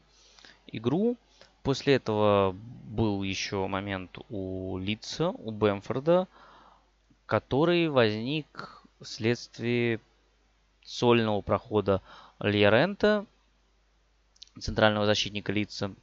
игру. 0.66 1.16
После 1.62 1.94
этого 1.94 2.56
был 2.84 3.22
еще 3.22 3.66
момент 3.66 4.18
у 4.28 4.78
Лица, 4.78 5.30
у 5.30 5.50
Бэмфорда, 5.50 6.26
который 7.26 7.88
возник 7.88 8.82
вследствие 9.00 10.00
сольного 10.82 11.40
прохода 11.40 12.02
Льерента, 12.40 13.26
центрального 14.60 15.06
защитника 15.06 15.52
Лица. 15.52 15.94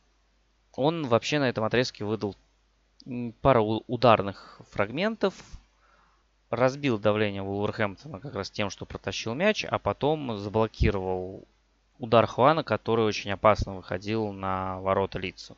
Он 0.73 1.07
вообще 1.07 1.39
на 1.39 1.49
этом 1.49 1.65
отрезке 1.65 2.05
выдал 2.05 2.35
пару 3.41 3.83
ударных 3.87 4.61
фрагментов, 4.71 5.35
разбил 6.49 6.97
давление 6.97 7.43
Вулверхэмптона 7.43 8.19
как 8.19 8.33
раз 8.33 8.49
тем, 8.49 8.69
что 8.69 8.85
протащил 8.85 9.33
мяч, 9.33 9.65
а 9.65 9.77
потом 9.77 10.37
заблокировал 10.37 11.45
удар 11.99 12.25
Хуана, 12.25 12.63
который 12.63 13.05
очень 13.05 13.31
опасно 13.31 13.75
выходил 13.75 14.31
на 14.31 14.79
ворота 14.79 15.19
Лица. 15.19 15.55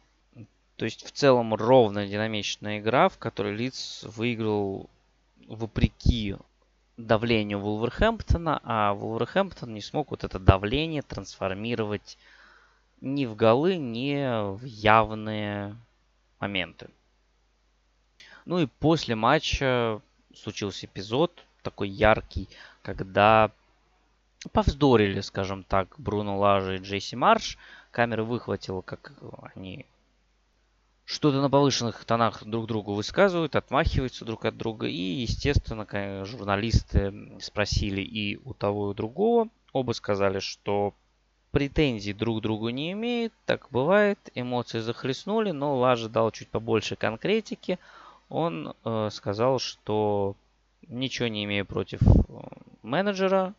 То 0.76 0.86
есть 0.86 1.06
в 1.06 1.12
целом 1.12 1.54
ровная 1.54 2.08
динамичная 2.08 2.80
игра, 2.80 3.08
в 3.08 3.18
которой 3.18 3.56
Лиц 3.56 4.04
выиграл 4.04 4.90
вопреки 5.48 6.36
давлению 6.98 7.60
Вулверхэмптона, 7.60 8.60
а 8.64 8.94
Вулверхэмптон 8.94 9.74
не 9.74 9.82
смог 9.82 10.12
вот 10.12 10.24
это 10.24 10.40
давление 10.40 11.04
трансформировать 11.04 12.18
ни 13.00 13.26
в 13.26 13.36
голы, 13.36 13.78
ни 13.78 14.16
в 14.56 14.64
явные 14.64 15.76
моменты. 16.40 16.90
Ну 18.46 18.60
и 18.60 18.66
после 18.66 19.16
матча 19.16 20.02
случился 20.36 20.88
эпизод 20.88 21.44
такой 21.62 21.90
яркий, 21.90 22.50
когда 22.82 23.52
повздорили, 24.52 25.22
скажем 25.22 25.64
так, 25.64 25.96
Бруно 25.98 26.38
Лажа 26.38 26.76
и 26.76 26.78
Джейси 26.80 27.16
Марш. 27.16 27.58
Камера 27.92 28.24
выхватила, 28.24 28.82
как 28.82 29.14
они 29.54 29.86
что-то 31.06 31.42
на 31.42 31.50
повышенных 31.50 32.06
тонах 32.06 32.44
друг 32.46 32.68
другу 32.68 32.94
высказывают, 32.94 33.56
отмахиваются 33.56 34.24
друг 34.24 34.46
от 34.46 34.58
друга. 34.58 34.88
И, 34.88 34.96
естественно, 34.96 35.86
журналисты 36.26 37.14
спросили 37.42 38.02
и 38.02 38.38
у 38.46 38.54
того, 38.54 38.88
и 38.88 38.92
у 38.92 38.94
другого. 38.94 39.50
Оба 39.74 39.92
сказали, 39.92 40.40
что 40.40 40.94
претензий 41.52 42.14
друг 42.14 42.40
к 42.40 42.42
другу 42.42 42.70
не 42.70 42.94
имеют. 42.94 43.34
Так 43.46 43.68
бывает, 43.72 44.20
эмоции 44.36 44.80
захлестнули, 44.80 45.52
но 45.52 45.78
Лажа 45.78 46.10
дал 46.10 46.32
чуть 46.32 46.48
побольше 46.48 46.96
конкретики. 46.96 47.78
Он 48.30 48.74
э, 48.86 49.10
сказал, 49.12 49.60
что 49.60 50.36
ничего 50.88 51.28
не 51.28 51.44
имею 51.44 51.66
против 51.66 52.02
э, 52.02 52.42
менеджера, 52.84 53.54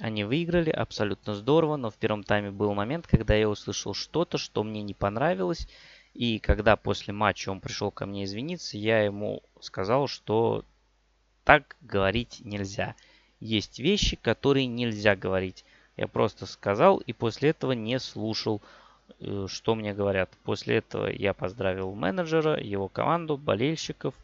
они 0.00 0.24
выиграли 0.24 0.70
абсолютно 0.70 1.34
здорово, 1.34 1.76
но 1.76 1.90
в 1.90 1.94
первом 1.96 2.24
тайме 2.24 2.50
был 2.50 2.72
момент, 2.72 3.06
когда 3.06 3.34
я 3.34 3.48
услышал 3.48 3.92
что-то, 3.92 4.38
что 4.38 4.64
мне 4.64 4.82
не 4.82 4.94
понравилось. 4.94 5.68
И 6.14 6.38
когда 6.38 6.76
после 6.76 7.12
матча 7.12 7.50
он 7.50 7.60
пришел 7.60 7.90
ко 7.90 8.06
мне 8.06 8.24
извиниться, 8.24 8.78
я 8.78 9.02
ему 9.02 9.42
сказал, 9.60 10.08
что 10.08 10.64
так 11.44 11.76
говорить 11.82 12.40
нельзя. 12.42 12.96
Есть 13.40 13.78
вещи, 13.78 14.16
которые 14.16 14.66
нельзя 14.66 15.16
говорить. 15.16 15.66
Я 15.98 16.08
просто 16.08 16.46
сказал 16.46 16.96
и 16.96 17.12
после 17.12 17.50
этого 17.50 17.72
не 17.72 17.98
слушал, 17.98 18.62
э, 19.20 19.46
что 19.50 19.74
мне 19.74 19.92
говорят. 19.92 20.30
После 20.44 20.76
этого 20.76 21.08
я 21.08 21.34
поздравил 21.34 21.94
менеджера, 21.94 22.58
его 22.58 22.88
команду, 22.88 23.36
болельщиков. 23.36 24.14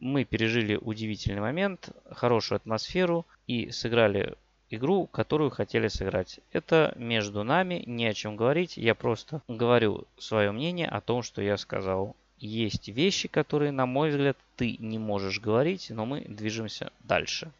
Мы 0.00 0.24
пережили 0.24 0.76
удивительный 0.76 1.40
момент, 1.40 1.88
хорошую 2.10 2.56
атмосферу 2.56 3.24
и 3.46 3.70
сыграли 3.70 4.34
игру, 4.70 5.06
которую 5.06 5.50
хотели 5.50 5.88
сыграть. 5.88 6.40
Это 6.52 6.94
между 6.96 7.44
нами, 7.44 7.82
не 7.86 8.06
о 8.06 8.14
чем 8.14 8.36
говорить. 8.36 8.76
Я 8.76 8.94
просто 8.94 9.42
говорю 9.48 10.06
свое 10.18 10.52
мнение 10.52 10.86
о 10.86 11.00
том, 11.00 11.22
что 11.22 11.42
я 11.42 11.56
сказал. 11.56 12.16
Есть 12.38 12.88
вещи, 12.88 13.28
которые, 13.28 13.72
на 13.72 13.84
мой 13.84 14.10
взгляд, 14.10 14.36
ты 14.56 14.76
не 14.78 14.98
можешь 14.98 15.40
говорить, 15.40 15.90
но 15.90 16.06
мы 16.06 16.22
движемся 16.22 16.90
дальше. 17.00 17.52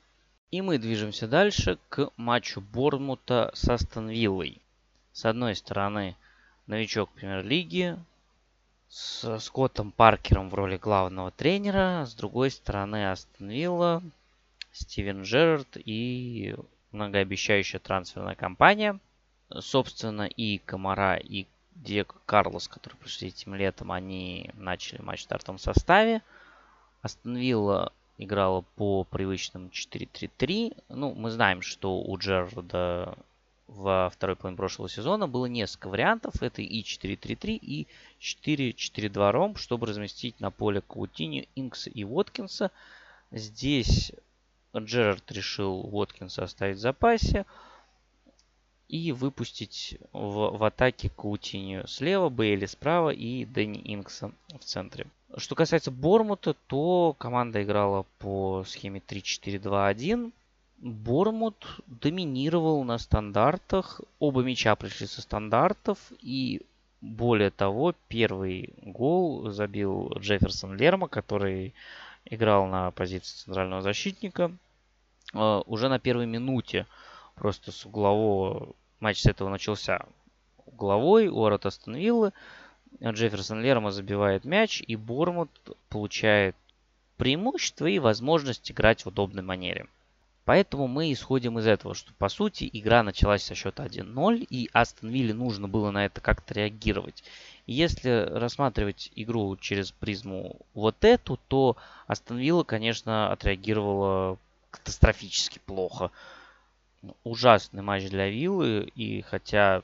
И 0.51 0.63
мы 0.63 0.79
движемся 0.79 1.29
дальше 1.29 1.79
к 1.91 2.11
матчу 2.17 2.61
Борнмута 2.61 3.51
с 3.55 3.69
Астон 3.69 4.09
Виллой. 4.09 4.59
С 5.13 5.25
одной 5.27 5.55
стороны, 5.55 6.17
новичок 6.67 7.11
премьер-лиги 7.11 7.97
с 8.89 9.39
Скоттом 9.39 9.93
Паркером 9.93 10.49
в 10.49 10.55
роли 10.55 10.77
главного 10.77 11.31
тренера. 11.31 12.05
С 12.07 12.15
другой 12.15 12.51
стороны, 12.51 13.11
Астон 13.11 13.51
Вилла, 13.51 14.03
Стивен 14.73 15.23
Джерард 15.23 15.77
и 15.77 16.57
многообещающая 16.93 17.81
трансферная 17.81 18.35
кампания. 18.35 18.99
Собственно, 19.59 20.23
и 20.23 20.59
Комара, 20.59 21.17
и 21.17 21.47
Диего 21.75 22.15
Карлос, 22.27 22.69
которые 22.69 22.99
пришли 22.99 23.29
этим 23.29 23.55
летом, 23.55 23.91
они 23.91 24.51
начали 24.55 25.01
матч 25.03 25.21
в 25.21 25.25
стартовом 25.25 25.59
составе. 25.59 26.23
Астон 27.03 27.37
Вилла 27.37 27.93
играла 28.19 28.63
по 28.77 29.05
привычным 29.05 29.71
4-3-3. 29.73 30.77
Ну, 30.91 31.15
мы 31.15 31.31
знаем, 31.31 31.63
что 31.63 32.01
у 32.01 32.19
Джерарда 32.19 33.17
во 33.67 34.11
второй 34.11 34.37
половине 34.37 34.57
прошлого 34.57 34.89
сезона 34.89 35.27
было 35.27 35.47
несколько 35.47 35.89
вариантов. 35.89 36.43
Это 36.43 36.61
и 36.61 36.83
4-3-3, 36.83 37.57
и 37.57 37.87
4-4-2 38.21 39.31
ромб, 39.31 39.59
чтобы 39.59 39.87
разместить 39.87 40.39
на 40.41 40.51
поле 40.51 40.83
Каутини, 40.83 41.49
Инкса 41.55 41.89
и 41.89 42.05
Воткинса. 42.05 42.71
Здесь 43.31 44.13
Джерард 44.77 45.31
решил 45.33 45.81
Уоткинса 45.81 46.45
оставить 46.45 46.77
в 46.77 46.81
запасе 46.81 47.45
и 48.89 49.13
выпустить 49.13 49.99
в, 50.13 50.57
в 50.57 50.65
атаке 50.65 51.11
Каутинью 51.11 51.87
слева, 51.87 52.29
Бейли 52.29 52.67
справа 52.67 53.11
и 53.11 53.45
Дэнни 53.45 53.81
Инкса 53.85 54.33
в 54.49 54.65
центре. 54.65 55.07
Что 55.37 55.55
касается 55.55 55.91
Бормута, 55.91 56.55
то 56.67 57.15
команда 57.19 57.63
играла 57.63 58.05
по 58.19 58.65
схеме 58.67 59.01
3-4-2-1. 59.07 60.33
Бормут 60.79 61.81
доминировал 61.87 62.83
на 62.85 62.99
стандартах. 62.99 64.01
Оба 64.19 64.43
мяча 64.43 64.75
пришли 64.75 65.07
со 65.07 65.23
стандартов. 65.23 65.99
И 66.21 66.63
более 67.01 67.51
того, 67.51 67.95
первый 68.09 68.75
гол 68.83 69.51
забил 69.51 70.13
Джефферсон 70.19 70.77
Лерма, 70.77 71.07
который 71.07 71.75
играл 72.25 72.67
на 72.67 72.91
позиции 72.91 73.45
центрального 73.45 73.83
защитника. 73.83 74.53
А, 75.35 75.61
уже 75.67 75.89
на 75.89 75.99
первой 75.99 76.27
минуте 76.27 76.87
просто 77.35 77.73
с 77.73 77.87
углового 77.87 78.75
матч 79.01 79.21
с 79.21 79.27
этого 79.27 79.49
начался. 79.49 80.07
Угловой, 80.67 81.29
ворот 81.29 81.67
остановил. 81.67 82.33
Джефферсон 83.03 83.63
Лерма 83.63 83.93
забивает 83.93 84.45
мяч, 84.45 84.83
и 84.87 84.97
Бормут 84.97 85.51
получает 85.89 86.57
преимущества 87.17 87.87
и 87.87 87.99
возможность 87.99 88.71
играть 88.71 89.05
в 89.05 89.09
удобной 89.09 89.43
манере. 89.43 89.87
Поэтому 90.45 90.89
мы 90.89 91.13
исходим 91.13 91.59
из 91.59 91.67
этого, 91.67 91.95
что 91.95 92.13
по 92.15 92.29
сути 92.29 92.69
игра 92.73 93.03
началась 93.03 93.45
со 93.45 93.55
счета 93.55 93.87
1-0, 93.87 94.47
и 94.51 94.69
Астон 94.73 95.11
Вилле 95.11 95.35
нужно 95.35 95.69
было 95.69 95.91
на 95.91 96.07
это 96.07 96.21
как-то 96.21 96.55
реагировать. 96.55 97.23
Если 97.71 98.27
рассматривать 98.29 99.13
игру 99.15 99.57
через 99.57 99.93
призму 99.93 100.57
вот 100.75 101.05
эту, 101.05 101.39
то 101.47 101.77
Астон 102.09 102.39
Вилла, 102.39 102.65
конечно, 102.65 103.31
отреагировала 103.31 104.39
катастрофически 104.73 105.61
плохо. 105.65 106.11
Ужасный 107.23 107.83
матч 107.83 108.11
для 108.11 108.29
Виллы, 108.29 108.91
и 108.97 109.23
хотя 109.23 109.83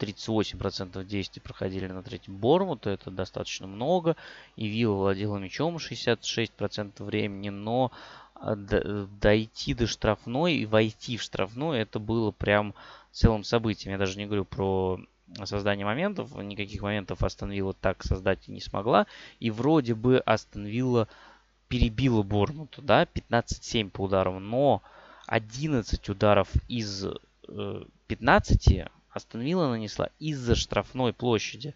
38% 0.00 1.04
действий 1.04 1.40
проходили 1.40 1.86
на 1.86 2.02
третьем 2.02 2.36
Бормута, 2.36 2.90
это 2.90 3.12
достаточно 3.12 3.68
много, 3.68 4.16
и 4.56 4.66
Вилла 4.66 4.96
владела 4.96 5.36
мячом 5.36 5.76
66% 5.76 7.04
времени, 7.04 7.50
но 7.50 7.92
а, 8.34 8.56
дойти 8.56 9.74
до 9.74 9.86
штрафной 9.86 10.54
и 10.54 10.66
войти 10.66 11.16
в 11.16 11.22
штрафную, 11.22 11.80
это 11.80 12.00
было 12.00 12.32
прям 12.32 12.74
целым 13.12 13.44
событием. 13.44 13.92
Я 13.92 13.98
даже 13.98 14.18
не 14.18 14.26
говорю 14.26 14.44
про 14.44 14.98
создание 15.44 15.86
моментов. 15.86 16.34
Никаких 16.36 16.82
моментов 16.82 17.22
Астон 17.22 17.50
Вилла 17.50 17.74
так 17.74 18.02
создать 18.02 18.48
и 18.48 18.52
не 18.52 18.60
смогла. 18.60 19.06
И 19.38 19.50
вроде 19.50 19.94
бы 19.94 20.18
Астон 20.20 20.66
Вилла 20.66 21.08
перебила 21.68 22.22
Борнмуту, 22.22 22.82
да, 22.82 23.04
15-7 23.04 23.90
по 23.90 24.02
ударам. 24.02 24.48
Но 24.48 24.82
11 25.26 26.08
ударов 26.08 26.48
из 26.68 27.06
э, 27.48 27.84
15 28.08 28.88
Астон 29.10 29.40
Вилла 29.40 29.68
нанесла 29.68 30.10
из-за 30.18 30.54
штрафной 30.54 31.12
площади. 31.12 31.74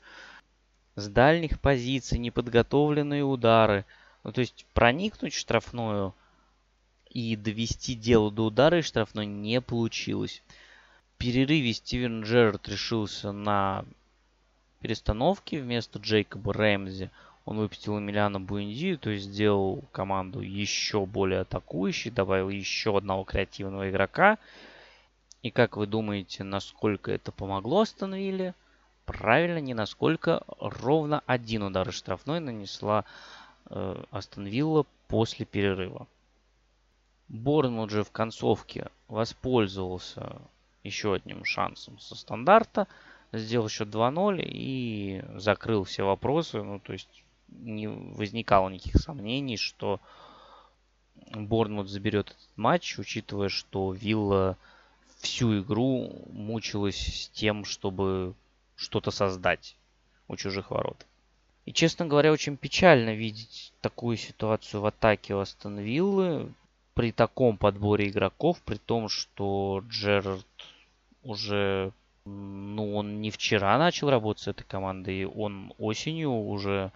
С 0.97 1.09
дальних 1.09 1.60
позиций 1.60 2.18
неподготовленные 2.18 3.24
удары. 3.24 3.85
Ну, 4.22 4.32
то 4.32 4.40
есть 4.40 4.66
проникнуть 4.72 5.35
в 5.35 5.39
штрафную 5.39 6.14
и 7.10 7.36
довести 7.36 7.94
дело 7.94 8.31
до 8.31 8.47
удара 8.47 8.81
из 8.81 8.86
штрафной 8.86 9.26
не 9.26 9.60
получилось. 9.60 10.43
Перерыве 11.25 11.73
Стивен 11.73 12.23
Джерард 12.23 12.69
решился 12.69 13.33
на 13.33 13.87
перестановке 14.81 15.59
вместо 15.59 15.99
Джейкоба 15.99 16.53
Рэмзи. 16.53 17.11
Он 17.47 17.57
выпустил 17.57 17.99
Эмилиана 17.99 18.41
Буэнди, 18.41 18.99
то 18.99 19.09
есть 19.09 19.25
сделал 19.25 19.85
команду 19.91 20.41
еще 20.41 21.07
более 21.07 21.41
атакующей, 21.41 22.11
добавил 22.11 22.51
еще 22.51 22.99
одного 22.99 23.25
креативного 23.25 23.89
игрока. 23.89 24.37
И 25.41 25.51
как 25.51 25.79
вы 25.79 25.87
думаете, 25.87 26.45
насколько 26.45 27.11
это 27.11 27.33
помогло 27.33 27.81
остановили? 27.81 28.53
Правильно, 29.07 29.61
не 29.61 29.73
насколько. 29.73 30.43
Ровно 30.59 31.23
один 31.25 31.63
удар 31.63 31.91
штрафной 31.91 32.41
нанесла 32.41 33.07
э, 33.71 34.05
Астон 34.11 34.45
Вилла 34.45 34.85
после 35.09 35.47
перерыва. 35.47 36.07
Борнмут 37.29 37.89
же 37.89 38.05
в 38.05 38.11
концовке 38.11 38.91
воспользовался 39.09 40.43
еще 40.85 41.15
одним 41.15 41.44
шансом 41.44 41.98
со 41.98 42.15
стандарта, 42.15 42.86
сделал 43.32 43.69
счет 43.69 43.89
2-0 43.89 44.43
и 44.44 45.24
закрыл 45.35 45.85
все 45.85 46.05
вопросы. 46.05 46.62
Ну, 46.62 46.78
то 46.78 46.93
есть 46.93 47.24
не 47.48 47.89
возникало 47.89 48.69
никаких 48.69 49.01
сомнений, 49.01 49.56
что 49.56 50.01
Борнмут 51.35 51.89
заберет 51.89 52.31
этот 52.31 52.51
матч, 52.56 52.98
учитывая, 52.98 53.48
что 53.48 53.93
Вилла 53.93 54.56
всю 55.19 55.61
игру 55.61 56.12
мучилась 56.31 57.24
с 57.24 57.28
тем, 57.31 57.65
чтобы 57.65 58.35
что-то 58.77 59.11
создать 59.11 59.77
у 60.28 60.36
чужих 60.36 60.70
ворот. 60.70 61.06
И, 61.65 61.73
честно 61.73 62.05
говоря, 62.06 62.31
очень 62.31 62.56
печально 62.59 63.15
видеть 63.15 63.73
такую 63.81 64.19
ситуацию 64.19 64.82
в 64.82 64.86
атаке 64.86 65.35
у 65.35 65.39
Астон 65.39 65.78
Виллы 65.78 66.52
при 66.93 67.11
таком 67.11 67.56
подборе 67.56 68.09
игроков, 68.09 68.61
при 68.62 68.77
том, 68.77 69.09
что 69.09 69.82
Джерард 69.89 70.47
уже, 71.25 71.93
ну, 72.25 72.97
он 72.97 73.21
не 73.21 73.31
вчера 73.31 73.77
начал 73.79 74.11
работать 74.11 74.43
с 74.45 74.49
этой 74.49 74.65
командой, 74.65 75.25
он 75.25 75.73
осенью 75.79 76.31
уже 76.31 76.93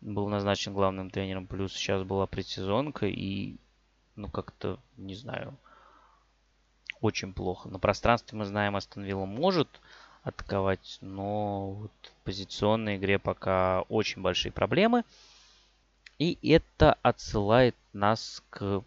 был 0.00 0.28
назначен 0.28 0.72
главным 0.72 1.10
тренером, 1.10 1.46
плюс 1.46 1.72
сейчас 1.72 2.02
была 2.02 2.26
предсезонка, 2.26 3.06
и, 3.06 3.56
ну, 4.14 4.28
как-то, 4.28 4.78
не 4.96 5.14
знаю, 5.14 5.56
очень 7.00 7.32
плохо. 7.32 7.68
На 7.68 7.78
пространстве 7.78 8.38
мы 8.38 8.44
знаем, 8.44 8.76
Астон 8.76 9.04
Вилла 9.04 9.26
может 9.26 9.68
атаковать, 10.22 10.98
но 11.00 11.70
вот 11.70 11.92
в 12.02 12.24
позиционной 12.24 12.96
игре 12.96 13.18
пока 13.18 13.82
очень 13.82 14.22
большие 14.22 14.52
проблемы. 14.52 15.04
И 16.18 16.38
это 16.42 16.94
отсылает 17.02 17.76
нас 17.92 18.42
к 18.50 18.82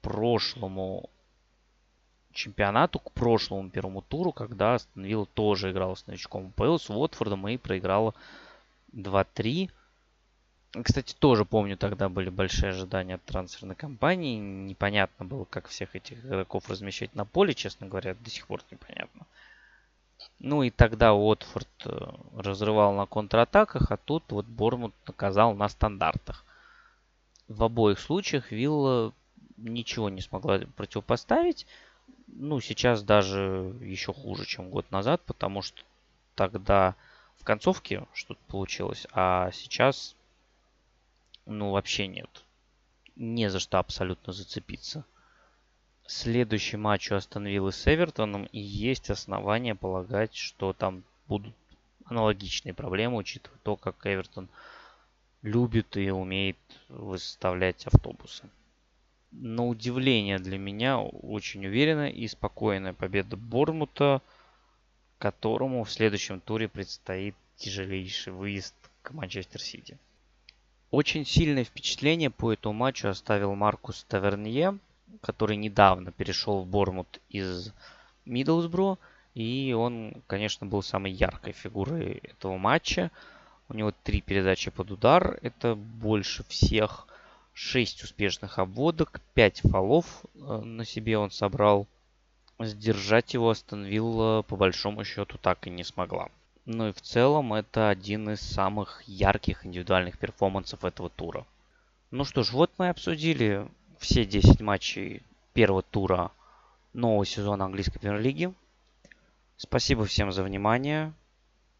прошлому 0.00 1.08
чемпионату, 2.32 2.98
к 2.98 3.12
прошлому 3.12 3.70
первому 3.70 4.02
туру, 4.02 4.32
когда 4.32 4.74
Астон 4.74 5.04
Вилла 5.04 5.26
тоже 5.26 5.70
играла 5.70 5.94
с 5.94 6.06
новичком 6.06 6.52
ПЛ, 6.52 6.78
с 6.78 6.90
Уотфордом 6.90 7.46
и 7.48 7.56
проиграла 7.56 8.14
2-3. 8.92 9.70
Кстати, 10.82 11.14
тоже 11.18 11.44
помню, 11.44 11.76
тогда 11.76 12.08
были 12.08 12.30
большие 12.30 12.70
ожидания 12.70 13.16
от 13.16 13.24
трансферной 13.24 13.74
кампании. 13.74 14.38
Непонятно 14.38 15.24
было, 15.26 15.44
как 15.44 15.68
всех 15.68 15.94
этих 15.94 16.24
игроков 16.24 16.68
размещать 16.68 17.14
на 17.14 17.26
поле, 17.26 17.54
честно 17.54 17.86
говоря, 17.86 18.14
до 18.14 18.30
сих 18.30 18.46
пор 18.46 18.62
непонятно. 18.70 19.26
Ну 20.38 20.62
и 20.62 20.70
тогда 20.70 21.12
Уотфорд 21.12 21.68
э, 21.84 22.12
разрывал 22.36 22.94
на 22.94 23.06
контратаках, 23.06 23.90
а 23.90 23.96
тут 23.96 24.24
вот 24.30 24.46
Бормут 24.46 24.94
наказал 25.06 25.54
на 25.54 25.68
стандартах. 25.68 26.44
В 27.48 27.62
обоих 27.64 27.98
случаях 27.98 28.50
Вилла 28.50 29.12
ничего 29.56 30.08
не 30.08 30.20
смогла 30.20 30.60
противопоставить. 30.76 31.66
Ну, 32.34 32.60
сейчас 32.60 33.02
даже 33.02 33.76
еще 33.82 34.14
хуже, 34.14 34.46
чем 34.46 34.70
год 34.70 34.90
назад, 34.90 35.20
потому 35.26 35.60
что 35.60 35.82
тогда 36.34 36.96
в 37.36 37.44
концовке 37.44 38.06
что-то 38.14 38.40
получилось, 38.48 39.06
а 39.12 39.50
сейчас, 39.52 40.16
ну, 41.44 41.70
вообще 41.72 42.06
нет. 42.06 42.44
Не 43.16 43.50
за 43.50 43.60
что 43.60 43.78
абсолютно 43.78 44.32
зацепиться. 44.32 45.04
Следующий 46.06 46.78
матч 46.78 47.12
у 47.12 47.16
Астон 47.16 47.46
Виллы 47.46 47.70
с 47.70 47.86
Эвертоном, 47.86 48.46
и 48.46 48.58
есть 48.58 49.10
основания 49.10 49.74
полагать, 49.74 50.34
что 50.34 50.72
там 50.72 51.04
будут 51.28 51.54
аналогичные 52.06 52.72
проблемы, 52.72 53.18
учитывая 53.18 53.58
то, 53.62 53.76
как 53.76 54.06
Эвертон 54.06 54.48
любит 55.42 55.98
и 55.98 56.10
умеет 56.10 56.56
выставлять 56.88 57.86
автобусы 57.86 58.48
на 59.32 59.66
удивление 59.66 60.38
для 60.38 60.58
меня 60.58 60.98
очень 61.00 61.66
уверенная 61.66 62.10
и 62.10 62.28
спокойная 62.28 62.92
победа 62.92 63.36
Бормута, 63.36 64.20
которому 65.18 65.84
в 65.84 65.90
следующем 65.90 66.40
туре 66.40 66.68
предстоит 66.68 67.34
тяжелейший 67.56 68.32
выезд 68.32 68.74
к 69.02 69.12
Манчестер 69.12 69.60
Сити. 69.60 69.98
Очень 70.90 71.24
сильное 71.24 71.64
впечатление 71.64 72.28
по 72.30 72.52
этому 72.52 72.74
матчу 72.74 73.08
оставил 73.08 73.54
Маркус 73.54 74.04
Тавернье, 74.04 74.78
который 75.22 75.56
недавно 75.56 76.12
перешел 76.12 76.62
в 76.62 76.66
Бормут 76.66 77.20
из 77.30 77.72
Миддлсбро. 78.26 78.98
И 79.34 79.72
он, 79.72 80.22
конечно, 80.26 80.66
был 80.66 80.82
самой 80.82 81.12
яркой 81.12 81.54
фигурой 81.54 82.20
этого 82.22 82.58
матча. 82.58 83.10
У 83.70 83.74
него 83.74 83.94
три 84.02 84.20
передачи 84.20 84.70
под 84.70 84.90
удар. 84.90 85.38
Это 85.40 85.74
больше 85.74 86.44
всех 86.48 87.06
6 87.54 88.04
успешных 88.04 88.58
обводок, 88.58 89.20
5 89.34 89.62
фолов 89.70 90.24
э, 90.34 90.38
на 90.38 90.84
себе 90.84 91.18
он 91.18 91.30
собрал. 91.30 91.86
Сдержать 92.58 93.34
его 93.34 93.50
остановил 93.50 94.42
по 94.44 94.56
большому 94.56 95.04
счету 95.04 95.38
так 95.38 95.66
и 95.66 95.70
не 95.70 95.84
смогла. 95.84 96.28
Ну 96.64 96.88
и 96.88 96.92
в 96.92 97.00
целом 97.00 97.54
это 97.54 97.88
один 97.88 98.30
из 98.30 98.40
самых 98.40 99.02
ярких 99.06 99.66
индивидуальных 99.66 100.16
перформансов 100.18 100.84
этого 100.84 101.10
тура. 101.10 101.44
Ну 102.12 102.24
что 102.24 102.44
ж, 102.44 102.52
вот 102.52 102.70
мы 102.78 102.88
обсудили 102.88 103.66
все 103.98 104.24
10 104.24 104.60
матчей 104.60 105.22
первого 105.54 105.82
тура 105.82 106.30
нового 106.92 107.26
сезона 107.26 107.64
английской 107.64 107.98
премьер-лиги. 107.98 108.52
Спасибо 109.56 110.04
всем 110.04 110.30
за 110.30 110.44
внимание. 110.44 111.12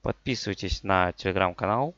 Подписывайтесь 0.03 0.83
на 0.83 1.13
телеграм-канал. 1.13 1.95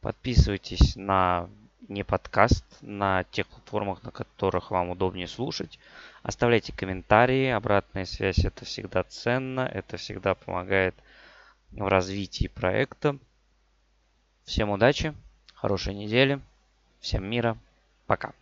Подписывайтесь 0.00 0.96
на 0.96 1.48
не 1.88 2.04
подкаст 2.04 2.64
на 2.80 3.24
тех 3.24 3.46
платформах, 3.46 4.02
на 4.02 4.10
которых 4.10 4.70
вам 4.70 4.90
удобнее 4.90 5.26
слушать. 5.26 5.78
Оставляйте 6.22 6.72
комментарии, 6.72 7.48
обратная 7.48 8.04
связь 8.04 8.44
это 8.44 8.64
всегда 8.64 9.02
ценно, 9.04 9.60
это 9.60 9.96
всегда 9.96 10.34
помогает 10.34 10.94
в 11.72 11.86
развитии 11.86 12.48
проекта. 12.48 13.18
Всем 14.44 14.70
удачи, 14.70 15.14
хорошей 15.54 15.94
недели, 15.94 16.40
всем 17.00 17.28
мира, 17.28 17.56
пока. 18.06 18.32